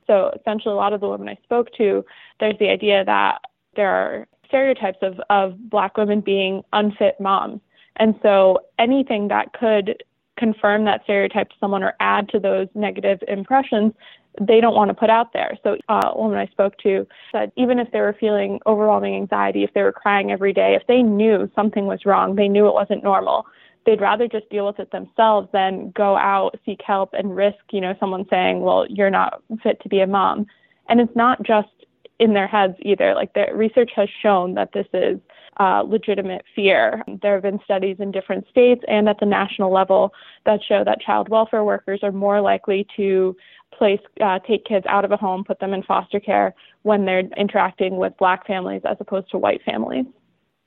So 0.07 0.31
essentially, 0.39 0.73
a 0.73 0.77
lot 0.77 0.93
of 0.93 1.01
the 1.01 1.09
women 1.09 1.29
I 1.29 1.37
spoke 1.43 1.69
to, 1.77 2.03
there's 2.39 2.57
the 2.59 2.69
idea 2.69 3.03
that 3.05 3.39
there 3.75 3.89
are 3.89 4.27
stereotypes 4.47 4.99
of, 5.01 5.19
of 5.29 5.69
black 5.69 5.97
women 5.97 6.21
being 6.21 6.63
unfit 6.73 7.19
moms. 7.19 7.61
And 7.97 8.15
so 8.21 8.59
anything 8.77 9.29
that 9.29 9.53
could 9.53 10.03
confirm 10.37 10.85
that 10.85 11.01
stereotype 11.03 11.49
to 11.49 11.55
someone 11.59 11.83
or 11.83 11.93
add 11.99 12.29
to 12.29 12.39
those 12.39 12.67
negative 12.75 13.19
impressions, 13.27 13.93
they 14.39 14.59
don't 14.59 14.75
want 14.75 14.89
to 14.89 14.93
put 14.93 15.09
out 15.09 15.31
there. 15.31 15.57
So 15.63 15.77
uh, 15.87 16.11
a 16.13 16.17
woman 16.17 16.37
I 16.37 16.47
spoke 16.47 16.77
to 16.79 17.07
said 17.31 17.51
even 17.55 17.79
if 17.79 17.91
they 17.91 18.01
were 18.01 18.15
feeling 18.19 18.59
overwhelming 18.65 19.15
anxiety, 19.15 19.63
if 19.63 19.73
they 19.73 19.81
were 19.81 19.93
crying 19.93 20.31
every 20.31 20.51
day, 20.51 20.75
if 20.79 20.85
they 20.87 21.01
knew 21.01 21.49
something 21.55 21.85
was 21.85 22.05
wrong, 22.05 22.35
they 22.35 22.49
knew 22.49 22.67
it 22.67 22.73
wasn't 22.73 23.03
normal, 23.03 23.45
they'd 23.85 24.01
rather 24.01 24.27
just 24.27 24.49
deal 24.49 24.65
with 24.65 24.79
it 24.79 24.91
themselves 24.91 25.47
than 25.53 25.91
go 25.91 26.17
out, 26.17 26.59
seek 26.65 26.81
help, 26.85 27.13
and 27.13 27.35
risk, 27.35 27.59
you 27.71 27.79
know, 27.79 27.93
someone 27.99 28.25
saying, 28.29 28.61
well, 28.61 28.85
you're 28.89 29.09
not 29.09 29.41
fit 29.63 29.79
to 29.81 29.89
be 29.89 30.01
a 30.01 30.07
mom. 30.07 30.45
And 30.89 30.99
it's 30.99 31.15
not 31.15 31.41
just 31.43 31.69
in 32.19 32.33
their 32.33 32.47
heads 32.47 32.75
either. 32.81 33.13
Like 33.13 33.33
the 33.33 33.45
research 33.53 33.91
has 33.95 34.09
shown 34.21 34.53
that 34.55 34.71
this 34.73 34.87
is 34.93 35.19
uh, 35.59 35.83
legitimate 35.85 36.43
fear. 36.55 37.03
There 37.21 37.33
have 37.33 37.43
been 37.43 37.59
studies 37.63 37.97
in 37.99 38.11
different 38.11 38.47
states 38.49 38.81
and 38.87 39.07
at 39.07 39.19
the 39.19 39.25
national 39.25 39.73
level 39.73 40.13
that 40.45 40.59
show 40.67 40.83
that 40.83 41.01
child 41.01 41.29
welfare 41.29 41.63
workers 41.63 42.01
are 42.03 42.11
more 42.11 42.41
likely 42.41 42.87
to 42.97 43.35
place 43.77 43.99
uh, 44.23 44.39
take 44.47 44.65
kids 44.65 44.85
out 44.87 45.05
of 45.05 45.11
a 45.11 45.17
home, 45.17 45.43
put 45.43 45.59
them 45.59 45.73
in 45.73 45.83
foster 45.83 46.19
care 46.19 46.53
when 46.83 47.05
they're 47.05 47.23
interacting 47.37 47.97
with 47.97 48.13
black 48.17 48.45
families 48.47 48.81
as 48.89 48.97
opposed 48.99 49.29
to 49.31 49.37
white 49.37 49.61
families. 49.65 50.05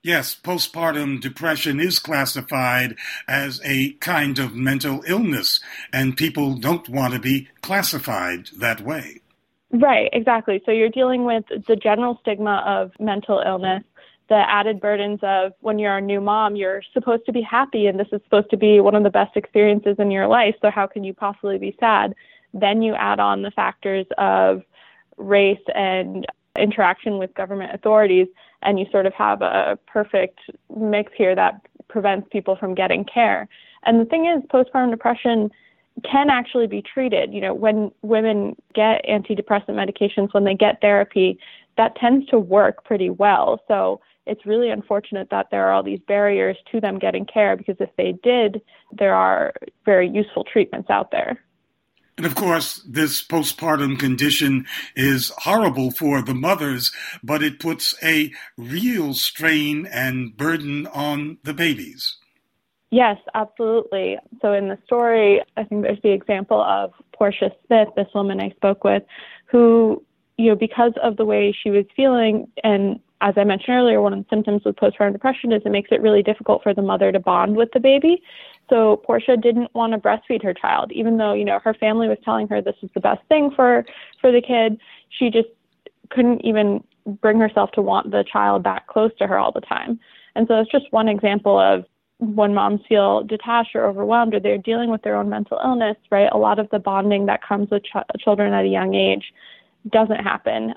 Yes, 0.03 0.38
postpartum 0.40 1.20
depression 1.20 1.80
is 1.80 1.99
classified 1.99 2.96
as 3.26 3.61
a 3.64 3.94
kind 3.94 4.38
of 4.38 4.55
mental 4.55 5.03
illness, 5.07 5.61
and 5.92 6.16
people 6.16 6.55
don't 6.55 6.88
want 6.88 7.14
to 7.14 7.20
be 7.20 7.49
classified 7.62 8.49
that 8.59 8.80
way. 8.80 9.22
Right, 9.71 10.09
exactly. 10.12 10.62
So 10.64 10.73
you're 10.73 10.89
dealing 10.89 11.25
with 11.25 11.45
the 11.66 11.77
general 11.77 12.19
stigma 12.23 12.62
of 12.66 12.93
mental 12.99 13.43
illness, 13.45 13.85
the 14.29 14.37
added 14.51 14.81
burdens 14.81 15.21
of 15.23 15.53
when 15.61 15.79
you're 15.79 15.99
a 15.99 16.01
new 16.01 16.21
mom, 16.21 16.57
you're 16.57 16.83
supposed 16.95 17.27
to 17.27 17.33
be 17.33 17.43
happy, 17.43 17.87
and 17.87 18.01
this 18.01 18.09
is 18.12 18.23
supposed 18.25 18.51
to 18.51 18.57
be 18.57 18.81
one 18.81 18.95
of 18.95 19.03
the 19.03 19.11
best 19.11 19.37
experiences 19.37 19.97
in 19.99 20.11
your 20.11 20.27
life, 20.27 20.55
so 20.62 20.71
how 20.71 20.87
can 20.87 21.05
you 21.05 21.12
possibly 21.12 21.59
be 21.59 21.77
sad? 21.79 22.14
Then 22.55 22.81
you 22.81 22.95
add 22.95 23.21
on 23.21 23.43
the 23.43 23.51
factors 23.51 24.07
of 24.16 24.62
race 25.19 25.61
and 25.75 26.27
interaction 26.59 27.19
with 27.19 27.35
government 27.35 27.75
authorities, 27.75 28.29
and 28.62 28.79
you 28.79 28.87
sort 28.91 29.05
of 29.05 29.12
have 29.14 29.43
a 29.43 29.79
perfect 29.87 30.41
mix 30.75 31.12
here 31.16 31.35
that 31.35 31.61
prevents 31.89 32.27
people 32.31 32.57
from 32.57 32.75
getting 32.75 33.05
care. 33.05 33.49
And 33.85 34.01
the 34.01 34.07
thing 34.07 34.27
is, 34.27 34.43
postpartum 34.51 34.91
depression 34.91 35.51
can 36.05 36.30
actually 36.30 36.66
be 36.66 36.82
treated. 36.82 37.32
You 37.32 37.40
know, 37.40 37.55
when 37.55 37.90
women 38.03 38.57
get 38.74 39.05
antidepressant 39.09 39.70
medications, 39.70 40.32
when 40.32 40.44
they 40.44 40.55
get 40.55 40.80
therapy, 40.80 41.38
that 41.76 41.96
tends 41.96 42.26
to 42.26 42.38
work 42.38 42.84
pretty 42.84 43.11
well. 43.11 43.61
So 43.68 44.01
it's 44.26 44.44
really 44.44 44.70
unfortunate 44.70 45.28
that 45.30 45.49
there 45.51 45.66
are 45.66 45.72
all 45.72 45.82
these 45.82 46.01
barriers 46.07 46.57
to 46.72 46.80
them 46.80 46.99
getting 46.99 47.24
care 47.24 47.57
because 47.57 47.76
if 47.80 47.90
they 47.96 48.14
did, 48.22 48.61
there 48.92 49.14
are 49.14 49.55
very 49.84 50.09
useful 50.09 50.44
treatments 50.44 50.90
out 50.90 51.11
there. 51.11 51.42
And 52.18 52.26
of 52.26 52.34
course, 52.34 52.82
this 52.84 53.22
postpartum 53.22 53.96
condition 53.96 54.66
is 54.96 55.32
horrible 55.38 55.92
for 55.92 56.20
the 56.20 56.34
mothers, 56.34 56.90
but 57.22 57.44
it 57.44 57.61
puts 57.61 57.94
a 58.03 58.32
real 58.57 59.14
strain 59.14 59.86
and 59.86 60.36
burden 60.36 60.88
on 60.88 61.38
the 61.44 61.55
babies. 61.55 62.16
Yes, 62.91 63.18
absolutely. 63.34 64.16
So 64.41 64.55
in 64.55 64.68
the 64.68 64.78
story, 64.86 65.43
I 65.57 65.64
think 65.64 65.82
there's 65.82 66.01
the 66.03 66.12
example 66.12 66.62
of 66.62 66.93
Portia 67.12 67.51
Smith, 67.66 67.89
this 67.97 68.09
woman 68.14 68.41
I 68.41 68.51
spoke 68.51 68.82
with, 68.82 69.03
who, 69.47 70.03
you 70.39 70.51
know, 70.51 70.57
because 70.57 70.93
of 71.03 71.16
the 71.16 71.24
way 71.24 71.55
she 71.62 71.70
was 71.70 71.84
feeling, 71.95 72.49
and 72.64 72.99
as 73.20 73.34
I 73.36 73.45
mentioned 73.45 73.76
earlier, 73.76 74.01
one 74.01 74.12
of 74.12 74.20
the 74.20 74.26
symptoms 74.30 74.62
with 74.64 74.76
postpartum 74.76 75.12
depression 75.12 75.53
is 75.53 75.62
it 75.64 75.70
makes 75.72 75.91
it 75.91 76.01
really 76.01 76.22
difficult 76.22 76.62
for 76.62 76.72
the 76.72 76.82
mother 76.82 77.11
to 77.11 77.18
bond 77.18 77.57
with 77.57 77.68
the 77.72 77.80
baby. 77.80 78.22
So 78.70 78.99
Portia 79.05 79.36
didn't 79.36 79.74
want 79.74 79.93
to 79.93 79.99
breastfeed 79.99 80.43
her 80.45 80.55
child, 80.55 80.93
even 80.93 81.18
though 81.18 81.32
you 81.32 81.45
know 81.45 81.59
her 81.59 81.74
family 81.74 82.09
was 82.09 82.18
telling 82.24 82.47
her 82.49 82.62
this 82.62 82.76
is 82.82 82.91
the 82.95 83.01
best 83.01 83.20
thing 83.28 83.51
for 83.55 83.84
for 84.20 84.30
the 84.30 84.41
kid. 84.41 84.78
She 85.09 85.30
just 85.30 85.49
couldn't 86.11 86.45
even 86.45 86.84
bring 87.20 87.41
herself 87.41 87.72
to 87.72 87.82
want 87.82 88.11
the 88.11 88.24
child 88.30 88.64
that 88.64 88.86
close 88.86 89.11
to 89.18 89.26
her 89.26 89.39
all 89.39 89.53
the 89.53 89.62
time. 89.62 89.99
And 90.36 90.47
so 90.47 90.61
it's 90.61 90.70
just 90.70 90.86
one 90.93 91.09
example 91.09 91.59
of 91.59 91.84
when 92.19 92.53
moms 92.53 92.81
feel 92.89 93.23
detached 93.23 93.75
or 93.75 93.87
overwhelmed 93.87 94.35
or 94.35 94.41
they're 94.41 94.59
dealing 94.59 94.91
with 94.91 95.03
their 95.03 95.16
own 95.16 95.29
mental 95.29 95.59
illness, 95.64 95.97
right? 96.11 96.29
A 96.33 96.39
lot 96.39 96.59
of 96.59 96.69
the 96.71 96.79
bonding 96.79 97.27
that 97.27 97.43
comes 97.43 97.71
with 97.71 97.85
ch- 97.85 98.21
children 98.21 98.53
at 98.53 98.64
a 98.64 98.69
young 98.69 98.95
age 98.95 99.33
doesn't 99.91 100.19
happen. 100.19 100.75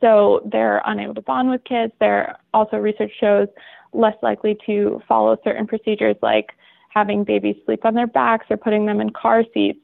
So 0.00 0.48
they're 0.50 0.82
unable 0.86 1.14
to 1.14 1.20
bond 1.20 1.50
with 1.50 1.64
kids. 1.64 1.92
They're 1.98 2.36
also 2.54 2.76
research 2.76 3.12
shows 3.20 3.48
less 3.92 4.14
likely 4.22 4.56
to 4.66 5.02
follow 5.08 5.36
certain 5.44 5.66
procedures 5.66 6.16
like 6.22 6.50
having 6.88 7.24
babies 7.24 7.56
sleep 7.64 7.84
on 7.84 7.94
their 7.94 8.06
backs 8.06 8.46
or 8.50 8.56
putting 8.56 8.86
them 8.86 9.00
in 9.00 9.10
car 9.10 9.44
seats. 9.52 9.80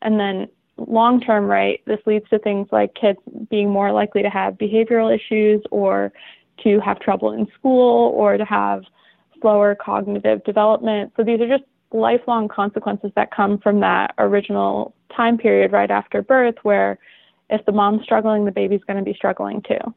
And 0.00 0.18
then 0.18 0.48
long 0.76 1.20
term, 1.20 1.46
right, 1.46 1.80
this 1.86 1.98
leads 2.06 2.28
to 2.30 2.38
things 2.38 2.68
like 2.70 2.94
kids 2.94 3.18
being 3.50 3.68
more 3.68 3.92
likely 3.92 4.22
to 4.22 4.30
have 4.30 4.54
behavioral 4.54 5.14
issues 5.14 5.60
or 5.70 6.12
to 6.62 6.78
have 6.80 7.00
trouble 7.00 7.32
in 7.32 7.46
school 7.58 8.12
or 8.14 8.36
to 8.36 8.44
have 8.44 8.82
slower 9.42 9.74
cognitive 9.74 10.42
development. 10.44 11.12
So 11.16 11.24
these 11.24 11.40
are 11.40 11.48
just 11.48 11.64
lifelong 11.92 12.48
consequences 12.48 13.12
that 13.16 13.30
come 13.30 13.58
from 13.58 13.80
that 13.80 14.14
original 14.16 14.94
time 15.14 15.36
period 15.36 15.72
right 15.72 15.90
after 15.90 16.22
birth 16.22 16.54
where 16.62 16.98
if 17.50 17.64
the 17.66 17.72
mom's 17.72 18.02
struggling, 18.02 18.46
the 18.46 18.50
baby's 18.50 18.82
going 18.86 18.96
to 18.96 19.04
be 19.04 19.14
struggling 19.14 19.60
too. 19.62 19.94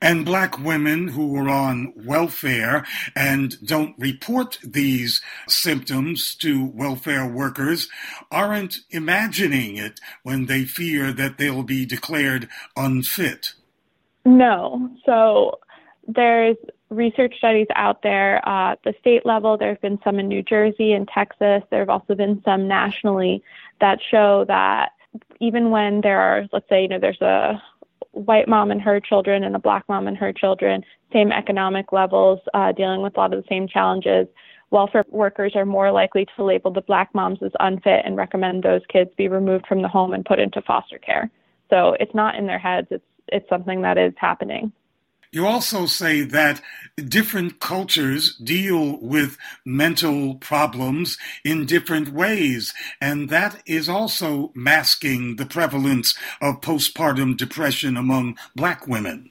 And 0.00 0.24
black 0.24 0.58
women 0.58 1.08
who 1.08 1.36
are 1.36 1.48
on 1.48 1.92
welfare 1.96 2.84
and 3.14 3.54
don't 3.64 3.94
report 3.98 4.58
these 4.64 5.22
symptoms 5.46 6.34
to 6.36 6.64
welfare 6.64 7.26
workers 7.26 7.88
aren't 8.28 8.78
imagining 8.90 9.76
it 9.76 10.00
when 10.24 10.46
they 10.46 10.64
fear 10.64 11.12
that 11.12 11.38
they'll 11.38 11.62
be 11.62 11.86
declared 11.86 12.48
unfit. 12.76 13.54
No. 14.24 14.90
So 15.06 15.60
there's 16.08 16.56
research 16.92 17.34
studies 17.38 17.66
out 17.74 18.02
there 18.02 18.46
uh, 18.48 18.72
at 18.72 18.82
the 18.84 18.94
state 19.00 19.24
level. 19.24 19.56
There 19.56 19.70
have 19.70 19.80
been 19.80 19.98
some 20.04 20.18
in 20.18 20.28
New 20.28 20.42
Jersey 20.42 20.92
and 20.92 21.08
Texas. 21.08 21.62
There 21.70 21.80
have 21.80 21.90
also 21.90 22.14
been 22.14 22.42
some 22.44 22.68
nationally 22.68 23.42
that 23.80 23.98
show 24.10 24.44
that 24.48 24.92
even 25.40 25.70
when 25.70 26.00
there 26.00 26.20
are, 26.20 26.48
let's 26.52 26.68
say, 26.68 26.82
you 26.82 26.88
know, 26.88 26.98
there's 26.98 27.20
a 27.20 27.60
white 28.12 28.48
mom 28.48 28.70
and 28.70 28.80
her 28.80 29.00
children 29.00 29.44
and 29.44 29.56
a 29.56 29.58
black 29.58 29.84
mom 29.88 30.06
and 30.06 30.16
her 30.16 30.32
children, 30.32 30.84
same 31.12 31.32
economic 31.32 31.92
levels, 31.92 32.40
uh, 32.54 32.72
dealing 32.72 33.02
with 33.02 33.16
a 33.16 33.20
lot 33.20 33.32
of 33.32 33.42
the 33.42 33.48
same 33.48 33.66
challenges. 33.66 34.26
Welfare 34.70 35.04
workers 35.08 35.54
are 35.54 35.66
more 35.66 35.90
likely 35.92 36.26
to 36.36 36.44
label 36.44 36.70
the 36.70 36.80
black 36.82 37.14
moms 37.14 37.42
as 37.42 37.52
unfit 37.60 38.02
and 38.04 38.16
recommend 38.16 38.62
those 38.62 38.82
kids 38.88 39.10
be 39.16 39.28
removed 39.28 39.66
from 39.66 39.82
the 39.82 39.88
home 39.88 40.12
and 40.14 40.24
put 40.24 40.38
into 40.38 40.62
foster 40.62 40.98
care. 40.98 41.30
So 41.68 41.96
it's 42.00 42.14
not 42.14 42.36
in 42.36 42.46
their 42.46 42.58
heads, 42.58 42.88
it's, 42.90 43.04
it's 43.28 43.48
something 43.48 43.82
that 43.82 43.98
is 43.98 44.12
happening. 44.16 44.72
You 45.32 45.46
also 45.46 45.86
say 45.86 46.20
that 46.20 46.60
different 47.08 47.58
cultures 47.58 48.36
deal 48.36 48.98
with 49.00 49.38
mental 49.64 50.34
problems 50.34 51.16
in 51.42 51.64
different 51.64 52.10
ways, 52.10 52.74
and 53.00 53.30
that 53.30 53.62
is 53.64 53.88
also 53.88 54.52
masking 54.54 55.36
the 55.36 55.46
prevalence 55.46 56.14
of 56.42 56.60
postpartum 56.60 57.38
depression 57.38 57.96
among 57.96 58.36
black 58.54 58.86
women. 58.86 59.30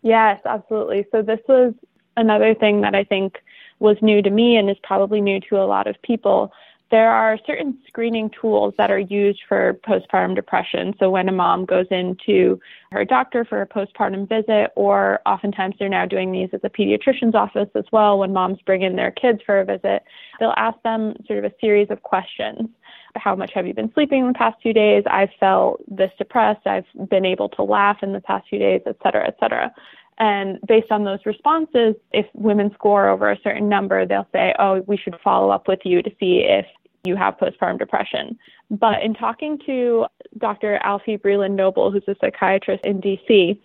Yes, 0.00 0.40
absolutely. 0.46 1.06
So, 1.12 1.20
this 1.20 1.40
was 1.46 1.74
another 2.16 2.54
thing 2.54 2.80
that 2.80 2.94
I 2.94 3.04
think 3.04 3.36
was 3.80 3.98
new 4.00 4.22
to 4.22 4.30
me 4.30 4.56
and 4.56 4.70
is 4.70 4.78
probably 4.82 5.20
new 5.20 5.40
to 5.50 5.56
a 5.56 5.66
lot 5.66 5.86
of 5.86 6.00
people 6.00 6.52
there 6.90 7.10
are 7.10 7.38
certain 7.46 7.76
screening 7.86 8.30
tools 8.40 8.72
that 8.78 8.90
are 8.90 8.98
used 8.98 9.40
for 9.46 9.78
postpartum 9.86 10.34
depression. 10.34 10.94
So 10.98 11.10
when 11.10 11.28
a 11.28 11.32
mom 11.32 11.66
goes 11.66 11.86
into 11.90 12.58
her 12.92 13.04
doctor 13.04 13.44
for 13.44 13.60
a 13.60 13.66
postpartum 13.66 14.28
visit, 14.28 14.70
or 14.74 15.20
oftentimes 15.26 15.74
they're 15.78 15.88
now 15.88 16.06
doing 16.06 16.32
these 16.32 16.48
at 16.52 16.62
the 16.62 16.70
pediatrician's 16.70 17.34
office 17.34 17.68
as 17.74 17.84
well, 17.92 18.18
when 18.18 18.32
moms 18.32 18.58
bring 18.64 18.82
in 18.82 18.96
their 18.96 19.10
kids 19.10 19.40
for 19.44 19.60
a 19.60 19.64
visit, 19.64 20.02
they'll 20.40 20.54
ask 20.56 20.80
them 20.82 21.14
sort 21.26 21.44
of 21.44 21.44
a 21.44 21.54
series 21.60 21.88
of 21.90 22.02
questions. 22.02 22.68
How 23.16 23.34
much 23.34 23.52
have 23.54 23.66
you 23.66 23.74
been 23.74 23.92
sleeping 23.92 24.20
in 24.20 24.28
the 24.28 24.34
past 24.34 24.56
few 24.62 24.72
days? 24.72 25.02
I've 25.10 25.30
felt 25.38 25.82
this 25.88 26.10
depressed. 26.16 26.66
I've 26.66 26.86
been 27.10 27.26
able 27.26 27.48
to 27.50 27.62
laugh 27.62 27.98
in 28.02 28.12
the 28.12 28.20
past 28.20 28.48
few 28.48 28.58
days, 28.58 28.80
et 28.86 28.96
cetera, 29.02 29.26
et 29.26 29.36
cetera. 29.40 29.72
And 30.20 30.58
based 30.66 30.90
on 30.90 31.04
those 31.04 31.20
responses, 31.24 31.94
if 32.12 32.26
women 32.34 32.72
score 32.74 33.08
over 33.08 33.30
a 33.30 33.38
certain 33.44 33.68
number, 33.68 34.04
they'll 34.04 34.26
say, 34.32 34.52
oh, 34.58 34.82
we 34.88 34.96
should 34.96 35.14
follow 35.22 35.50
up 35.50 35.68
with 35.68 35.78
you 35.84 36.02
to 36.02 36.10
see 36.18 36.44
if 36.44 36.66
you 37.04 37.16
have 37.16 37.36
postpartum 37.38 37.78
depression. 37.78 38.38
But 38.70 39.02
in 39.02 39.14
talking 39.14 39.58
to 39.66 40.06
Dr. 40.38 40.78
Alfiee 40.84 41.20
Breland-Noble, 41.20 41.90
who's 41.90 42.04
a 42.08 42.14
psychiatrist 42.20 42.84
in 42.84 43.00
DC, 43.00 43.58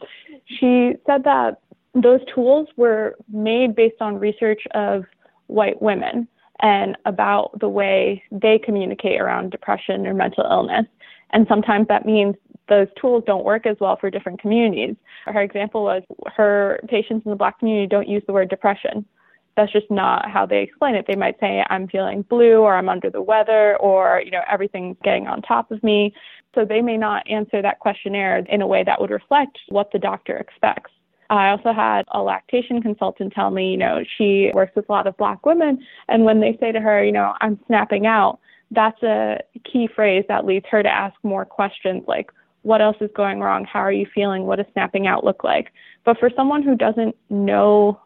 she 0.45 0.93
said 1.05 1.23
that 1.23 1.61
those 1.93 2.21
tools 2.33 2.67
were 2.77 3.15
made 3.31 3.75
based 3.75 4.01
on 4.01 4.19
research 4.19 4.61
of 4.73 5.03
white 5.47 5.81
women 5.81 6.27
and 6.61 6.97
about 7.05 7.59
the 7.59 7.69
way 7.69 8.23
they 8.31 8.57
communicate 8.57 9.19
around 9.19 9.51
depression 9.51 10.07
or 10.07 10.13
mental 10.13 10.45
illness. 10.49 10.85
And 11.31 11.45
sometimes 11.47 11.87
that 11.89 12.05
means 12.05 12.35
those 12.69 12.87
tools 12.99 13.23
don't 13.27 13.43
work 13.43 13.65
as 13.65 13.75
well 13.79 13.97
for 13.99 14.09
different 14.09 14.39
communities. 14.39 14.95
Her 15.25 15.41
example 15.41 15.83
was 15.83 16.03
her 16.35 16.79
patients 16.87 17.25
in 17.25 17.31
the 17.31 17.35
black 17.35 17.59
community 17.59 17.87
don't 17.87 18.07
use 18.07 18.23
the 18.25 18.33
word 18.33 18.49
depression 18.49 19.05
that's 19.55 19.71
just 19.71 19.89
not 19.91 20.29
how 20.29 20.45
they 20.45 20.61
explain 20.61 20.95
it. 20.95 21.05
They 21.07 21.15
might 21.15 21.39
say, 21.39 21.63
I'm 21.69 21.87
feeling 21.87 22.23
blue 22.23 22.57
or 22.57 22.75
I'm 22.75 22.89
under 22.89 23.09
the 23.09 23.21
weather 23.21 23.77
or, 23.77 24.21
you 24.23 24.31
know, 24.31 24.41
everything's 24.51 24.97
getting 25.03 25.27
on 25.27 25.41
top 25.41 25.71
of 25.71 25.83
me. 25.83 26.13
So 26.55 26.65
they 26.65 26.81
may 26.81 26.97
not 26.97 27.27
answer 27.29 27.61
that 27.61 27.79
questionnaire 27.79 28.37
in 28.37 28.61
a 28.61 28.67
way 28.67 28.83
that 28.83 28.99
would 28.99 29.11
reflect 29.11 29.57
what 29.69 29.91
the 29.91 29.99
doctor 29.99 30.37
expects. 30.37 30.91
I 31.29 31.49
also 31.49 31.73
had 31.73 32.03
a 32.11 32.21
lactation 32.21 32.81
consultant 32.81 33.33
tell 33.33 33.49
me, 33.49 33.71
you 33.71 33.77
know, 33.77 34.03
she 34.17 34.51
works 34.53 34.75
with 34.75 34.87
a 34.89 34.91
lot 34.91 35.07
of 35.07 35.17
black 35.17 35.45
women. 35.45 35.83
And 36.07 36.25
when 36.25 36.39
they 36.39 36.57
say 36.59 36.71
to 36.71 36.79
her, 36.79 37.03
you 37.03 37.11
know, 37.11 37.33
I'm 37.41 37.59
snapping 37.67 38.05
out, 38.05 38.39
that's 38.71 39.01
a 39.03 39.39
key 39.71 39.87
phrase 39.95 40.25
that 40.27 40.45
leads 40.45 40.65
her 40.69 40.83
to 40.83 40.89
ask 40.89 41.15
more 41.23 41.45
questions 41.45 42.03
like, 42.07 42.31
what 42.63 42.81
else 42.81 42.97
is 43.01 43.09
going 43.15 43.39
wrong? 43.39 43.65
How 43.65 43.79
are 43.79 43.91
you 43.91 44.07
feeling? 44.13 44.43
What 44.43 44.57
does 44.57 44.65
snapping 44.73 45.05
out 45.05 45.23
look 45.23 45.43
like? 45.43 45.71
But 46.05 46.17
for 46.17 46.29
someone 46.35 46.63
who 46.63 46.75
doesn't 46.75 47.15
know 47.29 47.99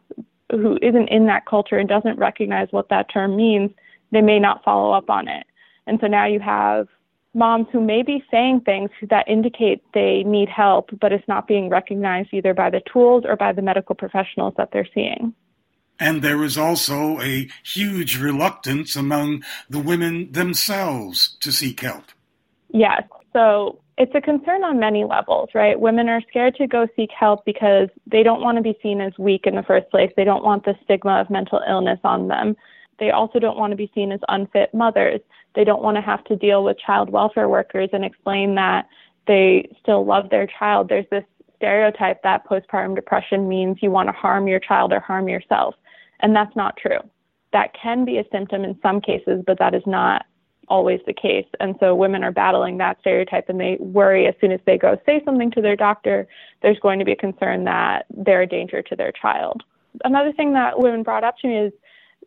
who 0.50 0.78
isn't 0.82 1.08
in 1.08 1.26
that 1.26 1.46
culture 1.46 1.76
and 1.76 1.88
doesn't 1.88 2.18
recognize 2.18 2.68
what 2.70 2.88
that 2.88 3.12
term 3.12 3.36
means, 3.36 3.70
they 4.12 4.20
may 4.20 4.38
not 4.38 4.64
follow 4.64 4.92
up 4.92 5.10
on 5.10 5.28
it. 5.28 5.46
And 5.86 5.98
so 6.00 6.06
now 6.06 6.26
you 6.26 6.40
have 6.40 6.88
moms 7.34 7.66
who 7.72 7.80
may 7.80 8.02
be 8.02 8.24
saying 8.30 8.62
things 8.62 8.90
that 9.10 9.28
indicate 9.28 9.82
they 9.94 10.22
need 10.24 10.48
help, 10.48 10.90
but 11.00 11.12
it's 11.12 11.26
not 11.28 11.46
being 11.46 11.68
recognized 11.68 12.30
either 12.32 12.54
by 12.54 12.70
the 12.70 12.80
tools 12.90 13.24
or 13.26 13.36
by 13.36 13.52
the 13.52 13.62
medical 13.62 13.94
professionals 13.94 14.54
that 14.56 14.70
they're 14.72 14.88
seeing. 14.94 15.34
And 16.00 16.22
there 16.22 16.44
is 16.44 16.56
also 16.56 17.20
a 17.20 17.48
huge 17.64 18.18
reluctance 18.18 18.94
among 18.94 19.42
the 19.68 19.80
women 19.80 20.30
themselves 20.32 21.36
to 21.40 21.50
seek 21.50 21.80
help. 21.80 22.04
Yes. 22.70 23.02
So 23.38 23.78
it's 23.98 24.10
a 24.16 24.20
concern 24.20 24.64
on 24.64 24.80
many 24.80 25.04
levels, 25.04 25.50
right? 25.54 25.78
Women 25.78 26.08
are 26.08 26.20
scared 26.28 26.56
to 26.56 26.66
go 26.66 26.88
seek 26.96 27.10
help 27.16 27.44
because 27.44 27.88
they 28.10 28.24
don't 28.24 28.40
want 28.40 28.56
to 28.56 28.62
be 28.62 28.76
seen 28.82 29.00
as 29.00 29.12
weak 29.16 29.42
in 29.44 29.54
the 29.54 29.62
first 29.62 29.88
place. 29.90 30.10
They 30.16 30.24
don't 30.24 30.42
want 30.42 30.64
the 30.64 30.74
stigma 30.82 31.20
of 31.20 31.30
mental 31.30 31.60
illness 31.68 32.00
on 32.02 32.26
them. 32.26 32.56
They 32.98 33.12
also 33.12 33.38
don't 33.38 33.56
want 33.56 33.70
to 33.70 33.76
be 33.76 33.92
seen 33.94 34.10
as 34.10 34.18
unfit 34.26 34.74
mothers. 34.74 35.20
They 35.54 35.62
don't 35.62 35.84
want 35.84 35.96
to 35.96 36.00
have 36.00 36.24
to 36.24 36.34
deal 36.34 36.64
with 36.64 36.80
child 36.84 37.10
welfare 37.10 37.48
workers 37.48 37.90
and 37.92 38.04
explain 38.04 38.56
that 38.56 38.88
they 39.28 39.68
still 39.80 40.04
love 40.04 40.30
their 40.30 40.48
child. 40.58 40.88
There's 40.88 41.06
this 41.12 41.24
stereotype 41.54 42.20
that 42.24 42.44
postpartum 42.44 42.96
depression 42.96 43.48
means 43.48 43.78
you 43.80 43.92
want 43.92 44.08
to 44.08 44.12
harm 44.12 44.48
your 44.48 44.58
child 44.58 44.92
or 44.92 44.98
harm 44.98 45.28
yourself. 45.28 45.76
And 46.20 46.34
that's 46.34 46.56
not 46.56 46.76
true. 46.76 46.98
That 47.52 47.70
can 47.80 48.04
be 48.04 48.18
a 48.18 48.24
symptom 48.32 48.64
in 48.64 48.76
some 48.82 49.00
cases, 49.00 49.44
but 49.46 49.60
that 49.60 49.76
is 49.76 49.84
not 49.86 50.26
always 50.68 51.00
the 51.06 51.12
case. 51.12 51.46
And 51.60 51.74
so 51.80 51.94
women 51.94 52.22
are 52.22 52.32
battling 52.32 52.78
that 52.78 52.98
stereotype 53.00 53.48
and 53.48 53.60
they 53.60 53.76
worry 53.80 54.26
as 54.26 54.34
soon 54.40 54.52
as 54.52 54.60
they 54.66 54.78
go 54.78 54.96
say 55.06 55.22
something 55.24 55.50
to 55.52 55.60
their 55.60 55.76
doctor, 55.76 56.26
there's 56.62 56.78
going 56.80 56.98
to 56.98 57.04
be 57.04 57.12
a 57.12 57.16
concern 57.16 57.64
that 57.64 58.06
they're 58.10 58.42
a 58.42 58.46
danger 58.46 58.82
to 58.82 58.96
their 58.96 59.12
child. 59.12 59.62
Another 60.04 60.32
thing 60.32 60.52
that 60.52 60.78
women 60.78 61.02
brought 61.02 61.24
up 61.24 61.36
to 61.38 61.48
me 61.48 61.56
is 61.58 61.72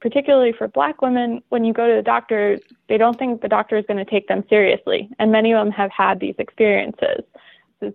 particularly 0.02 0.52
for 0.58 0.68
black 0.68 1.02
women, 1.02 1.42
when 1.50 1.64
you 1.64 1.74
go 1.74 1.88
to 1.88 1.96
the 1.96 2.02
doctor, 2.02 2.60
they 2.90 2.98
don't 2.98 3.18
think 3.18 3.42
the 3.42 3.48
doctor 3.48 3.78
is 3.78 3.86
going 3.88 4.04
to 4.04 4.10
take 4.10 4.28
them 4.28 4.44
seriously. 4.50 5.10
And 5.20 5.32
many 5.32 5.54
of 5.54 5.64
them 5.64 5.72
have 5.72 5.92
had 5.92 6.20
these 6.20 6.36
experiences. 6.40 7.24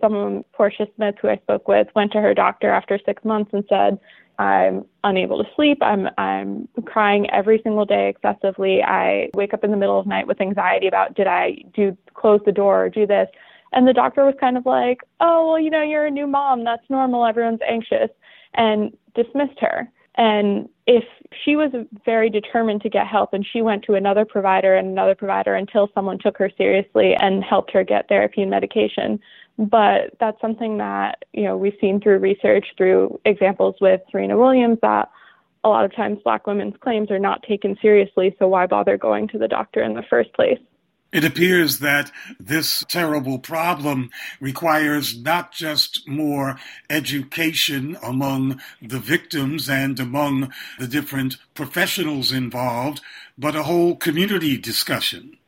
someone, 0.00 0.44
Portia 0.52 0.86
Smith, 0.94 1.16
who 1.20 1.28
I 1.28 1.36
spoke 1.38 1.68
with, 1.68 1.88
went 1.94 2.12
to 2.12 2.20
her 2.20 2.32
doctor 2.32 2.70
after 2.70 2.98
six 3.04 3.24
months 3.24 3.50
and 3.52 3.64
said, 3.68 3.98
I'm 4.38 4.84
unable 5.04 5.42
to 5.42 5.50
sleep. 5.54 5.78
I'm 5.82 6.08
I'm 6.18 6.68
crying 6.84 7.28
every 7.30 7.60
single 7.62 7.84
day 7.84 8.08
excessively. 8.08 8.82
I 8.82 9.30
wake 9.34 9.54
up 9.54 9.64
in 9.64 9.70
the 9.70 9.76
middle 9.76 9.98
of 9.98 10.04
the 10.04 10.10
night 10.10 10.26
with 10.26 10.40
anxiety 10.40 10.86
about 10.86 11.14
did 11.14 11.26
I 11.26 11.56
do 11.74 11.96
close 12.14 12.40
the 12.44 12.52
door 12.52 12.84
or 12.84 12.88
do 12.90 13.06
this? 13.06 13.28
And 13.72 13.88
the 13.88 13.92
doctor 13.92 14.24
was 14.24 14.34
kind 14.38 14.56
of 14.56 14.66
like, 14.66 15.00
"Oh, 15.20 15.48
well, 15.48 15.58
you 15.58 15.70
know, 15.70 15.82
you're 15.82 16.06
a 16.06 16.10
new 16.10 16.26
mom. 16.26 16.64
That's 16.64 16.88
normal. 16.88 17.24
Everyone's 17.26 17.60
anxious." 17.68 18.10
And 18.54 18.96
dismissed 19.14 19.58
her. 19.60 19.90
And 20.16 20.68
if 20.86 21.04
she 21.44 21.56
was 21.56 21.70
very 22.04 22.30
determined 22.30 22.80
to 22.82 22.88
get 22.88 23.06
help 23.06 23.34
and 23.34 23.46
she 23.46 23.60
went 23.60 23.84
to 23.84 23.94
another 23.94 24.24
provider 24.24 24.74
and 24.74 24.88
another 24.88 25.14
provider 25.14 25.54
until 25.54 25.90
someone 25.94 26.18
took 26.18 26.38
her 26.38 26.50
seriously 26.56 27.14
and 27.16 27.44
helped 27.44 27.72
her 27.72 27.84
get 27.84 28.08
therapy 28.08 28.40
and 28.42 28.50
medication. 28.50 29.20
But 29.58 30.16
that's 30.20 30.40
something 30.40 30.78
that, 30.78 31.24
you 31.32 31.44
know, 31.44 31.56
we've 31.56 31.76
seen 31.80 32.00
through 32.00 32.18
research, 32.18 32.66
through 32.76 33.20
examples 33.24 33.76
with 33.80 34.02
Serena 34.10 34.36
Williams, 34.36 34.78
that 34.82 35.10
a 35.64 35.68
lot 35.68 35.84
of 35.84 35.94
times 35.94 36.18
black 36.22 36.46
women's 36.46 36.76
claims 36.80 37.10
are 37.10 37.18
not 37.18 37.42
taken 37.42 37.76
seriously. 37.80 38.36
So 38.38 38.48
why 38.48 38.66
bother 38.66 38.96
going 38.98 39.28
to 39.28 39.38
the 39.38 39.48
doctor 39.48 39.82
in 39.82 39.94
the 39.94 40.02
first 40.02 40.32
place? 40.34 40.58
It 41.12 41.24
appears 41.24 41.78
that 41.78 42.10
this 42.38 42.84
terrible 42.88 43.38
problem 43.38 44.10
requires 44.40 45.18
not 45.18 45.52
just 45.52 46.06
more 46.06 46.58
education 46.90 47.96
among 48.02 48.60
the 48.82 48.98
victims 48.98 49.70
and 49.70 49.98
among 49.98 50.52
the 50.78 50.86
different 50.88 51.36
professionals 51.54 52.32
involved, 52.32 53.00
but 53.38 53.56
a 53.56 53.62
whole 53.62 53.96
community 53.96 54.58
discussion. 54.58 55.38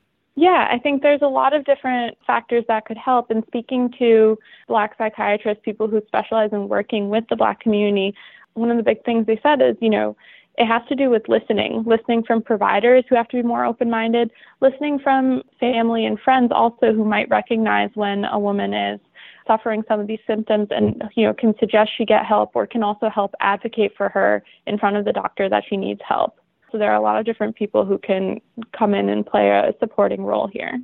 Yeah, 0.40 0.68
I 0.70 0.78
think 0.78 1.02
there's 1.02 1.22
a 1.22 1.26
lot 1.26 1.52
of 1.52 1.64
different 1.64 2.16
factors 2.24 2.64
that 2.68 2.84
could 2.84 2.96
help. 2.96 3.28
And 3.28 3.42
speaking 3.48 3.92
to 3.98 4.38
Black 4.68 4.96
psychiatrists, 4.96 5.64
people 5.64 5.88
who 5.88 6.00
specialize 6.06 6.50
in 6.52 6.68
working 6.68 7.08
with 7.08 7.24
the 7.28 7.34
Black 7.34 7.58
community, 7.58 8.14
one 8.54 8.70
of 8.70 8.76
the 8.76 8.84
big 8.84 9.04
things 9.04 9.26
they 9.26 9.40
said 9.42 9.60
is, 9.60 9.74
you 9.80 9.90
know, 9.90 10.16
it 10.56 10.66
has 10.66 10.82
to 10.90 10.94
do 10.94 11.10
with 11.10 11.28
listening, 11.28 11.82
listening 11.84 12.22
from 12.22 12.40
providers 12.40 13.02
who 13.08 13.16
have 13.16 13.26
to 13.30 13.36
be 13.36 13.42
more 13.42 13.64
open 13.64 13.90
minded, 13.90 14.30
listening 14.60 15.00
from 15.00 15.42
family 15.58 16.06
and 16.06 16.20
friends 16.20 16.52
also 16.54 16.92
who 16.92 17.04
might 17.04 17.28
recognize 17.30 17.90
when 17.94 18.24
a 18.26 18.38
woman 18.38 18.72
is 18.72 19.00
suffering 19.44 19.82
some 19.88 19.98
of 19.98 20.06
these 20.06 20.20
symptoms 20.24 20.68
and 20.70 21.02
you 21.16 21.26
know 21.26 21.34
can 21.34 21.52
suggest 21.58 21.90
she 21.98 22.04
get 22.04 22.24
help 22.24 22.50
or 22.54 22.64
can 22.64 22.84
also 22.84 23.08
help 23.08 23.34
advocate 23.40 23.92
for 23.96 24.08
her 24.08 24.44
in 24.68 24.78
front 24.78 24.96
of 24.96 25.04
the 25.04 25.12
doctor 25.12 25.48
that 25.48 25.64
she 25.68 25.76
needs 25.76 26.00
help. 26.06 26.38
So 26.70 26.78
there 26.78 26.90
are 26.90 26.96
a 26.96 27.00
lot 27.00 27.18
of 27.18 27.24
different 27.24 27.56
people 27.56 27.84
who 27.84 27.98
can 27.98 28.40
come 28.76 28.94
in 28.94 29.08
and 29.08 29.24
play 29.24 29.50
a 29.50 29.72
supporting 29.80 30.22
role 30.22 30.48
here. 30.52 30.78